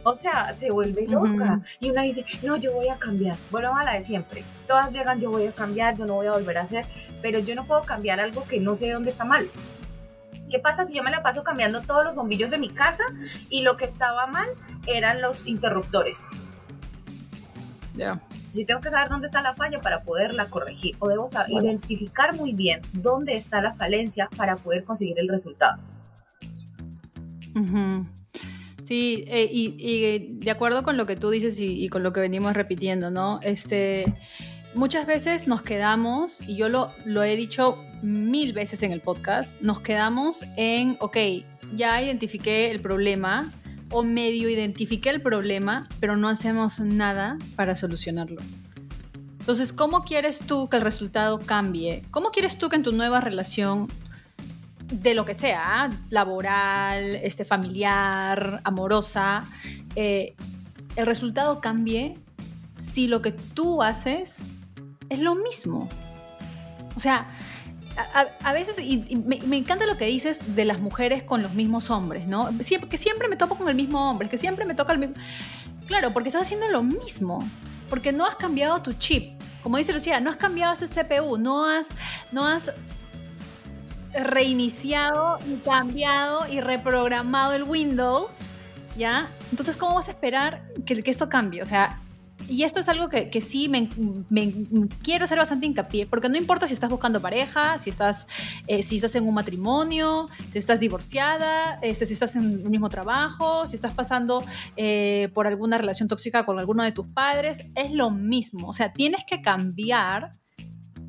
O 0.05 0.15
sea, 0.15 0.53
se 0.53 0.71
vuelve 0.71 1.09
loca. 1.09 1.61
Y 1.81 1.91
una 1.91 2.03
dice, 2.03 2.25
no, 2.45 2.57
yo 2.57 2.73
voy 2.73 2.89
a 2.89 2.97
cambiar. 2.97 3.37
Bueno, 3.51 3.77
a 3.77 3.83
la 3.83 3.95
de 3.95 4.03
siempre. 4.03 4.45
Todas 4.69 4.95
llegan, 4.95 5.19
yo 5.21 5.31
voy 5.31 5.49
a 5.49 5.53
cambiar, 5.53 5.97
yo 5.97 6.07
no 6.07 6.15
voy 6.15 6.29
a 6.29 6.33
volver 6.33 6.59
a 6.59 6.63
hacer. 6.63 6.87
Pero 7.23 7.41
yo 7.41 7.57
no 7.57 7.67
puedo 7.67 7.83
cambiar 7.83 8.21
algo 8.21 8.45
que 8.45 8.61
no 8.61 8.77
sé 8.77 8.89
dónde 8.93 9.11
está 9.11 9.25
mal. 9.25 9.51
¿Qué 10.51 10.59
pasa 10.59 10.85
si 10.85 10.95
yo 10.95 11.03
me 11.03 11.11
la 11.11 11.23
paso 11.23 11.43
cambiando 11.43 11.83
todos 11.83 12.05
los 12.05 12.15
bombillos 12.15 12.51
de 12.51 12.59
mi 12.59 12.69
casa 12.69 13.03
y 13.51 13.63
lo 13.63 13.77
que 13.77 13.85
estaba 13.85 14.27
mal 14.27 14.49
eran 14.87 15.21
los 15.21 15.47
interruptores? 15.47 16.25
Ya. 17.95 18.21
Si 18.45 18.65
tengo 18.65 18.81
que 18.81 18.91
saber 18.91 19.09
dónde 19.09 19.27
está 19.27 19.43
la 19.43 19.55
falla 19.55 19.81
para 19.81 20.03
poderla 20.03 20.51
corregir 20.51 20.97
o 20.99 21.09
debo 21.09 21.25
identificar 21.49 22.35
muy 22.35 22.53
bien 22.53 22.83
dónde 22.93 23.37
está 23.37 23.61
la 23.61 23.75
falencia 23.75 24.29
para 24.37 24.57
poder 24.57 24.85
conseguir 24.85 25.19
el 25.19 25.29
resultado. 25.29 25.83
Sí, 28.85 29.25
eh, 29.27 29.49
y, 29.51 30.39
de 30.39 30.51
acuerdo 30.51 30.83
con 30.83 30.97
lo 30.97 31.07
que 31.07 31.17
tú 31.17 31.31
dices 31.31 31.57
y, 31.59 31.89
con 31.89 32.03
lo 32.03 32.13
que 32.13 32.21
venimos 32.21 32.55
repitiendo, 32.55 33.11
¿no? 33.11 33.41
Este, 33.43 34.15
muchas 34.77 35.07
veces 35.07 35.49
nos 35.49 35.63
quedamos, 35.63 36.41
y 36.43 36.57
yo 36.57 36.69
lo, 36.69 36.93
he 37.25 37.35
dicho 37.35 37.83
mil 38.03 38.53
veces 38.53 38.83
en 38.83 38.93
el 38.93 39.01
podcast, 39.01 39.59
nos 39.61 39.81
quedamos 39.81 40.45
en, 40.57 40.97
ok, 41.01 41.17
ya 41.75 42.01
identifiqué 42.03 42.71
el 42.71 42.81
problema 42.81 43.53
o 43.91 44.03
medio 44.03 44.49
identifiqué 44.49 45.11
el 45.11 45.23
problema, 45.23 45.89
pero 45.99 46.17
no 46.17 46.29
hacemos 46.29 46.79
nada 46.79 47.39
para 47.57 47.75
solucionarlo. 47.75 48.41
Entonces, 49.41 49.73
¿cómo 49.73 50.05
quieres 50.05 50.41
tú 50.41 50.69
que 50.69 50.77
el 50.77 50.83
resultado 50.83 51.39
cambie? 51.39 52.03
¿Cómo 52.11 52.31
quieres 52.31 52.59
tú 52.59 52.69
que 52.69 52.77
en 52.77 52.83
tu 52.83 52.93
nueva 52.93 53.21
relación 53.21 53.89
de 54.93 55.15
lo 55.15 55.25
que 55.25 55.35
sea, 55.35 55.89
laboral, 56.11 57.17
este, 57.17 57.45
familiar, 57.45 58.61
amorosa, 58.65 59.45
eh, 59.95 60.35
el 60.97 61.07
resultado 61.07 61.61
cambie 61.61 62.19
si 62.77 63.07
lo 63.07 63.23
que 63.23 63.33
tú 63.33 63.83
haces 63.83 64.51
es 65.09 65.19
lo 65.19 65.35
mismo. 65.35 65.89
O 66.97 67.01
sea, 67.01 67.29
a, 68.43 68.53
veces, 68.53 68.79
y, 68.79 69.17
me, 69.17 69.57
encanta 69.57 69.87
lo 69.87 69.97
que 69.97 70.07
dices 70.07 70.55
de 70.55 70.65
las 70.65 70.79
mujeres 70.79 71.23
con 71.23 71.43
los 71.43 71.55
mismos 71.55 71.91
hombres, 71.91 72.27
¿no? 72.27 72.51
que 72.59 72.99
siempre 72.99 73.29
me 73.29 73.37
topo 73.37 73.57
con 73.57 73.69
el 73.69 73.75
mismo 73.75 74.11
hombre, 74.11 74.29
que 74.29 74.39
siempre 74.39 74.65
me 74.65 74.75
toca 74.75 74.93
el 74.93 74.99
mismo... 74.99 75.15
Claro, 75.87 76.13
porque 76.13 76.29
estás 76.29 76.43
haciendo 76.43 76.69
lo 76.69 76.83
mismo, 76.83 77.49
porque 77.89 78.13
no 78.13 78.27
has 78.27 78.37
cambiado 78.37 78.83
tu 78.83 78.93
chip. 78.93 79.41
Como 79.63 79.79
dice 79.79 79.93
Lucía, 79.93 80.21
no 80.21 80.31
has 80.31 80.37
cambiado 80.37 80.75
ese 80.75 80.87
CPU, 80.89 81.39
no 81.39 81.65
has, 81.65 81.89
no 82.33 82.45
has 82.45 82.73
reiniciado 84.13 85.39
y 85.47 85.57
cambiado 85.57 86.47
y 86.49 86.61
reprogramado 86.61 87.53
el 87.53 87.63
Windows, 87.63 88.41
¿ya? 88.97 89.29
Entonces, 89.51 89.77
¿cómo 89.77 89.95
vas 89.95 90.09
a 90.09 90.11
esperar 90.11 90.63
que, 90.85 91.03
que 91.03 91.11
esto 91.11 91.29
cambie? 91.29 91.63
O 91.63 91.67
sea, 91.67 92.01
y 92.49 92.63
esto 92.63 92.81
es 92.81 92.89
algo 92.89 93.09
que, 93.09 93.41
sí 93.41 93.69
me, 93.69 93.89
quiero 95.03 95.25
hacer 95.25 95.39
bastante 95.39 95.67
hincapié, 95.67 96.07
porque 96.07 96.29
no 96.29 96.37
importa 96.37 96.69
si 96.69 96.75
estás 96.75 96.91
buscando 96.91 97.21
pareja, 97.21 97.79
si 97.79 97.91
estás, 97.91 98.27
eh, 98.67 98.83
si 98.83 98.97
estás 98.97 99.15
en 99.17 99.27
un 99.27 99.35
matrimonio, 99.35 100.29
si 100.53 100.59
estás 100.59 100.79
divorciada, 100.79 101.79
este, 101.83 102.07
si 102.07 102.13
estás 102.13 102.37
en 102.37 102.61
el 102.65 102.71
mismo 102.71 102.89
trabajo, 102.89 103.67
si 103.67 103.75
estás 103.75 103.95
pasando 103.95 104.45
eh, 104.77 105.29
por 105.35 105.47
alguna 105.47 105.79
relación 105.79 106.09
tóxica 106.09 106.45
con 106.45 106.59
alguno 106.59 106.85
de 106.85 106.93
tus 106.93 107.07
padres, 107.09 107.59
es 107.75 107.91
lo 107.91 108.11
mismo. 108.11 108.69
O 108.69 108.73
sea, 108.73 108.93
tienes 108.93 109.25
que 109.25 109.43
cambiar 109.43 110.33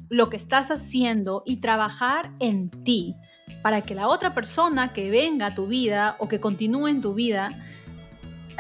lo 0.10 0.30
que 0.30 0.38
estás 0.38 0.72
haciendo 0.72 1.44
y 1.46 1.58
trabajar 1.58 2.32
en 2.40 2.70
ti 2.84 3.16
para 3.62 3.82
que 3.82 3.94
la 3.94 4.08
otra 4.08 4.34
persona 4.34 4.94
que 4.94 5.10
venga 5.10 5.48
a 5.48 5.56
tu 5.56 5.68
vida 5.68 6.16
o 6.20 6.28
que 6.28 6.40
continúe 6.40 6.88
en 6.88 7.02
tu 7.02 7.14
vida 7.14 7.52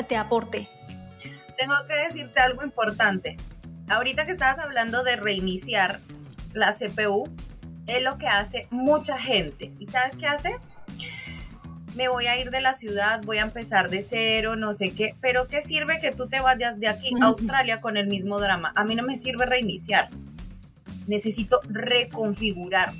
te 0.08 0.16
aporte. 0.16 0.70
Tengo 1.58 1.76
que 1.88 1.96
decirte 1.96 2.40
algo 2.40 2.64
importante. 2.64 3.38
Ahorita 3.90 4.26
que 4.26 4.32
estabas 4.32 4.60
hablando 4.60 5.04
de 5.04 5.16
reiniciar 5.16 6.00
la 6.54 6.74
CPU, 6.74 7.30
es 7.88 8.04
lo 8.04 8.18
que 8.18 8.28
hace 8.28 8.68
mucha 8.70 9.18
gente. 9.18 9.72
¿Y 9.80 9.88
sabes 9.88 10.16
qué 10.16 10.28
hace? 10.28 10.56
me 11.96 12.10
voy 12.10 12.28
a 12.28 12.38
ir 12.38 12.52
de 12.52 12.62
la 12.62 12.76
ciudad, 12.76 13.24
voy 13.24 13.40
a 13.40 13.42
empezar 13.42 13.90
de 13.90 14.04
cero, 14.04 14.56
no 14.56 14.76
sé 14.76 14.94
qué, 14.94 15.16
pero 15.20 15.48
¿qué 15.48 15.64
sirve 15.64 16.00
que 16.00 16.12
tú 16.12 16.28
te 16.28 16.40
vayas 16.42 16.80
de 16.80 16.88
aquí 16.88 17.10
a 17.20 17.26
Australia 17.26 17.82
con 17.82 17.98
el 17.98 18.06
mismo 18.06 18.38
drama? 18.38 18.72
A 18.76 18.84
mí 18.84 18.94
no 18.94 19.02
me 19.02 19.16
sirve 19.16 19.48
reiniciar 19.48 20.10
necesito 21.08 21.62
reconfigurar. 21.68 22.94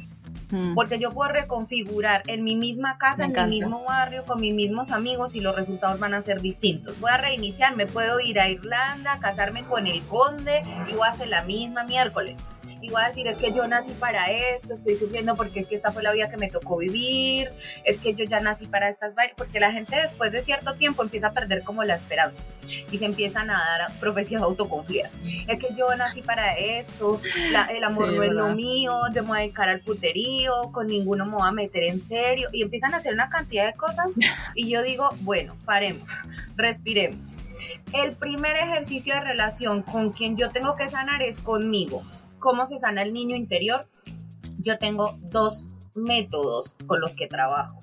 Mm. 0.50 0.76
Porque 0.76 1.00
yo 1.00 1.14
puedo 1.14 1.32
reconfigurar 1.32 2.24
en 2.28 2.44
mi 2.44 2.56
misma 2.56 2.98
casa, 2.98 3.26
en 3.26 3.34
mi 3.34 3.58
mismo 3.58 3.84
barrio, 3.84 4.24
con 4.26 4.40
mis 4.40 4.54
mismos 4.54 4.92
amigos 4.92 5.36
y 5.36 5.40
los 5.40 5.56
resultados 5.56 6.00
van 6.00 6.14
a 6.14 6.22
ser 6.22 6.42
distintos. 6.42 7.00
Voy 7.00 7.12
a 7.12 7.18
reiniciar, 7.18 7.76
me 7.76 7.86
puedo 7.86 8.20
ir 8.20 8.40
a 8.40 8.50
Irlanda, 8.50 9.20
casarme 9.20 9.64
con 9.64 9.88
el 9.88 10.02
conde 10.04 10.64
y 10.88 10.94
voy 10.94 11.08
a 11.08 11.12
hacer 11.12 11.28
la 11.28 11.44
misma 11.44 11.84
miércoles 11.84 12.40
y 12.82 12.90
voy 12.90 13.02
a 13.02 13.08
decir, 13.08 13.28
es 13.28 13.38
que 13.38 13.52
yo 13.52 13.68
nací 13.68 13.92
para 13.92 14.32
esto, 14.32 14.74
estoy 14.74 14.96
sufriendo 14.96 15.36
porque 15.36 15.60
es 15.60 15.66
que 15.66 15.76
esta 15.76 15.92
fue 15.92 16.04
la 16.04 16.12
vida 16.12 16.30
que 16.30 16.38
me 16.38 16.50
tocó 16.50 16.78
vivir, 16.78 17.52
es 17.84 18.00
que 18.00 18.14
yo 18.14 18.26
ya 18.26 18.40
nací 18.40 18.68
para 18.68 18.90
estas 18.90 19.16
vainas, 19.16 19.36
porque 19.38 19.60
la 19.60 19.72
gente 19.72 19.96
después 19.96 20.32
de 20.32 20.42
cierto 20.42 20.76
tiempo 20.76 21.04
empieza 21.04 21.28
a 21.28 21.34
perder 21.34 21.64
como 21.64 21.84
la 21.84 21.96
esperanza 21.96 22.44
y 22.92 22.98
se 22.98 23.06
empiezan 23.06 23.50
a 23.50 23.54
dar 23.54 24.00
profecías 24.00 24.42
autoconfías. 24.42 25.16
Es 25.48 25.60
que 25.60 25.74
yo 25.76 25.94
nací 25.96 26.22
para 26.22 26.54
esto, 26.54 27.22
el 27.70 27.84
amor 27.84 28.14
no 28.14 28.24
es 28.24 28.32
lo 28.32 28.56
mío, 28.56 28.94
yo 29.14 29.24
me 29.24 29.30
voy 29.30 29.38
a 29.38 29.42
dedicar 29.42 29.70
al 29.70 29.82
puterío, 29.82 30.72
con 30.72 30.88
ninguno 30.88 31.26
me 31.26 31.34
voy 31.34 31.48
a 31.48 31.52
meter 31.52 31.84
en 31.84 32.00
serio 32.00 32.50
y 32.52 32.62
empiezan 32.62 32.94
a 32.94 32.98
hacer 32.98 33.14
una 33.14 33.30
cantidad 33.30 33.66
de 33.66 33.74
cosas 33.74 34.14
y 34.56 34.70
yo 34.70 34.84
digo, 34.84 35.10
bueno, 35.22 35.56
paremos, 35.66 36.10
respiremos. 36.56 37.36
El 37.94 38.16
primer 38.16 38.56
ejercicio 38.56 39.16
de 39.16 39.22
relación 39.22 39.82
con 39.82 40.12
quien 40.12 40.36
yo 40.36 40.52
tengo 40.52 40.76
que 40.76 40.90
sanar 40.90 41.22
es 41.22 41.40
conmigo 41.40 42.04
¿Cómo 42.40 42.66
se 42.66 42.80
sana 42.80 43.02
el 43.02 43.14
niño 43.14 43.36
interior? 43.36 43.88
Yo 44.60 44.78
tengo 44.78 45.18
dos 45.22 45.68
métodos 45.96 46.76
con 46.86 47.02
los 47.02 47.16
que 47.16 47.28
trabajo. 47.28 47.80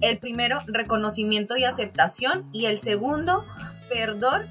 El 0.00 0.18
primero, 0.18 0.60
reconocimiento 0.66 1.56
y 1.56 1.64
aceptación, 1.64 2.48
y 2.52 2.66
el 2.66 2.78
segundo, 2.78 3.44
perdón 3.88 4.46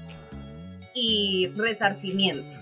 y 0.94 1.48
resarcimiento. 1.56 2.58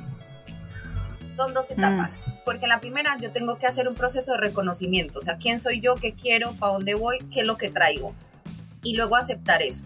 Son 1.35 1.55
dos 1.55 1.71
etapas, 1.71 2.25
mm. 2.27 2.31
porque 2.45 2.65
en 2.65 2.71
la 2.71 2.81
primera 2.81 3.17
yo 3.21 3.31
tengo 3.31 3.59
que 3.59 3.67
hacer 3.67 3.89
un 3.89 3.95
proceso 3.95 4.33
de 4.33 4.39
reconocimiento, 4.39 5.21
o 5.21 5.23
sea, 5.23 5.37
quién 5.37 5.61
soy 5.61 5.81
yo, 5.81 5.95
qué 5.95 6.15
quiero, 6.15 6.53
para 6.55 6.73
dónde 6.73 6.95
voy, 6.95 7.19
qué 7.33 7.41
es 7.41 7.47
lo 7.47 7.57
que 7.57 7.71
traigo, 7.71 8.13
y 8.83 8.97
luego 8.97 9.15
aceptar 9.15 9.63
eso 9.63 9.85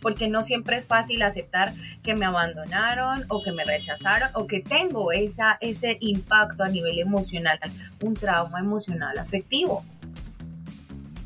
porque 0.00 0.28
no 0.28 0.42
siempre 0.42 0.78
es 0.78 0.86
fácil 0.86 1.22
aceptar 1.22 1.74
que 2.02 2.14
me 2.14 2.26
abandonaron 2.26 3.24
o 3.28 3.42
que 3.42 3.52
me 3.52 3.64
rechazaron 3.64 4.30
o 4.34 4.46
que 4.46 4.60
tengo 4.60 5.12
esa, 5.12 5.58
ese 5.60 5.98
impacto 6.00 6.64
a 6.64 6.68
nivel 6.68 6.98
emocional, 6.98 7.58
un 8.02 8.14
trauma 8.14 8.60
emocional 8.60 9.18
afectivo. 9.18 9.84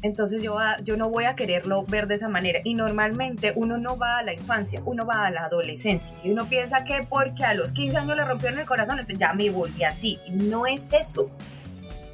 Entonces 0.03 0.43
yo, 0.43 0.59
yo 0.83 0.97
no 0.97 1.09
voy 1.09 1.25
a 1.25 1.37
quererlo 1.37 1.85
ver 1.85 2.09
de 2.09 2.17
esa 2.17 2.29
manera. 2.29 2.59
Y 2.65 2.75
normalmente 2.75 3.53
uno 3.55 3.79
no 3.79 3.97
va 3.97 4.19
a 4.19 4.23
la 4.23 4.33
infancia, 4.35 4.83
uno 4.85 5.07
va 5.07 5.27
a 5.27 5.31
la 5.31 5.45
adolescencia. 5.45 6.15
Y 6.25 6.31
uno 6.31 6.47
piensa 6.47 6.85
que 6.85 7.07
porque 7.09 7.45
a 7.45 7.55
los 7.55 7.71
15 7.71 7.99
años 7.99 8.17
le 8.17 8.25
rompieron 8.25 8.59
el 8.59 8.67
corazón, 8.67 8.99
entonces 8.99 9.19
ya 9.19 9.33
me 9.33 9.49
volví 9.51 9.85
así. 9.85 10.19
No 10.29 10.67
es 10.67 10.93
eso. 10.93 11.31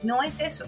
No 0.03 0.23
es 0.23 0.39
eso. 0.39 0.67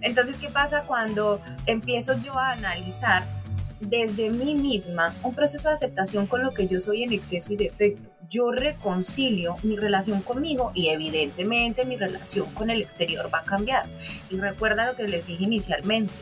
Entonces, 0.00 0.38
¿qué 0.38 0.48
pasa 0.48 0.82
cuando 0.82 1.42
empiezo 1.66 2.18
yo 2.20 2.38
a 2.38 2.52
analizar 2.52 3.39
desde 3.80 4.30
mí 4.30 4.54
misma 4.54 5.14
un 5.22 5.34
proceso 5.34 5.68
de 5.68 5.74
aceptación 5.74 6.26
con 6.26 6.42
lo 6.42 6.52
que 6.52 6.68
yo 6.68 6.80
soy 6.80 7.02
en 7.02 7.12
exceso 7.12 7.52
y 7.52 7.56
defecto. 7.56 8.10
Yo 8.28 8.52
reconcilio 8.52 9.56
mi 9.62 9.76
relación 9.76 10.22
conmigo 10.22 10.70
y 10.74 10.88
evidentemente 10.88 11.84
mi 11.84 11.96
relación 11.96 12.46
con 12.54 12.70
el 12.70 12.82
exterior 12.82 13.30
va 13.32 13.40
a 13.40 13.44
cambiar. 13.44 13.86
Y 14.30 14.36
recuerda 14.36 14.86
lo 14.86 14.96
que 14.96 15.08
les 15.08 15.26
dije 15.26 15.44
inicialmente, 15.44 16.12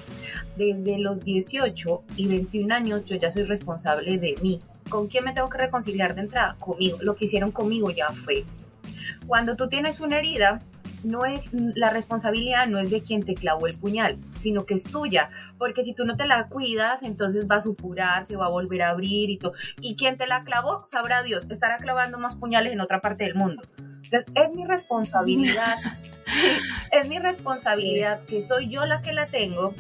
desde 0.57 0.99
los 0.99 1.23
18 1.23 2.03
y 2.17 2.27
21 2.29 2.75
años 2.75 3.05
yo 3.05 3.17
ya 3.17 3.31
soy 3.31 3.43
responsable 3.43 4.19
de 4.19 4.37
mí. 4.41 4.61
¿Con 4.89 5.09
quién 5.09 5.25
me 5.25 5.35
tengo 5.35 5.51
que 5.51 5.59
reconciliar 5.59 6.15
de 6.15 6.23
entrada? 6.23 6.57
Conmigo. 6.59 6.99
Lo 7.03 7.15
que 7.15 7.27
hicieron 7.27 7.53
conmigo 7.53 7.91
ya 7.91 8.11
fue. 8.11 8.45
Cuando 9.27 9.57
tú 9.57 9.69
tienes 9.69 10.01
una 10.01 10.19
herida, 10.19 10.61
no 11.03 11.25
es 11.25 11.45
la 11.53 11.91
responsabilidad 11.91 12.67
no 12.67 12.79
es 12.79 12.91
de 12.91 13.03
quien 13.03 13.25
te 13.25 13.35
clavó 13.35 13.67
el 13.67 13.77
puñal, 13.79 14.19
sino 14.37 14.67
que 14.67 14.75
es 14.75 14.85
tuya, 14.85 15.31
porque 15.59 15.83
si 15.83 15.95
tú 15.95 16.05
no 16.05 16.17
te 16.17 16.27
la 16.27 16.49
cuidas, 16.49 17.03
entonces 17.03 17.49
va 17.51 17.57
a 17.57 17.61
supurar, 17.61 18.27
se 18.27 18.37
va 18.37 18.47
a 18.47 18.51
volver 18.51 18.83
a 18.83 18.91
abrir 18.91 19.31
y 19.31 19.39
todo. 19.39 19.53
Y 19.81 19.97
quien 19.97 20.17
te 20.17 20.27
la 20.27 20.43
clavó, 20.43 20.85
sabrá 20.85 21.23
Dios, 21.23 21.47
estará 21.51 21.79
clavando 21.79 22.19
más 22.19 22.37
puñales 22.37 22.73
en 22.73 22.81
otra 22.81 23.01
parte 23.01 23.25
del 23.25 23.35
mundo. 23.35 23.63
Entonces, 24.05 24.27
es 24.35 24.55
mi 24.55 24.65
responsabilidad, 24.65 25.77
es 26.93 27.09
mi 27.09 27.19
responsabilidad 27.19 28.25
que 28.25 28.41
soy 28.41 28.69
yo 28.69 28.87
la 28.87 29.03
que 29.03 29.13
la 29.13 29.27
tengo 29.27 29.75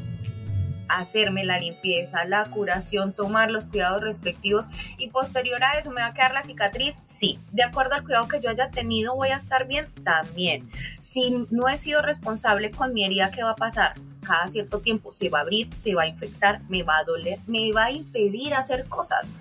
hacerme 0.89 1.45
la 1.45 1.59
limpieza, 1.59 2.24
la 2.24 2.45
curación, 2.47 3.12
tomar 3.12 3.51
los 3.51 3.66
cuidados 3.66 4.03
respectivos 4.03 4.68
y 4.97 5.09
posterior 5.09 5.62
a 5.62 5.78
eso 5.78 5.91
me 5.91 6.01
va 6.01 6.09
a 6.09 6.14
quedar 6.14 6.32
la 6.32 6.43
cicatriz, 6.43 7.01
sí, 7.05 7.39
de 7.53 7.62
acuerdo 7.62 7.95
al 7.95 8.05
cuidado 8.05 8.28
que 8.28 8.41
yo 8.41 8.51
haya 8.51 8.70
tenido 8.70 9.14
voy 9.14 9.28
a 9.28 9.36
estar 9.36 9.66
bien 9.66 9.89
también. 10.05 10.70
Si 10.99 11.47
no 11.51 11.68
he 11.68 11.78
sido 11.78 12.03
responsable 12.03 12.70
con 12.70 12.95
mi 12.95 13.05
herida, 13.05 13.30
¿qué 13.30 13.43
va 13.43 13.51
a 13.51 13.57
pasar? 13.57 13.95
Cada 14.26 14.49
cierto 14.49 14.80
tiempo 14.80 15.12
se 15.12 15.28
va 15.28 15.39
a 15.39 15.43
abrir, 15.43 15.68
se 15.76 15.95
va 15.95 16.03
a 16.03 16.07
infectar, 16.07 16.61
me 16.68 16.82
va 16.82 16.99
a 16.99 17.05
doler, 17.05 17.39
me 17.47 17.72
va 17.72 17.86
a 17.86 17.93
impedir 17.93 18.55
hacer 18.55 18.86
cosas. 18.89 19.32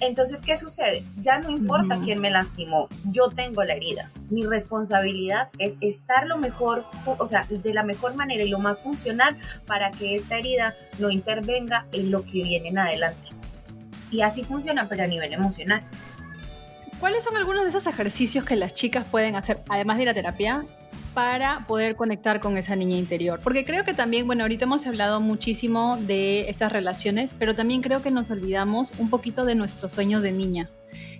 Entonces, 0.00 0.42
¿qué 0.42 0.56
sucede? 0.56 1.02
Ya 1.16 1.38
no 1.38 1.50
importa 1.50 1.98
quién 2.04 2.20
me 2.20 2.30
lastimó, 2.30 2.88
yo 3.04 3.30
tengo 3.30 3.64
la 3.64 3.74
herida. 3.74 4.10
Mi 4.30 4.46
responsabilidad 4.46 5.48
es 5.58 5.76
estar 5.80 6.26
lo 6.26 6.38
mejor, 6.38 6.84
o 7.04 7.26
sea, 7.26 7.44
de 7.48 7.74
la 7.74 7.82
mejor 7.82 8.14
manera 8.14 8.44
y 8.44 8.48
lo 8.48 8.60
más 8.60 8.80
funcional 8.80 9.36
para 9.66 9.90
que 9.90 10.14
esta 10.14 10.38
herida 10.38 10.74
no 10.98 11.10
intervenga 11.10 11.86
en 11.92 12.12
lo 12.12 12.24
que 12.24 12.44
viene 12.44 12.68
en 12.68 12.78
adelante. 12.78 13.30
Y 14.10 14.20
así 14.20 14.44
funciona, 14.44 14.88
pero 14.88 15.02
a 15.02 15.06
nivel 15.08 15.32
emocional. 15.32 15.82
¿Cuáles 17.00 17.24
son 17.24 17.36
algunos 17.36 17.62
de 17.64 17.70
esos 17.70 17.86
ejercicios 17.86 18.44
que 18.44 18.56
las 18.56 18.74
chicas 18.74 19.04
pueden 19.04 19.36
hacer, 19.36 19.62
además 19.68 19.98
de 19.98 20.04
la 20.04 20.14
terapia, 20.14 20.64
para 21.18 21.66
poder 21.66 21.96
conectar 21.96 22.38
con 22.38 22.56
esa 22.56 22.76
niña 22.76 22.96
interior. 22.96 23.40
Porque 23.42 23.64
creo 23.64 23.84
que 23.84 23.92
también, 23.92 24.28
bueno, 24.28 24.44
ahorita 24.44 24.66
hemos 24.66 24.86
hablado 24.86 25.20
muchísimo 25.20 25.96
de 25.96 26.48
esas 26.48 26.70
relaciones, 26.70 27.34
pero 27.36 27.56
también 27.56 27.82
creo 27.82 28.02
que 28.02 28.12
nos 28.12 28.30
olvidamos 28.30 28.92
un 28.98 29.10
poquito 29.10 29.44
de 29.44 29.56
nuestros 29.56 29.92
sueños 29.92 30.22
de 30.22 30.30
niña 30.30 30.70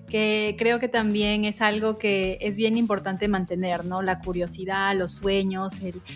que 0.08 0.56
creo 0.58 0.78
que 0.78 0.88
también 0.88 1.44
es 1.44 1.60
algo 1.60 1.98
que 1.98 2.38
es 2.40 2.56
bien 2.56 2.76
importante 2.76 3.28
mantener, 3.28 3.84
¿no? 3.84 4.02
La 4.02 4.20
curiosidad, 4.20 4.94
los 4.96 5.12
sueños. 5.12 5.74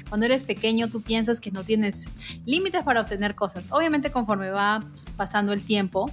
cuando 0.08 0.26
eres 0.26 0.42
pequeño 0.44 0.88
tú 0.88 1.02
piensas 1.02 1.40
que 1.40 1.50
no 1.50 1.64
tienes 1.64 2.06
límites 2.44 2.82
para 2.82 3.00
obtener 3.00 3.34
cosas. 3.34 3.66
Obviamente 3.70 4.10
conforme 4.10 4.50
va 4.50 4.84
pasando 5.16 5.52
el 5.52 5.62
tiempo, 5.62 6.10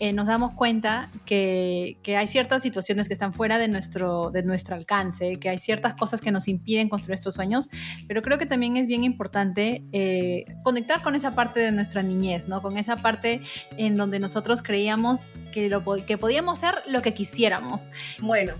eh, 0.00 0.12
nos 0.12 0.26
damos 0.26 0.52
cuenta 0.52 1.10
que, 1.24 1.96
que, 2.02 2.16
hay 2.16 2.26
ciertas 2.26 2.62
situaciones 2.62 3.08
que 3.08 3.14
están 3.14 3.32
fuera 3.32 3.58
de 3.58 3.68
nuestro, 3.68 4.30
de 4.30 4.42
nuestro 4.42 4.74
alcance, 4.74 5.38
que 5.38 5.48
hay 5.48 5.58
ciertas 5.58 5.94
cosas 5.94 6.20
que 6.20 6.30
nos 6.30 6.48
impiden 6.48 6.88
construir 6.88 7.16
estos 7.16 7.34
sueños, 7.34 7.68
pero 8.06 8.22
creo 8.22 8.38
que 8.38 8.46
también 8.46 8.76
es 8.76 8.86
bien 8.86 9.04
importante 9.04 9.82
eh, 9.92 10.44
conectar 10.62 11.02
con 11.02 11.14
esa 11.14 11.34
parte 11.34 11.60
de 11.60 11.72
nuestra 11.72 12.02
niñez, 12.02 12.48
¿no? 12.48 12.60
Con 12.60 12.76
esa 12.76 12.96
parte 12.96 13.42
en 13.76 13.96
donde 13.96 14.18
nosotros 14.18 14.62
creíamos 14.62 15.20
que, 15.52 15.68
lo, 15.68 15.84
que 16.04 16.18
podíamos 16.18 16.58
ser 16.58 16.74
lo 16.86 17.02
que 17.02 17.13
quisiéramos. 17.14 17.88
Bueno, 18.18 18.54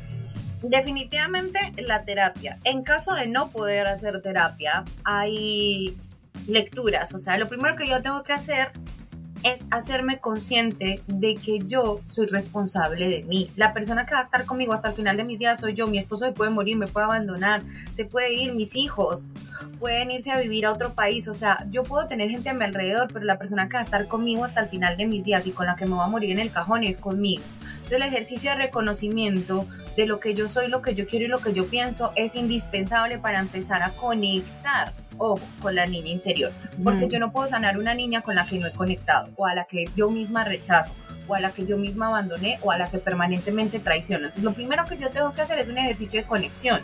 definitivamente 0.63 1.73
la 1.77 2.05
terapia. 2.05 2.59
En 2.65 2.83
caso 2.83 3.15
de 3.15 3.27
no 3.27 3.51
poder 3.51 3.87
hacer 3.87 4.23
terapia, 4.23 4.85
hay 5.05 5.97
lecturas. 6.47 7.13
O 7.15 7.19
sea, 7.19 7.39
lo 7.39 7.49
primero 7.49 7.77
que 7.77 7.89
yo 7.89 8.01
tengo 8.03 8.23
que 8.23 8.33
hacer 8.33 8.73
es 9.45 9.67
hacerme 9.71 10.19
consciente 10.19 11.03
de 11.07 11.37
que 11.37 11.61
yo 11.61 12.01
soy 12.07 12.27
responsable 12.27 13.09
de 13.09 13.23
mí. 13.25 13.51
La 13.57 13.73
persona 13.75 14.07
que 14.07 14.15
va 14.15 14.21
a 14.21 14.25
estar 14.25 14.47
conmigo 14.47 14.73
hasta 14.73 14.89
el 14.89 14.95
final 14.95 15.17
de 15.17 15.25
mis 15.25 15.39
días 15.39 15.61
soy 15.61 15.75
yo. 15.75 15.87
Mi 15.87 15.99
esposo 15.99 16.25
se 16.25 16.33
puede 16.33 16.51
morir, 16.51 16.77
me 16.77 16.87
puede 16.87 17.05
abandonar, 17.05 17.63
se 17.93 18.07
puede 18.07 18.33
ir, 18.33 18.55
mis 18.55 18.75
hijos 18.75 19.29
pueden 19.79 20.11
irse 20.11 20.31
a 20.31 20.41
vivir 20.41 20.67
a 20.67 20.73
otro 20.73 20.95
país. 20.95 21.29
O 21.29 21.35
sea, 21.35 21.67
yo 21.71 21.83
puedo 21.83 22.07
tener 22.09 22.31
gente 22.31 22.49
a 22.49 22.55
mi 22.55 22.65
alrededor, 22.65 23.09
pero 23.13 23.25
la 23.25 23.39
persona 23.39 23.69
que 23.69 23.75
va 23.75 23.81
a 23.81 23.85
estar 23.85 24.09
conmigo 24.09 24.45
hasta 24.45 24.61
el 24.61 24.69
final 24.69 24.97
de 24.97 25.07
mis 25.07 25.25
días 25.25 25.47
y 25.47 25.53
con 25.53 25.67
la 25.67 25.77
que 25.77 25.85
me 25.85 25.95
va 25.95 26.07
a 26.07 26.09
morir 26.09 26.31
en 26.31 26.39
el 26.39 26.51
cajón 26.51 26.83
es 26.83 26.97
conmigo. 26.99 27.43
Entonces 27.61 27.97
el 27.97 28.03
ejercicio 28.03 28.51
de 28.51 28.57
reconocimiento 28.57 29.67
de 29.97 30.07
lo 30.07 30.21
que 30.21 30.35
yo 30.35 30.49
soy, 30.49 30.69
lo 30.69 30.81
que 30.81 30.95
yo 30.95 31.07
quiero 31.07 31.27
y 31.27 31.29
lo 31.29 31.39
que 31.39 31.53
yo 31.53 31.67
pienso 31.67 32.13
es 32.17 32.35
indispensable 32.35 33.19
para 33.19 33.41
empezar 33.41 33.83
a 33.83 33.91
conectar 33.91 34.93
ojo, 35.19 35.41
con 35.61 35.75
la 35.75 35.87
niña 35.87 36.11
interior, 36.11 36.53
porque 36.83 37.09
yo 37.09 37.19
no 37.19 37.33
puedo 37.33 37.49
sanar 37.49 37.79
una 37.79 37.95
niña 37.95 38.23
con 38.23 38.35
la 38.35 38.47
que 38.47 38.59
no 38.59 38.67
he 38.67 38.73
conectado, 38.73 39.31
o 39.37 39.47
a 39.47 39.55
la 39.55 39.65
que 39.65 39.87
yo 39.97 40.11
misma 40.11 40.45
rechazo, 40.45 40.93
o 41.27 41.35
a 41.35 41.41
la 41.41 41.53
que 41.53 41.67
yo 41.67 41.79
misma 41.79 42.09
abandoné, 42.09 42.59
o 42.63 42.71
a 42.71 42.79
la 42.79 42.91
que 42.91 42.99
permanentemente 42.99 43.79
traiciono. 43.79 44.27
Entonces, 44.27 44.45
lo 44.45 44.53
primero 44.53 44.85
que 44.87 44.97
yo 44.97 45.11
tengo 45.11 45.33
que 45.33 45.43
hacer 45.43 45.59
es 45.59 45.69
un 45.69 45.79
ejercicio 45.79 46.21
de 46.21 46.27
conexión. 46.27 46.81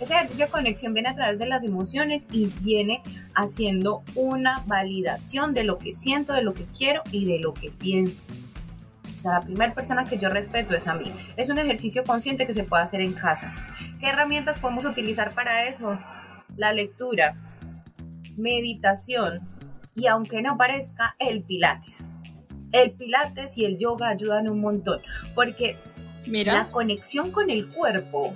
Ese 0.00 0.14
ejercicio 0.14 0.46
de 0.46 0.50
conexión 0.50 0.94
viene 0.94 1.08
a 1.08 1.14
través 1.14 1.38
de 1.38 1.46
las 1.46 1.62
emociones 1.62 2.26
y 2.30 2.46
viene 2.60 3.02
haciendo 3.34 4.02
una 4.14 4.62
validación 4.66 5.54
de 5.54 5.64
lo 5.64 5.78
que 5.78 5.92
siento, 5.92 6.32
de 6.32 6.42
lo 6.42 6.54
que 6.54 6.64
quiero 6.76 7.02
y 7.10 7.26
de 7.26 7.38
lo 7.38 7.54
que 7.54 7.70
pienso. 7.70 8.24
O 9.16 9.20
sea, 9.20 9.32
la 9.34 9.40
primera 9.42 9.74
persona 9.74 10.04
que 10.04 10.18
yo 10.18 10.28
respeto 10.28 10.74
es 10.74 10.86
a 10.86 10.94
mí. 10.94 11.12
Es 11.36 11.48
un 11.48 11.58
ejercicio 11.58 12.04
consciente 12.04 12.46
que 12.46 12.54
se 12.54 12.64
puede 12.64 12.82
hacer 12.82 13.00
en 13.00 13.12
casa. 13.12 13.54
¿Qué 14.00 14.08
herramientas 14.08 14.58
podemos 14.58 14.84
utilizar 14.84 15.34
para 15.34 15.64
eso? 15.66 15.98
La 16.56 16.72
lectura, 16.72 17.36
meditación 18.36 19.40
y 19.94 20.06
aunque 20.06 20.42
no 20.42 20.56
parezca, 20.56 21.16
el 21.18 21.42
pilates. 21.42 22.12
El 22.72 22.92
pilates 22.92 23.56
y 23.56 23.64
el 23.64 23.78
yoga 23.78 24.08
ayudan 24.08 24.48
un 24.48 24.60
montón 24.60 25.00
porque 25.34 25.76
Mira. 26.26 26.54
la 26.54 26.70
conexión 26.70 27.30
con 27.30 27.50
el 27.50 27.68
cuerpo, 27.68 28.34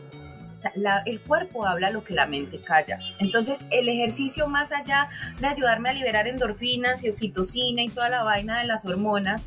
el 1.07 1.21
cuerpo 1.21 1.67
habla 1.67 1.91
lo 1.91 2.05
que 2.05 2.15
la 2.15 2.27
mente 2.27 2.61
calla. 2.61 3.01
Entonces 3.19 3.65
el 3.71 3.89
ejercicio 3.89 4.47
más 4.47 4.71
allá 4.71 5.09
de 5.41 5.49
ayudarme 5.49 5.91
a 5.91 5.93
liberar 5.93 6.29
endorfinas 6.29 7.03
y 7.03 7.09
oxitocina 7.09 7.83
y 7.83 7.89
toda 7.89 8.09
la 8.09 8.23
vaina 8.23 8.61
de 8.61 8.67
las 8.67 8.85
hormonas, 8.85 9.47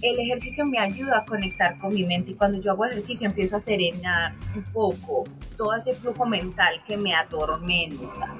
el 0.00 0.18
ejercicio 0.18 0.66
me 0.66 0.78
ayuda 0.80 1.18
a 1.18 1.24
conectar 1.24 1.78
con 1.78 1.94
mi 1.94 2.04
mente 2.04 2.32
y 2.32 2.34
cuando 2.34 2.60
yo 2.60 2.72
hago 2.72 2.86
ejercicio 2.86 3.28
empiezo 3.28 3.56
a 3.56 3.60
serenar 3.60 4.34
un 4.56 4.64
poco 4.72 5.24
todo 5.56 5.76
ese 5.76 5.92
flujo 5.92 6.26
mental 6.26 6.82
que 6.86 6.96
me 6.96 7.14
atormenta. 7.14 8.34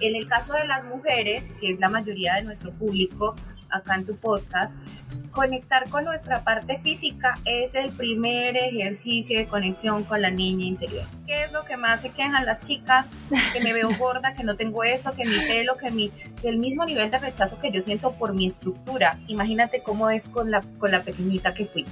En 0.00 0.16
el 0.16 0.28
caso 0.28 0.52
de 0.54 0.66
las 0.66 0.84
mujeres, 0.84 1.52
que 1.60 1.70
es 1.70 1.80
la 1.80 1.88
mayoría 1.88 2.34
de 2.34 2.42
nuestro 2.42 2.72
público 2.72 3.34
acá 3.70 3.96
en 3.96 4.06
tu 4.06 4.16
podcast, 4.16 4.76
conectar 5.30 5.88
con 5.90 6.04
nuestra 6.04 6.42
parte 6.42 6.78
física 6.78 7.38
es 7.44 7.74
el 7.74 7.90
primer 7.90 8.56
ejercicio 8.56 9.38
de 9.38 9.46
conexión 9.46 10.04
con 10.04 10.22
la 10.22 10.30
niña 10.30 10.64
interior. 10.64 11.06
¿Qué 11.26 11.44
es 11.44 11.52
lo 11.52 11.64
que 11.64 11.76
más 11.76 12.02
se 12.02 12.10
quejan 12.10 12.46
las 12.46 12.66
chicas? 12.66 13.10
Que 13.52 13.60
me 13.60 13.72
veo 13.72 13.90
gorda, 13.98 14.34
que 14.34 14.42
no 14.42 14.56
tengo 14.56 14.84
esto, 14.84 15.12
que 15.12 15.24
mi 15.24 15.38
pelo, 15.40 15.76
que 15.76 15.90
mi 15.90 16.10
que 16.40 16.48
el 16.48 16.58
mismo 16.58 16.84
nivel 16.84 17.10
de 17.10 17.18
rechazo 17.18 17.58
que 17.58 17.70
yo 17.70 17.80
siento 17.80 18.12
por 18.12 18.34
mi 18.34 18.46
estructura. 18.46 19.18
Imagínate 19.26 19.82
cómo 19.82 20.10
es 20.10 20.26
con 20.26 20.50
la 20.50 20.62
con 20.78 20.90
la 20.90 21.02
pequeñita 21.02 21.52
que 21.52 21.66
fui. 21.66 21.84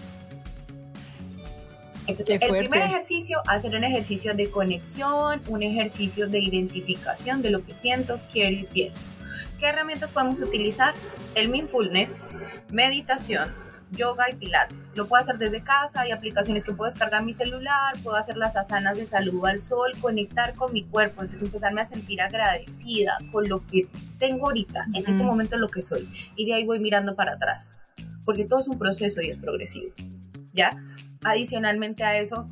Entonces, 2.06 2.40
el 2.40 2.48
primer 2.48 2.82
ejercicio, 2.82 3.42
hacer 3.46 3.74
un 3.74 3.84
ejercicio 3.84 4.34
de 4.34 4.50
conexión, 4.50 5.42
un 5.48 5.62
ejercicio 5.62 6.28
de 6.28 6.38
identificación 6.38 7.42
de 7.42 7.50
lo 7.50 7.64
que 7.64 7.74
siento, 7.74 8.20
quiero 8.32 8.56
y 8.56 8.64
pienso. 8.64 9.10
¿Qué 9.58 9.66
herramientas 9.66 10.10
podemos 10.10 10.40
utilizar? 10.40 10.94
El 11.34 11.48
mindfulness, 11.48 12.26
meditación, 12.70 13.52
yoga 13.90 14.30
y 14.30 14.34
pilates. 14.34 14.90
Lo 14.94 15.06
puedo 15.06 15.20
hacer 15.20 15.38
desde 15.38 15.62
casa, 15.62 16.02
hay 16.02 16.10
aplicaciones 16.10 16.64
que 16.64 16.72
puedo 16.72 16.90
descargar 16.90 17.20
en 17.20 17.26
mi 17.26 17.34
celular, 17.34 17.94
puedo 18.02 18.16
hacer 18.16 18.36
las 18.36 18.56
asanas 18.56 18.96
de 18.96 19.06
salud 19.06 19.44
al 19.46 19.62
sol, 19.62 19.92
conectar 20.00 20.54
con 20.54 20.72
mi 20.72 20.84
cuerpo, 20.84 21.22
empezarme 21.22 21.80
a 21.80 21.86
sentir 21.86 22.20
agradecida 22.20 23.18
con 23.32 23.48
lo 23.48 23.66
que 23.66 23.88
tengo 24.18 24.46
ahorita, 24.46 24.86
en 24.94 25.06
este 25.06 25.22
momento 25.22 25.56
lo 25.56 25.68
que 25.68 25.82
soy. 25.82 26.08
Y 26.36 26.46
de 26.46 26.54
ahí 26.54 26.64
voy 26.64 26.78
mirando 26.78 27.14
para 27.14 27.34
atrás, 27.34 27.72
porque 28.24 28.44
todo 28.44 28.60
es 28.60 28.68
un 28.68 28.78
proceso 28.78 29.20
y 29.20 29.30
es 29.30 29.36
progresivo. 29.36 29.92
Adicionalmente 31.22 32.04
a 32.04 32.18
eso, 32.18 32.48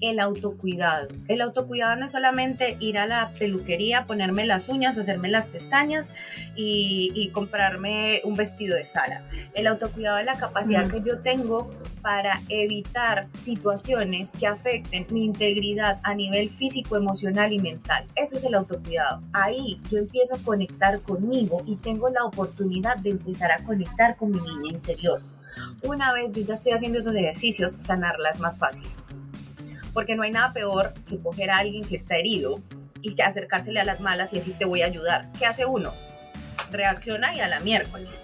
el 0.00 0.20
autocuidado. 0.20 1.08
El 1.28 1.40
autocuidado 1.40 1.96
no 1.96 2.06
es 2.06 2.12
solamente 2.12 2.76
ir 2.80 2.98
a 2.98 3.06
la 3.06 3.30
peluquería, 3.38 4.06
ponerme 4.06 4.46
las 4.46 4.68
uñas, 4.68 4.98
hacerme 4.98 5.28
las 5.28 5.46
pestañas 5.46 6.10
y, 6.54 7.30
comprarme 7.32 8.20
un 8.24 8.36
vestido 8.36 8.76
de 8.76 8.86
Sara. 8.86 9.22
El 9.54 9.66
autocuidado 9.66 10.18
es 10.18 10.26
la 10.26 10.34
capacidad 10.34 10.88
que 10.88 11.00
yo 11.00 11.20
tengo 11.20 11.70
para 12.02 12.40
evitar 12.48 13.28
situaciones 13.32 14.30
que 14.30 14.46
afecten 14.46 15.06
mi 15.10 15.24
integridad 15.24 16.00
a 16.02 16.14
nivel 16.14 16.50
físico, 16.50 16.96
emocional 16.96 17.52
y 17.52 17.58
mental. 17.58 18.04
Eso 18.14 18.36
es 18.36 18.44
el 18.44 18.54
autocuidado. 18.54 19.22
Ahí 19.32 19.80
yo 19.90 19.98
empiezo 19.98 20.36
a 20.36 20.38
conectar 20.38 21.00
conmigo 21.00 21.62
y 21.66 21.76
tengo 21.76 22.08
la 22.10 22.24
oportunidad 22.24 22.98
de 22.98 23.10
empezar 23.10 23.50
a 23.50 23.64
conectar 23.64 24.16
con 24.16 24.30
mi 24.32 24.40
niña 24.40 24.74
interior. 24.74 25.22
Una 25.82 26.12
vez 26.12 26.32
yo 26.32 26.42
ya 26.42 26.54
estoy 26.54 26.72
haciendo 26.72 26.98
esos 26.98 27.14
ejercicios, 27.14 27.76
sanarla 27.78 28.30
es 28.30 28.40
más 28.40 28.58
fácil. 28.58 28.86
Porque 29.92 30.16
no 30.16 30.22
hay 30.22 30.32
nada 30.32 30.52
peor 30.52 30.94
que 31.08 31.18
coger 31.18 31.50
a 31.50 31.58
alguien 31.58 31.84
que 31.84 31.96
está 31.96 32.16
herido 32.16 32.60
y 33.00 33.14
que 33.14 33.22
acercársele 33.22 33.80
a 33.80 33.84
las 33.84 34.00
malas 34.00 34.32
y 34.32 34.36
decir 34.36 34.56
te 34.58 34.64
voy 34.64 34.82
a 34.82 34.86
ayudar. 34.86 35.30
¿Qué 35.38 35.46
hace 35.46 35.66
uno? 35.66 35.92
Reacciona 36.70 37.34
y 37.34 37.40
a 37.40 37.48
la 37.48 37.60
miércoles. 37.60 38.22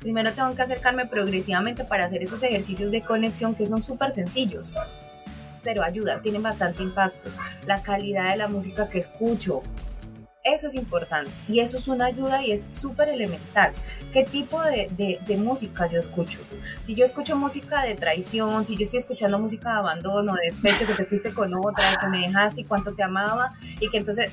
primero 0.00 0.32
tengo 0.32 0.54
que 0.54 0.62
acercarme 0.62 1.06
progresivamente 1.06 1.84
para 1.84 2.04
hacer 2.04 2.22
esos 2.22 2.42
ejercicios 2.42 2.90
de 2.90 3.02
conexión 3.02 3.54
que 3.54 3.66
son 3.66 3.82
súper 3.82 4.12
sencillos, 4.12 4.72
pero 5.64 5.82
ayudan, 5.82 6.22
tienen 6.22 6.42
bastante 6.42 6.82
impacto. 6.82 7.30
La 7.64 7.82
calidad 7.82 8.30
de 8.30 8.36
la 8.36 8.48
música 8.48 8.88
que 8.88 8.98
escucho, 8.98 9.62
eso 10.54 10.68
es 10.68 10.74
importante 10.74 11.30
y 11.48 11.60
eso 11.60 11.76
es 11.76 11.88
una 11.88 12.06
ayuda 12.06 12.42
y 12.44 12.52
es 12.52 12.66
súper 12.68 13.08
elemental. 13.08 13.72
¿Qué 14.12 14.24
tipo 14.24 14.62
de, 14.62 14.88
de, 15.26 15.36
música 15.36 15.86
yo 15.86 15.98
escucho? 15.98 16.40
Si 16.82 16.94
yo 16.94 17.04
escucho 17.04 17.36
música 17.36 17.82
de 17.82 17.94
traición, 17.94 18.64
si 18.64 18.76
yo 18.76 18.82
estoy 18.82 18.98
escuchando 18.98 19.38
música 19.38 19.72
de 19.72 19.78
abandono, 19.78 20.34
de 20.34 20.46
despecho, 20.46 20.86
que 20.86 20.94
te 20.94 21.04
fuiste 21.04 21.32
con 21.32 21.54
otra, 21.54 21.98
que 22.00 22.06
me 22.08 22.20
dejaste 22.20 22.62
y 22.62 22.64
cuánto 22.64 22.94
te 22.94 23.02
amaba 23.02 23.54
y 23.80 23.88
que 23.88 23.98
entonces 23.98 24.32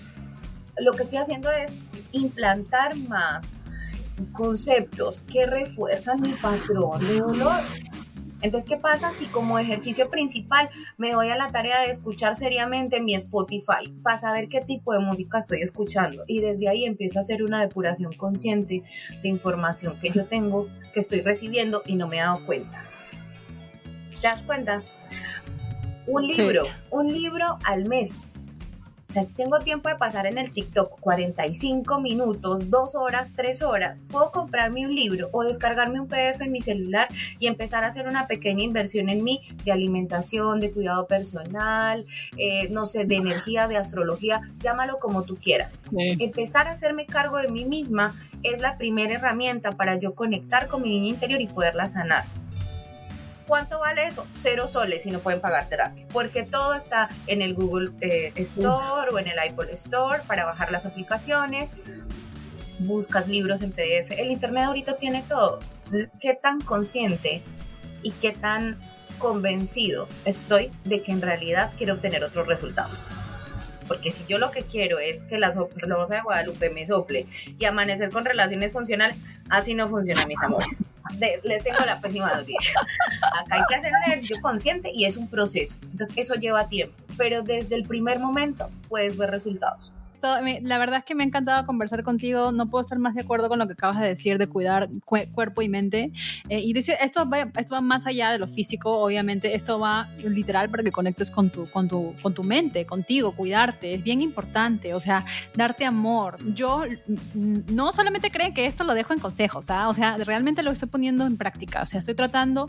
lo 0.78 0.94
que 0.94 1.04
estoy 1.04 1.20
haciendo 1.20 1.52
es 1.52 1.78
implantar 2.12 2.96
más 2.96 3.56
conceptos 4.32 5.24
que 5.24 5.46
refuerzan 5.46 6.22
mi 6.22 6.34
patrón 6.34 7.06
de 7.08 7.20
dolor 7.20 7.62
entonces, 8.44 8.70
¿qué 8.70 8.78
pasa 8.78 9.14
si 9.14 9.26
como 9.28 9.58
ejercicio 9.58 10.10
principal 10.10 10.70
me 10.98 11.14
doy 11.14 11.30
a 11.30 11.38
la 11.38 11.50
tarea 11.52 11.82
de 11.82 11.90
escuchar 11.90 12.36
seriamente 12.36 13.00
mi 13.00 13.16
Spotify 13.16 13.90
para 14.04 14.18
saber 14.18 14.50
qué 14.50 14.60
tipo 14.60 14.92
de 14.94 15.00
música 15.00 15.38
estoy 15.38 15.62
escuchando? 15.62 16.26
Y 16.28 16.42
desde 16.42 16.68
ahí 16.68 16.84
empiezo 16.84 17.20
a 17.20 17.22
hacer 17.22 17.42
una 17.42 17.62
depuración 17.62 18.12
consciente 18.14 18.84
de 19.22 19.30
información 19.30 19.98
que 20.02 20.10
yo 20.10 20.26
tengo, 20.26 20.68
que 20.94 21.00
estoy 21.00 21.22
recibiendo 21.22 21.84
y 21.86 21.96
no 21.96 22.10
me 22.10 22.18
he 22.18 22.20
dado 22.20 22.46
cuenta. 22.46 22.84
¿Te 24.22 24.28
das 24.28 24.44
cuenta? 24.44 24.84
Un 26.06 26.28
libro, 26.28 26.66
un 26.92 27.14
libro 27.14 27.58
al 27.64 27.86
mes 27.86 28.18
o 29.14 29.22
sea, 29.22 29.22
si 29.22 29.34
tengo 29.36 29.60
tiempo 29.60 29.90
de 29.90 29.96
pasar 29.96 30.26
en 30.26 30.40
el 30.40 30.52
TikTok 30.52 31.00
45 31.00 32.02
minutos, 32.02 32.72
2 32.72 32.96
horas, 32.96 33.34
3 33.36 33.62
horas, 33.62 34.02
puedo 34.10 34.32
comprarme 34.32 34.88
un 34.88 34.96
libro 34.96 35.30
o 35.34 35.44
descargarme 35.44 36.00
un 36.00 36.08
PDF 36.08 36.42
en 36.42 36.52
mi 36.52 36.62
celular 36.62 37.10
y 37.38 37.46
empezar 37.46 37.84
a 37.84 37.90
hacer 37.90 38.08
una 38.08 38.26
pequeña 38.26 38.64
inversión 38.64 39.10
en 39.10 39.24
mí 39.24 39.42
de 39.66 39.72
alimentación, 39.72 40.60
de 40.60 40.72
cuidado 40.72 41.06
personal, 41.06 42.08
eh, 42.38 42.70
no 42.70 42.88
sé, 42.88 43.06
de 43.06 43.18
energía, 43.18 43.68
de 43.68 43.78
astrología, 43.78 44.42
llámalo 44.64 44.98
como 44.98 45.22
tú 45.22 45.36
quieras. 45.36 45.80
Empezar 45.92 46.68
a 46.68 46.72
hacerme 46.72 47.06
cargo 47.06 47.38
de 47.38 47.50
mí 47.50 47.66
misma 47.66 48.16
es 48.42 48.62
la 48.62 48.80
primera 48.80 49.14
herramienta 49.14 49.74
para 49.74 49.96
yo 50.00 50.16
conectar 50.16 50.68
con 50.68 50.82
mi 50.82 50.90
niña 50.90 51.10
interior 51.10 51.40
y 51.40 51.46
poderla 51.46 51.88
sanar. 51.88 52.26
¿Cuánto 53.48 53.80
vale 53.80 54.08
eso? 54.08 54.26
Cero 54.32 54.68
soles 54.68 55.06
y 55.06 55.12
no 55.12 55.20
pueden 55.20 55.42
pagar 55.42 55.68
terapia, 55.68 56.06
porque 56.12 56.44
todo 56.44 56.74
está 56.74 57.10
en 57.28 57.42
el 57.42 57.54
Google 57.54 57.92
eh, 58.02 58.32
Store 58.36 59.12
o 59.12 59.20
en 59.20 59.28
el 59.28 59.38
Apple 59.38 59.72
Store 59.74 60.22
para 60.26 60.46
bajar 60.46 60.72
las 60.72 60.86
aplicaciones. 60.86 61.74
Buscas 62.80 63.28
libros 63.28 63.62
en 63.62 63.72
PDF. 63.72 64.12
El 64.12 64.32
Internet 64.32 64.66
ahorita 64.66 64.98
tiene 64.98 65.24
todo. 65.28 65.60
Entonces, 65.78 66.10
¿qué 66.20 66.34
tan 66.34 66.62
consciente 66.62 67.42
y 68.02 68.12
qué 68.12 68.32
tan 68.32 68.80
convencido 69.20 70.08
estoy 70.26 70.72
de 70.86 71.02
que 71.02 71.12
en 71.12 71.22
realidad 71.22 71.72
quiero 71.78 71.96
obtener 71.96 72.24
otros 72.24 72.48
resultados? 72.48 73.02
Porque 73.88 74.12
si 74.12 74.24
yo 74.26 74.38
lo 74.38 74.52
que 74.52 74.64
quiero 74.64 75.00
es 75.00 75.24
que 75.24 75.38
la 75.38 75.52
rosa 75.52 76.16
de 76.16 76.22
Guadalupe 76.22 76.70
me 76.70 76.88
sople 76.88 77.28
y 77.60 77.66
amanecer 77.66 78.10
con 78.12 78.24
relaciones 78.24 78.72
funcionales, 78.72 79.18
así 79.50 79.74
no 79.74 79.90
funciona, 79.90 80.26
mis 80.26 80.42
amores 80.42 80.80
les 81.44 81.64
tengo 81.64 81.80
la 81.86 82.00
pésima 82.00 82.34
noticia. 82.34 82.80
Acá 83.22 83.56
hay 83.56 83.62
que 83.68 83.76
hacer 83.76 83.92
un 83.92 84.12
ejercicio 84.12 84.38
consciente 84.42 84.92
y 84.94 85.06
es 85.06 85.18
un 85.18 85.28
proceso. 85.28 85.78
Entonces 85.84 86.18
eso 86.18 86.36
lleva 86.36 86.70
tiempo, 86.70 86.96
pero 87.18 87.44
desde 87.44 87.76
el 87.76 87.84
primer 87.84 88.20
momento 88.20 88.70
puedes 88.90 89.18
ver 89.18 89.30
resultados 89.32 89.94
la 90.62 90.78
verdad 90.78 91.00
es 91.00 91.06
que 91.06 91.16
me 91.16 91.24
ha 91.24 91.28
encantado 91.28 91.66
conversar 91.66 92.04
contigo. 92.04 92.52
No 92.52 92.70
puedo 92.70 92.82
estar 92.82 92.98
más 93.00 93.16
de 93.16 93.22
acuerdo 93.22 93.50
con 93.50 93.60
lo 93.60 93.68
que 93.68 93.74
acabas 93.74 94.00
de 94.00 94.08
decir 94.08 94.38
de 94.38 94.48
cuidar 94.48 94.90
cuerpo 95.06 95.62
y 95.62 95.70
mente. 95.70 96.12
Eh, 96.50 96.60
y 96.60 96.74
decir, 96.74 96.96
esto 97.02 97.28
va, 97.30 97.50
esto 97.58 97.76
va 97.76 97.82
más 97.82 98.06
allá 98.06 98.32
de 98.32 98.40
lo 98.40 98.48
físico, 98.48 99.00
obviamente. 99.00 99.56
Esto 99.56 99.80
va 99.80 100.10
literal 100.24 100.70
para 100.70 100.84
que 100.84 100.92
conectes 100.92 101.30
con 101.30 101.50
tu, 101.50 101.70
con 101.70 101.88
tu, 101.88 102.16
con 102.22 102.34
tu 102.34 102.44
mente, 102.44 102.86
contigo, 102.86 103.34
cuidarte. 103.34 103.96
Es 103.96 104.04
bien 104.04 104.22
importante, 104.22 104.94
o 104.94 105.00
sea, 105.00 105.26
darte 105.56 105.86
amor. 105.86 106.38
Yo 106.54 106.84
no 107.36 107.92
solamente 107.92 108.32
creen 108.32 108.54
que 108.54 108.66
esto 108.66 108.84
lo 108.84 108.94
dejo 108.94 109.14
en 109.14 109.20
consejos, 109.20 109.70
¿ah? 109.70 109.90
o 109.90 109.94
sea, 109.94 110.18
realmente 110.18 110.64
lo 110.64 110.72
estoy 110.72 110.90
poniendo 110.90 111.26
en 111.26 111.38
práctica. 111.38 111.82
O 111.82 111.86
sea, 111.86 112.00
estoy 112.00 112.16
tratando 112.16 112.68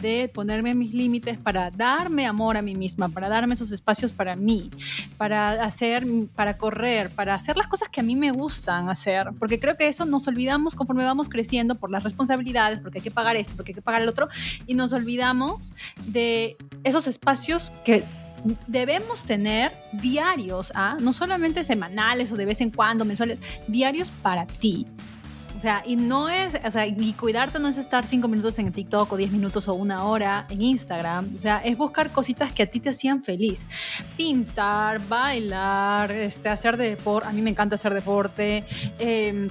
de 0.00 0.30
ponerme 0.32 0.74
mis 0.74 0.94
límites 0.94 1.38
para 1.38 1.70
darme 1.70 2.26
amor 2.26 2.56
a 2.56 2.62
mí 2.62 2.74
misma, 2.74 3.08
para 3.08 3.28
darme 3.28 3.54
esos 3.54 3.72
espacios 3.72 4.12
para 4.12 4.36
mí, 4.36 4.70
para 5.18 5.64
hacer, 5.64 6.06
para 6.34 6.56
correr 6.56 6.93
para 7.14 7.34
hacer 7.34 7.56
las 7.56 7.68
cosas 7.68 7.88
que 7.88 8.00
a 8.00 8.02
mí 8.02 8.16
me 8.16 8.30
gustan 8.30 8.88
hacer, 8.88 9.30
porque 9.38 9.58
creo 9.58 9.76
que 9.76 9.88
eso 9.88 10.04
nos 10.04 10.26
olvidamos 10.26 10.74
conforme 10.74 11.04
vamos 11.04 11.28
creciendo 11.28 11.74
por 11.74 11.90
las 11.90 12.02
responsabilidades, 12.02 12.80
porque 12.80 12.98
hay 12.98 13.02
que 13.02 13.10
pagar 13.10 13.36
esto, 13.36 13.54
porque 13.56 13.72
hay 13.72 13.74
que 13.74 13.82
pagar 13.82 14.02
el 14.02 14.08
otro, 14.08 14.28
y 14.66 14.74
nos 14.74 14.92
olvidamos 14.92 15.74
de 16.06 16.56
esos 16.84 17.06
espacios 17.06 17.72
que 17.84 18.04
debemos 18.66 19.24
tener 19.24 19.72
diarios, 19.92 20.72
¿ah? 20.74 20.96
no 21.00 21.12
solamente 21.12 21.64
semanales 21.64 22.30
o 22.30 22.36
de 22.36 22.44
vez 22.44 22.60
en 22.60 22.70
cuando, 22.70 23.04
mensuales, 23.04 23.38
diarios 23.68 24.10
para 24.22 24.46
ti. 24.46 24.86
O 25.64 25.66
sea, 25.66 25.82
y 25.86 25.96
no 25.96 26.28
es, 26.28 26.52
o 26.62 26.70
sea, 26.70 26.86
y 26.86 27.14
cuidarte 27.14 27.58
no 27.58 27.68
es 27.68 27.78
estar 27.78 28.04
cinco 28.04 28.28
minutos 28.28 28.58
en 28.58 28.70
TikTok 28.70 29.10
o 29.10 29.16
diez 29.16 29.32
minutos 29.32 29.66
o 29.66 29.72
una 29.72 30.04
hora 30.04 30.44
en 30.50 30.60
Instagram. 30.60 31.36
O 31.36 31.38
sea, 31.38 31.56
es 31.64 31.78
buscar 31.78 32.10
cositas 32.12 32.52
que 32.52 32.64
a 32.64 32.66
ti 32.66 32.80
te 32.80 32.90
hacían 32.90 33.22
feliz. 33.22 33.64
Pintar, 34.14 35.00
bailar, 35.08 36.12
este, 36.12 36.50
hacer 36.50 36.76
deporte. 36.76 37.30
A 37.30 37.32
mí 37.32 37.40
me 37.40 37.48
encanta 37.48 37.76
hacer 37.76 37.94
deporte. 37.94 38.64
Em, 38.98 39.48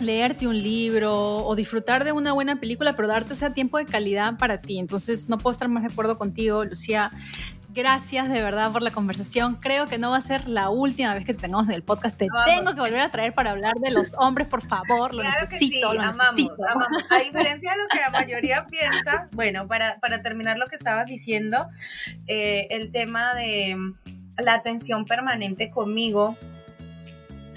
leerte 0.00 0.48
un 0.48 0.60
libro 0.60 1.46
o 1.46 1.54
disfrutar 1.54 2.02
de 2.02 2.10
una 2.10 2.32
buena 2.32 2.56
película, 2.56 2.96
pero 2.96 3.06
darte 3.06 3.34
ese 3.34 3.48
tiempo 3.50 3.78
de 3.78 3.86
calidad 3.86 4.36
para 4.36 4.60
ti. 4.60 4.80
Entonces, 4.80 5.28
no 5.28 5.38
puedo 5.38 5.52
estar 5.52 5.68
más 5.68 5.84
de 5.84 5.90
acuerdo 5.92 6.18
contigo, 6.18 6.64
Lucía. 6.64 7.12
Gracias 7.74 8.28
de 8.28 8.40
verdad 8.40 8.70
por 8.70 8.82
la 8.82 8.92
conversación. 8.92 9.56
Creo 9.56 9.88
que 9.88 9.98
no 9.98 10.12
va 10.12 10.18
a 10.18 10.20
ser 10.20 10.48
la 10.48 10.70
última 10.70 11.12
vez 11.12 11.26
que 11.26 11.34
te 11.34 11.40
tengamos 11.40 11.68
en 11.68 11.74
el 11.74 11.82
podcast. 11.82 12.16
Te 12.16 12.28
tengo 12.46 12.72
que 12.72 12.80
volver 12.80 13.00
a 13.00 13.10
traer 13.10 13.32
para 13.32 13.50
hablar 13.50 13.74
de 13.80 13.90
los 13.90 14.14
hombres, 14.16 14.46
por 14.46 14.64
favor. 14.64 15.12
Lo 15.12 15.22
claro 15.22 15.40
necesito. 15.42 15.90
Que 15.90 15.96
sí, 15.96 16.02
amamos, 16.04 16.62
amamos. 16.70 17.04
A 17.10 17.18
diferencia 17.18 17.72
de 17.72 17.78
lo 17.78 17.88
que 17.88 17.98
la 17.98 18.10
mayoría 18.10 18.66
piensa, 18.66 19.28
bueno, 19.32 19.66
para, 19.66 19.98
para 19.98 20.22
terminar 20.22 20.56
lo 20.56 20.68
que 20.68 20.76
estabas 20.76 21.06
diciendo, 21.06 21.66
eh, 22.28 22.68
el 22.70 22.92
tema 22.92 23.34
de 23.34 23.76
la 24.38 24.54
atención 24.54 25.04
permanente 25.04 25.70
conmigo 25.70 26.36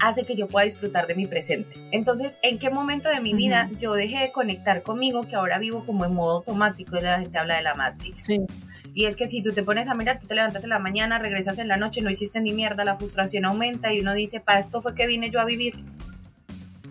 hace 0.00 0.24
que 0.24 0.34
yo 0.34 0.48
pueda 0.48 0.64
disfrutar 0.64 1.06
de 1.06 1.14
mi 1.14 1.28
presente. 1.28 1.76
Entonces, 1.92 2.40
¿en 2.42 2.58
qué 2.58 2.70
momento 2.70 3.08
de 3.08 3.20
mi 3.20 3.34
vida 3.34 3.70
yo 3.78 3.94
dejé 3.94 4.18
de 4.18 4.32
conectar 4.32 4.82
conmigo 4.82 5.28
que 5.28 5.36
ahora 5.36 5.58
vivo 5.58 5.84
como 5.86 6.04
en 6.04 6.14
modo 6.14 6.38
automático? 6.38 6.98
Y 6.98 7.02
la 7.02 7.20
gente 7.20 7.38
habla 7.38 7.56
de 7.56 7.62
la 7.62 7.74
Matrix. 7.74 8.24
Sí. 8.24 8.40
Y 8.98 9.04
es 9.04 9.14
que 9.14 9.28
si 9.28 9.42
tú 9.42 9.52
te 9.52 9.62
pones 9.62 9.86
a 9.86 9.94
mirar, 9.94 10.18
tú 10.18 10.26
te 10.26 10.34
levantas 10.34 10.64
en 10.64 10.70
la 10.70 10.80
mañana, 10.80 11.20
regresas 11.20 11.60
en 11.60 11.68
la 11.68 11.76
noche, 11.76 12.02
no 12.02 12.10
hiciste 12.10 12.40
ni 12.40 12.52
mierda, 12.52 12.84
la 12.84 12.96
frustración 12.96 13.44
aumenta 13.44 13.92
y 13.92 14.00
uno 14.00 14.12
dice, 14.12 14.40
para 14.40 14.58
esto 14.58 14.82
fue 14.82 14.96
que 14.96 15.06
vine 15.06 15.30
yo 15.30 15.40
a 15.40 15.44
vivir. 15.44 15.84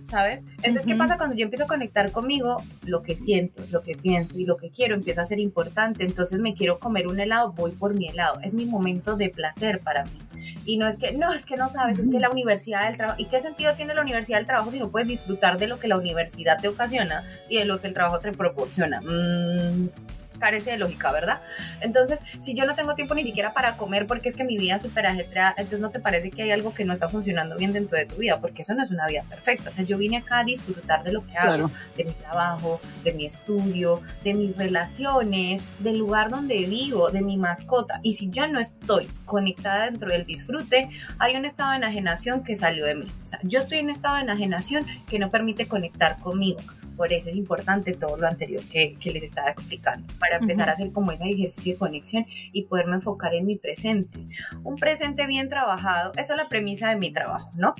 ¿Sabes? 0.05 0.41
Entonces, 0.63 0.85
¿qué 0.85 0.95
pasa 0.95 1.17
cuando 1.17 1.35
yo 1.35 1.43
empiezo 1.43 1.65
a 1.65 1.67
conectar 1.67 2.13
conmigo? 2.13 2.63
Lo 2.83 3.01
que 3.01 3.17
siento, 3.17 3.61
lo 3.71 3.81
que 3.81 3.97
pienso 3.97 4.39
y 4.39 4.45
lo 4.45 4.55
que 4.55 4.69
quiero 4.69 4.95
empieza 4.95 5.23
a 5.23 5.25
ser 5.25 5.41
importante. 5.41 6.05
Entonces, 6.05 6.39
me 6.39 6.53
quiero 6.53 6.79
comer 6.79 7.07
un 7.07 7.19
helado, 7.19 7.51
voy 7.51 7.71
por 7.71 7.93
mi 7.93 8.07
helado. 8.07 8.39
Es 8.41 8.53
mi 8.53 8.65
momento 8.65 9.17
de 9.17 9.27
placer 9.27 9.81
para 9.81 10.05
mí. 10.05 10.21
Y 10.65 10.77
no 10.77 10.87
es 10.87 10.95
que, 10.95 11.11
no, 11.11 11.33
es 11.33 11.45
que 11.45 11.57
no 11.57 11.67
sabes, 11.67 11.99
es 11.99 12.07
que 12.07 12.21
la 12.21 12.29
universidad 12.29 12.87
del 12.87 12.95
trabajo, 12.95 13.19
¿y 13.19 13.25
qué 13.25 13.41
sentido 13.41 13.73
tiene 13.73 13.93
la 13.93 14.01
universidad 14.01 14.37
del 14.37 14.47
trabajo 14.47 14.71
si 14.71 14.79
no 14.79 14.87
puedes 14.91 15.09
disfrutar 15.09 15.57
de 15.57 15.67
lo 15.67 15.77
que 15.77 15.89
la 15.89 15.97
universidad 15.97 16.57
te 16.57 16.69
ocasiona 16.69 17.25
y 17.49 17.57
de 17.57 17.65
lo 17.65 17.81
que 17.81 17.87
el 17.87 17.93
trabajo 17.93 18.21
te 18.21 18.31
proporciona? 18.31 19.01
Mmm 19.01 20.16
carece 20.37 20.71
de 20.71 20.77
lógica, 20.77 21.11
¿verdad? 21.11 21.41
Entonces, 21.81 22.21
si 22.39 22.53
yo 22.53 22.65
no 22.65 22.75
tengo 22.75 22.95
tiempo 22.95 23.15
ni 23.15 23.23
siquiera 23.23 23.53
para 23.53 23.77
comer 23.77 24.07
porque 24.07 24.29
es 24.29 24.35
que 24.35 24.43
mi 24.43 24.57
vida 24.57 24.75
es 24.75 24.81
súper 24.81 25.05
ajetreada, 25.05 25.55
entonces 25.57 25.81
no 25.81 25.89
te 25.89 25.99
parece 25.99 26.31
que 26.31 26.43
hay 26.43 26.51
algo 26.51 26.73
que 26.73 26.85
no 26.85 26.93
está 26.93 27.09
funcionando 27.09 27.57
bien 27.57 27.73
dentro 27.73 27.97
de 27.97 28.05
tu 28.05 28.17
vida, 28.17 28.39
porque 28.39 28.61
eso 28.61 28.73
no 28.73 28.83
es 28.83 28.91
una 28.91 29.07
vida 29.07 29.23
perfecta. 29.29 29.69
O 29.69 29.71
sea, 29.71 29.83
yo 29.83 29.97
vine 29.97 30.17
acá 30.17 30.39
a 30.39 30.43
disfrutar 30.43 31.03
de 31.03 31.11
lo 31.11 31.25
que 31.25 31.37
hago, 31.37 31.71
de 31.95 32.05
mi 32.05 32.11
trabajo, 32.13 32.79
de 33.03 33.13
mi 33.13 33.25
estudio, 33.25 34.01
de 34.23 34.33
mis 34.33 34.57
relaciones, 34.57 35.61
del 35.79 35.97
lugar 35.97 36.29
donde 36.29 36.65
vivo, 36.65 37.09
de 37.09 37.21
mi 37.21 37.37
mascota. 37.37 37.99
Y 38.03 38.13
si 38.13 38.29
yo 38.29 38.47
no 38.47 38.59
estoy 38.59 39.09
conectada 39.25 39.85
dentro 39.85 40.09
del 40.09 40.25
disfrute, 40.25 40.89
hay 41.19 41.35
un 41.35 41.45
estado 41.45 41.71
de 41.71 41.77
enajenación 41.77 42.43
que 42.43 42.55
salió 42.55 42.85
de 42.85 42.95
mí. 42.95 43.07
O 43.23 43.27
sea, 43.27 43.39
yo 43.43 43.59
estoy 43.59 43.79
en 43.79 43.85
un 43.85 43.91
estado 43.91 44.15
de 44.15 44.21
enajenación 44.21 44.85
que 45.07 45.19
no 45.19 45.29
permite 45.29 45.67
conectar 45.67 46.19
conmigo. 46.19 46.59
Por 46.97 47.13
eso 47.13 47.29
es 47.29 47.35
importante 47.35 47.93
todo 47.93 48.17
lo 48.17 48.27
anterior 48.27 48.61
que, 48.63 48.97
les 49.05 49.23
estaba 49.23 49.49
explicando, 49.49 50.11
para 50.19 50.37
empezar 50.37 50.67
a 50.67 50.73
hacer 50.73 50.91
como 50.91 51.11
ese 51.11 51.25
ejercicio 51.25 51.73
de 51.73 51.79
conexión 51.79 52.25
y 52.51 52.63
poderme 52.63 52.95
enfocar 52.95 53.35
en 53.35 53.45
mi 53.45 53.55
presente. 53.55 54.27
Un 54.63 54.75
presente 54.75 55.27
bien 55.27 55.47
trabajado, 55.47 56.11
esa 56.17 56.33
es 56.33 56.37
la 56.37 56.49
premisa 56.49 56.89
de 56.89 56.95
mi 56.95 57.13
trabajo, 57.13 57.51
¿no? 57.55 57.75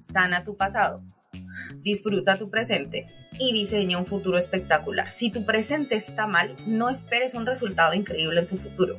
Sana 0.00 0.44
tu 0.44 0.56
pasado, 0.56 1.02
disfruta 1.82 2.38
tu 2.38 2.48
presente 2.48 3.06
y 3.38 3.52
diseña 3.52 3.98
un 3.98 4.06
futuro 4.06 4.38
espectacular. 4.38 5.10
Si 5.10 5.30
tu 5.30 5.44
presente 5.44 5.96
está 5.96 6.28
mal, 6.28 6.54
no 6.66 6.88
esperes 6.88 7.34
un 7.34 7.46
resultado 7.46 7.92
increíble 7.92 8.40
en 8.40 8.46
tu 8.46 8.56
futuro. 8.56 8.98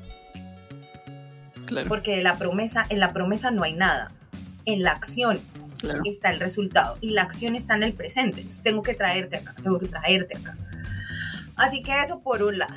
Claro. 1.66 1.88
Porque 1.88 2.22
la 2.22 2.36
promesa, 2.36 2.86
en 2.90 3.00
la 3.00 3.14
promesa 3.14 3.52
no 3.52 3.64
hay 3.64 3.74
nada. 3.74 4.12
En 4.66 4.84
la 4.84 4.92
acción 4.92 5.40
está 6.06 6.30
el 6.32 6.40
resultado 6.40 6.98
y 7.02 7.12
la 7.12 7.24
acción 7.24 7.56
está 7.56 7.76
en 7.76 7.84
el 7.84 7.94
presente. 7.94 8.42
Entonces 8.42 8.64
tengo 8.64 8.84
que 8.84 8.94
traerte 8.94 9.38
acá, 9.38 9.56
tengo 9.62 9.80
que 9.80 9.88
traerte 9.88 10.38
acá. 10.38 10.56
Así 11.56 11.82
que 11.82 12.00
eso 12.02 12.20
por 12.22 12.44
un 12.44 12.60
lado. 12.60 12.76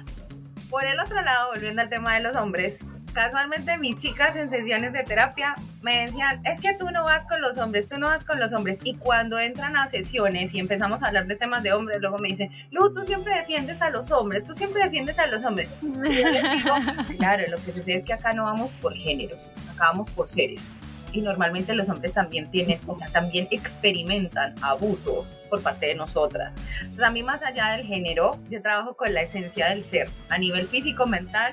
Por 0.71 0.85
el 0.85 1.01
otro 1.01 1.21
lado, 1.23 1.49
volviendo 1.53 1.83
al 1.83 1.89
tema 1.89 2.15
de 2.15 2.21
los 2.21 2.37
hombres, 2.37 2.79
casualmente 3.13 3.79
mis 3.79 3.97
chicas 3.97 4.37
en 4.37 4.51
sesiones 4.51 4.93
de 4.93 5.03
terapia 5.03 5.57
me 5.81 6.07
decían, 6.07 6.41
es 6.45 6.61
que 6.61 6.75
tú 6.75 6.91
no 6.93 7.05
vas 7.05 7.25
con 7.25 7.41
los 7.41 7.57
hombres, 7.57 7.89
tú 7.89 7.99
no 7.99 8.07
vas 8.07 8.23
con 8.23 8.39
los 8.39 8.53
hombres. 8.53 8.79
Y 8.85 8.95
cuando 8.97 9.39
entran 9.39 9.77
a 9.77 9.89
sesiones 9.89 10.55
y 10.55 10.59
empezamos 10.59 11.03
a 11.03 11.09
hablar 11.09 11.27
de 11.27 11.35
temas 11.35 11.63
de 11.63 11.73
hombres, 11.73 12.01
luego 12.01 12.19
me 12.19 12.29
dicen, 12.29 12.51
Lu, 12.71 12.93
tú 12.93 13.05
siempre 13.05 13.35
defiendes 13.35 13.83
a 13.83 13.91
los 13.91 14.11
hombres, 14.11 14.45
tú 14.45 14.55
siempre 14.55 14.85
defiendes 14.85 15.19
a 15.19 15.27
los 15.27 15.43
hombres. 15.45 15.69
Y 15.83 15.87
yo 15.87 16.29
les 16.29 16.63
digo, 16.63 16.75
claro, 17.19 17.45
lo 17.49 17.57
que 17.65 17.73
sucede 17.73 17.97
es 17.97 18.05
que 18.05 18.13
acá 18.13 18.33
no 18.35 18.45
vamos 18.45 18.73
por 18.73 18.95
géneros, 18.95 19.51
acá 19.73 19.87
vamos 19.87 20.09
por 20.11 20.29
seres 20.29 20.71
y 21.13 21.21
normalmente 21.21 21.75
los 21.75 21.89
hombres 21.89 22.13
también 22.13 22.51
tienen, 22.51 22.81
o 22.87 22.95
sea, 22.95 23.09
también 23.09 23.49
experimentan 23.51 24.55
abusos 24.63 25.35
por 25.49 25.63
parte 25.63 25.87
de 25.87 25.95
nosotras. 25.95 26.55
Entonces, 26.81 27.07
a 27.07 27.11
mí 27.11 27.23
más 27.23 27.43
allá 27.43 27.71
del 27.71 27.87
género, 27.87 28.39
yo 28.51 28.63
trabajo 28.63 28.97
con 28.97 29.13
la 29.15 29.23
esencia 29.23 29.69
del 29.69 29.83
ser, 29.83 30.11
a 30.29 30.39
nivel 30.39 30.69
físico, 30.69 31.07
mental 31.07 31.53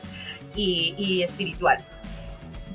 y, 0.56 0.96
y 0.98 1.24
espiritual. 1.24 1.84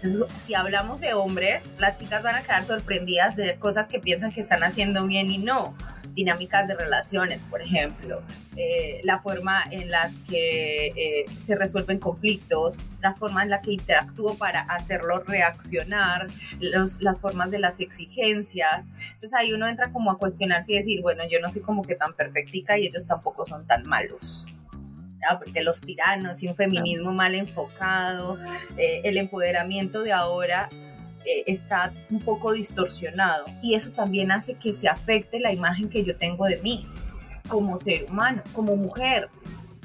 Entonces, 0.02 0.42
si 0.42 0.54
hablamos 0.54 1.00
de 1.00 1.12
hombres, 1.12 1.68
las 1.78 1.98
chicas 1.98 2.22
van 2.22 2.36
a 2.36 2.42
quedar 2.42 2.64
sorprendidas 2.64 3.36
de 3.36 3.56
cosas 3.58 3.86
que 3.86 4.00
piensan 4.00 4.32
que 4.32 4.40
están 4.40 4.62
haciendo 4.62 5.06
bien 5.06 5.30
y 5.30 5.36
no 5.36 5.74
dinámicas 6.14 6.66
de 6.66 6.74
relaciones, 6.74 7.44
por 7.44 7.62
ejemplo, 7.62 8.22
eh, 8.56 9.00
la 9.04 9.20
forma 9.20 9.62
en 9.70 9.90
las 9.90 10.14
que 10.28 10.86
eh, 10.88 11.24
se 11.36 11.54
resuelven 11.54 11.98
conflictos, 11.98 12.78
la 13.00 13.14
forma 13.14 13.42
en 13.42 13.50
la 13.50 13.60
que 13.60 13.72
interactúo 13.72 14.34
para 14.34 14.60
hacerlo 14.62 15.20
reaccionar, 15.20 16.28
las 16.58 17.20
formas 17.20 17.50
de 17.50 17.58
las 17.58 17.80
exigencias. 17.80 18.86
Entonces 19.14 19.34
ahí 19.34 19.52
uno 19.52 19.68
entra 19.68 19.92
como 19.92 20.10
a 20.10 20.18
cuestionarse 20.18 20.72
y 20.72 20.76
decir, 20.76 21.00
bueno, 21.02 21.22
yo 21.30 21.40
no 21.40 21.50
soy 21.50 21.62
como 21.62 21.82
que 21.82 21.94
tan 21.94 22.14
perfectica 22.14 22.78
y 22.78 22.86
ellos 22.86 23.06
tampoco 23.06 23.44
son 23.44 23.66
tan 23.66 23.86
malos. 23.86 24.46
Porque 25.38 25.62
los 25.62 25.80
tiranos 25.80 26.42
y 26.42 26.48
un 26.48 26.56
feminismo 26.56 27.12
mal 27.12 27.34
enfocado, 27.34 28.38
eh, 28.76 29.02
el 29.04 29.16
empoderamiento 29.16 30.02
de 30.02 30.12
ahora 30.12 30.68
eh, 31.24 31.44
está 31.46 31.92
un 32.10 32.20
poco 32.20 32.52
distorsionado 32.52 33.44
y 33.62 33.74
eso 33.74 33.92
también 33.92 34.32
hace 34.32 34.54
que 34.54 34.72
se 34.72 34.88
afecte 34.88 35.38
la 35.38 35.52
imagen 35.52 35.88
que 35.88 36.02
yo 36.02 36.16
tengo 36.16 36.46
de 36.46 36.58
mí 36.58 36.86
como 37.48 37.76
ser 37.76 38.04
humano, 38.04 38.42
como 38.52 38.76
mujer. 38.76 39.28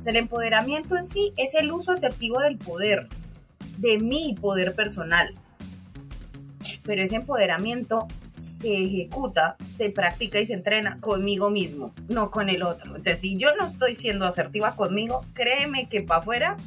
el 0.05 0.15
empoderamiento 0.17 0.95
en 0.95 1.03
sí 1.03 1.33
es 1.35 1.55
el 1.55 1.71
uso 1.71 1.91
asertivo 1.91 2.39
del 2.39 2.57
poder, 2.57 3.07
de 3.77 3.97
mi 3.97 4.35
poder 4.39 4.75
personal. 4.75 5.33
Pero 6.83 7.01
ese 7.01 7.15
empoderamiento 7.15 8.07
se 8.37 8.83
ejecuta, 8.83 9.55
se 9.69 9.89
practica 9.89 10.39
y 10.39 10.45
se 10.45 10.53
entrena 10.53 10.99
conmigo 10.99 11.49
mismo, 11.49 11.93
no 12.07 12.31
con 12.31 12.49
el 12.49 12.63
otro. 12.63 12.95
Entonces, 12.95 13.19
si 13.19 13.37
yo 13.37 13.55
no 13.55 13.65
estoy 13.65 13.95
siendo 13.95 14.25
asertiva 14.25 14.75
conmigo, 14.75 15.25
créeme 15.33 15.87
que 15.89 16.01
para 16.01 16.21
afuera 16.21 16.57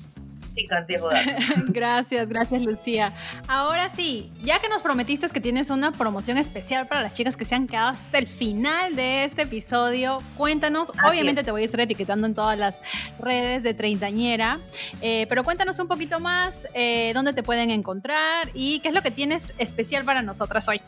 chicas, 0.59 0.87
dejo 0.87 1.09
gracias, 1.69 2.29
gracias 2.29 2.62
Lucía. 2.62 3.12
Ahora 3.47 3.89
sí, 3.89 4.33
ya 4.43 4.59
que 4.59 4.69
nos 4.69 4.83
prometiste 4.83 5.29
que 5.29 5.41
tienes 5.41 5.71
una 5.71 5.93
promoción 5.93 6.39
especial 6.39 6.87
para 6.89 7.03
las 7.03 7.12
chicas 7.12 7.37
que 7.37 7.45
se 7.45 7.55
han 7.55 7.66
quedado 7.66 7.91
hasta 7.91 8.19
el 8.19 8.27
final 8.27 8.97
de 8.97 9.25
este 9.25 9.43
episodio, 9.43 10.23
cuéntanos, 10.37 10.91
obviamente 11.09 11.45
te 11.45 11.51
voy 11.51 11.62
a 11.62 11.64
estar 11.64 11.81
etiquetando 11.81 12.27
en 12.27 12.35
todas 12.35 12.59
las 12.59 12.81
redes 13.19 13.62
de 13.62 13.75
Treintañera, 13.75 14.59
eh, 15.01 15.27
pero 15.29 15.45
cuéntanos 15.45 15.79
un 15.79 15.89
poquito 15.89 16.19
más 16.19 16.66
eh, 16.75 17.12
dónde 17.14 17.33
te 17.33 17.43
pueden 17.43 17.71
encontrar 17.71 18.51
y 18.55 18.81
qué 18.81 18.89
es 18.89 18.95
lo 18.95 19.03
que 19.03 19.11
tienes 19.11 19.53
especial 19.59 20.05
para 20.05 20.23
nosotras 20.23 20.66
hoy. 20.69 20.81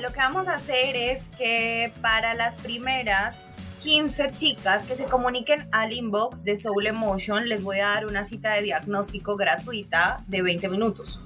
Lo 0.00 0.10
que 0.10 0.20
vamos 0.20 0.48
a 0.48 0.54
hacer 0.54 0.96
es 0.96 1.28
que 1.36 1.92
para 2.00 2.34
las 2.34 2.56
primeras 2.56 3.36
15 3.82 4.32
chicas 4.32 4.84
que 4.84 4.96
se 4.96 5.04
comuniquen 5.04 5.68
al 5.70 5.92
inbox 5.92 6.44
de 6.44 6.56
Soul 6.56 6.86
Emotion, 6.86 7.46
les 7.46 7.62
voy 7.62 7.80
a 7.80 7.88
dar 7.88 8.06
una 8.06 8.24
cita 8.24 8.54
de 8.54 8.62
diagnóstico 8.62 9.36
gratuita 9.36 10.24
de 10.28 10.40
20 10.40 10.68
minutos, 10.70 11.20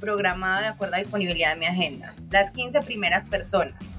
programada 0.00 0.62
de 0.62 0.66
acuerdo 0.68 0.94
a 0.94 0.98
disponibilidad 0.98 1.52
de 1.52 1.60
mi 1.60 1.66
agenda. 1.66 2.14
Las 2.30 2.52
15 2.52 2.80
primeras 2.82 3.26
personas. 3.26 3.92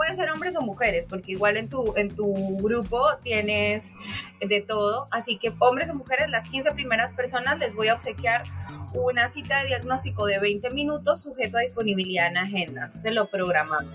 Pueden 0.00 0.16
ser 0.16 0.30
hombres 0.30 0.56
o 0.56 0.62
mujeres, 0.62 1.04
porque 1.06 1.32
igual 1.32 1.58
en 1.58 1.68
tu, 1.68 1.94
en 1.94 2.14
tu 2.14 2.56
grupo 2.62 3.06
tienes 3.22 3.92
de 4.40 4.62
todo. 4.62 5.08
Así 5.10 5.36
que 5.36 5.52
hombres 5.58 5.90
o 5.90 5.94
mujeres, 5.94 6.30
las 6.30 6.48
15 6.48 6.72
primeras 6.72 7.12
personas 7.12 7.58
les 7.58 7.74
voy 7.74 7.88
a 7.88 7.94
obsequiar 7.94 8.44
una 8.94 9.28
cita 9.28 9.60
de 9.60 9.66
diagnóstico 9.66 10.24
de 10.24 10.38
20 10.38 10.70
minutos 10.70 11.20
sujeto 11.20 11.58
a 11.58 11.60
disponibilidad 11.60 12.28
en 12.28 12.38
agenda. 12.38 12.88
Se 12.94 13.10
lo 13.10 13.26
programamos. 13.26 13.92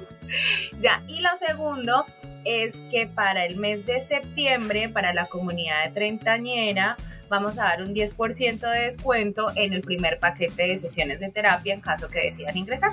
Ya, 0.79 1.03
y 1.07 1.21
lo 1.21 1.29
segundo 1.37 2.05
es 2.43 2.75
que 2.91 3.07
para 3.07 3.43
el 3.43 3.55
mes 3.55 3.87
de 3.87 3.99
septiembre, 3.99 4.89
para 4.89 5.11
la 5.11 5.25
comunidad 5.25 5.85
de 5.85 5.91
treintañera, 5.91 6.97
vamos 7.29 7.57
a 7.57 7.63
dar 7.63 7.81
un 7.81 7.95
10% 7.95 8.59
de 8.59 8.81
descuento 8.81 9.51
en 9.55 9.73
el 9.73 9.81
primer 9.81 10.19
paquete 10.19 10.67
de 10.67 10.77
sesiones 10.77 11.19
de 11.19 11.31
terapia 11.31 11.73
en 11.73 11.81
caso 11.81 12.09
que 12.09 12.19
decidan 12.19 12.55
ingresar. 12.55 12.91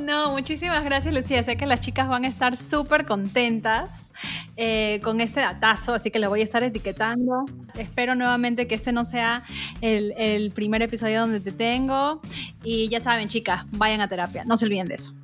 No, 0.00 0.32
muchísimas 0.32 0.84
gracias 0.84 1.14
Lucía. 1.14 1.42
Sé 1.42 1.56
que 1.56 1.64
las 1.64 1.80
chicas 1.80 2.08
van 2.08 2.24
a 2.24 2.28
estar 2.28 2.56
súper 2.56 3.06
contentas 3.06 4.10
eh, 4.56 5.00
con 5.02 5.20
este 5.20 5.40
datazo, 5.40 5.94
así 5.94 6.10
que 6.10 6.18
lo 6.18 6.28
voy 6.28 6.40
a 6.40 6.44
estar 6.44 6.62
etiquetando. 6.62 7.46
Espero 7.76 8.14
nuevamente 8.14 8.66
que 8.66 8.74
este 8.74 8.92
no 8.92 9.04
sea 9.04 9.44
el, 9.80 10.12
el 10.16 10.50
primer 10.50 10.82
episodio 10.82 11.20
donde 11.20 11.40
te 11.40 11.52
tengo. 11.52 12.20
Y 12.62 12.88
ya 12.88 13.00
saben, 13.00 13.28
chicas, 13.28 13.64
vayan 13.70 14.00
a 14.00 14.08
terapia, 14.08 14.44
no 14.44 14.56
se 14.56 14.66
olviden 14.66 14.88
de 14.88 14.96
eso. 14.96 15.14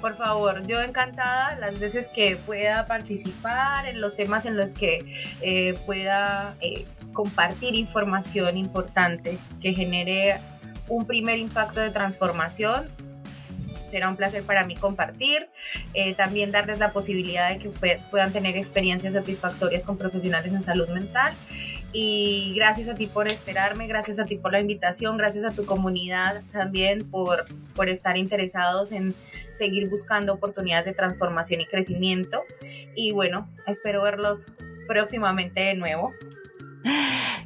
Por 0.00 0.16
favor, 0.16 0.66
yo 0.66 0.80
encantada 0.80 1.56
las 1.56 1.78
veces 1.78 2.08
que 2.08 2.36
pueda 2.36 2.86
participar 2.86 3.86
en 3.86 4.00
los 4.00 4.16
temas 4.16 4.44
en 4.46 4.56
los 4.56 4.72
que 4.72 5.14
eh, 5.40 5.74
pueda 5.86 6.56
eh, 6.60 6.86
compartir 7.12 7.74
información 7.74 8.56
importante 8.56 9.38
que 9.60 9.72
genere 9.72 10.40
un 10.88 11.06
primer 11.06 11.38
impacto 11.38 11.80
de 11.80 11.90
transformación 11.90 12.88
será 13.92 14.08
un 14.08 14.16
placer 14.16 14.42
para 14.42 14.64
mí 14.64 14.74
compartir, 14.74 15.48
eh, 15.92 16.14
también 16.14 16.50
darles 16.50 16.78
la 16.78 16.92
posibilidad 16.92 17.50
de 17.50 17.58
que 17.58 17.68
puedan 18.10 18.32
tener 18.32 18.56
experiencias 18.56 19.12
satisfactorias 19.12 19.82
con 19.82 19.98
profesionales 19.98 20.50
en 20.52 20.62
salud 20.62 20.88
mental. 20.88 21.34
Y 21.92 22.54
gracias 22.56 22.88
a 22.88 22.94
ti 22.94 23.06
por 23.06 23.28
esperarme, 23.28 23.86
gracias 23.86 24.18
a 24.18 24.24
ti 24.24 24.36
por 24.36 24.52
la 24.52 24.60
invitación, 24.60 25.18
gracias 25.18 25.44
a 25.44 25.50
tu 25.50 25.66
comunidad 25.66 26.42
también 26.52 27.08
por, 27.10 27.44
por 27.74 27.90
estar 27.90 28.16
interesados 28.16 28.92
en 28.92 29.14
seguir 29.52 29.90
buscando 29.90 30.32
oportunidades 30.32 30.86
de 30.86 30.94
transformación 30.94 31.60
y 31.60 31.66
crecimiento. 31.66 32.44
Y 32.96 33.12
bueno, 33.12 33.46
espero 33.66 34.02
verlos 34.02 34.46
próximamente 34.88 35.60
de 35.60 35.74
nuevo. 35.74 36.14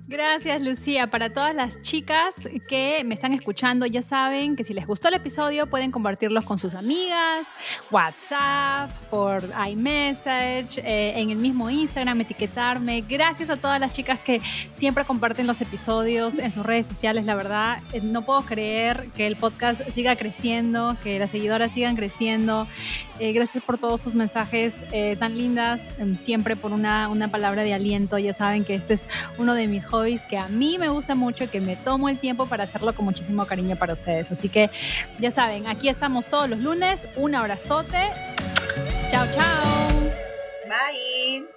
Gracias, 0.08 0.62
Lucía. 0.62 1.08
Para 1.08 1.30
todas 1.30 1.52
las 1.52 1.82
chicas 1.82 2.36
que 2.68 3.02
me 3.04 3.12
están 3.12 3.32
escuchando, 3.32 3.86
ya 3.86 4.02
saben 4.02 4.54
que 4.54 4.62
si 4.62 4.72
les 4.72 4.86
gustó 4.86 5.08
el 5.08 5.14
episodio, 5.14 5.66
pueden 5.66 5.90
compartirlos 5.90 6.44
con 6.44 6.60
sus 6.60 6.74
amigas, 6.74 7.46
WhatsApp, 7.90 8.88
por 9.10 9.42
iMessage, 9.68 10.78
eh, 10.78 11.14
en 11.16 11.30
el 11.30 11.38
mismo 11.38 11.68
Instagram, 11.68 12.20
etiquetarme. 12.20 13.00
Gracias 13.00 13.50
a 13.50 13.56
todas 13.56 13.80
las 13.80 13.92
chicas 13.92 14.20
que 14.20 14.40
siempre 14.76 15.04
comparten 15.04 15.48
los 15.48 15.60
episodios 15.60 16.38
en 16.38 16.52
sus 16.52 16.64
redes 16.64 16.86
sociales. 16.86 17.24
La 17.24 17.34
verdad, 17.34 17.78
eh, 17.92 18.00
no 18.00 18.24
puedo 18.24 18.42
creer 18.42 19.08
que 19.16 19.26
el 19.26 19.34
podcast 19.34 19.82
siga 19.90 20.14
creciendo, 20.14 20.96
que 21.02 21.18
las 21.18 21.32
seguidoras 21.32 21.72
sigan 21.72 21.96
creciendo. 21.96 22.68
Eh, 23.18 23.32
gracias 23.32 23.64
por 23.64 23.76
todos 23.76 24.02
sus 24.02 24.14
mensajes 24.14 24.76
tan 25.18 25.36
lindas, 25.36 25.82
em, 25.98 26.16
siempre 26.18 26.54
por 26.54 26.72
una, 26.72 27.08
una 27.08 27.28
palabra 27.28 27.64
de 27.64 27.74
aliento. 27.74 28.18
Ya 28.18 28.32
saben 28.32 28.64
que 28.64 28.74
este 28.74 28.94
es 28.94 29.06
uno 29.38 29.54
de 29.54 29.66
mis 29.66 29.84
hobbies 29.86 30.22
que 30.22 30.38
a 30.38 30.48
mí 30.48 30.78
me 30.78 30.88
gusta 30.88 31.14
mucho, 31.14 31.50
que 31.50 31.60
me 31.60 31.76
tomo 31.76 32.08
el 32.08 32.18
tiempo 32.18 32.46
para 32.46 32.64
hacerlo 32.64 32.94
con 32.94 33.04
muchísimo 33.04 33.46
cariño 33.46 33.76
para 33.76 33.92
ustedes. 33.92 34.30
Así 34.30 34.48
que 34.48 34.70
ya 35.18 35.30
saben, 35.30 35.66
aquí 35.66 35.88
estamos 35.88 36.26
todos 36.26 36.48
los 36.48 36.58
lunes. 36.60 37.08
Un 37.16 37.34
abrazote. 37.34 38.10
Chao, 39.10 39.26
chao. 39.32 39.86
Bye. 40.68 41.55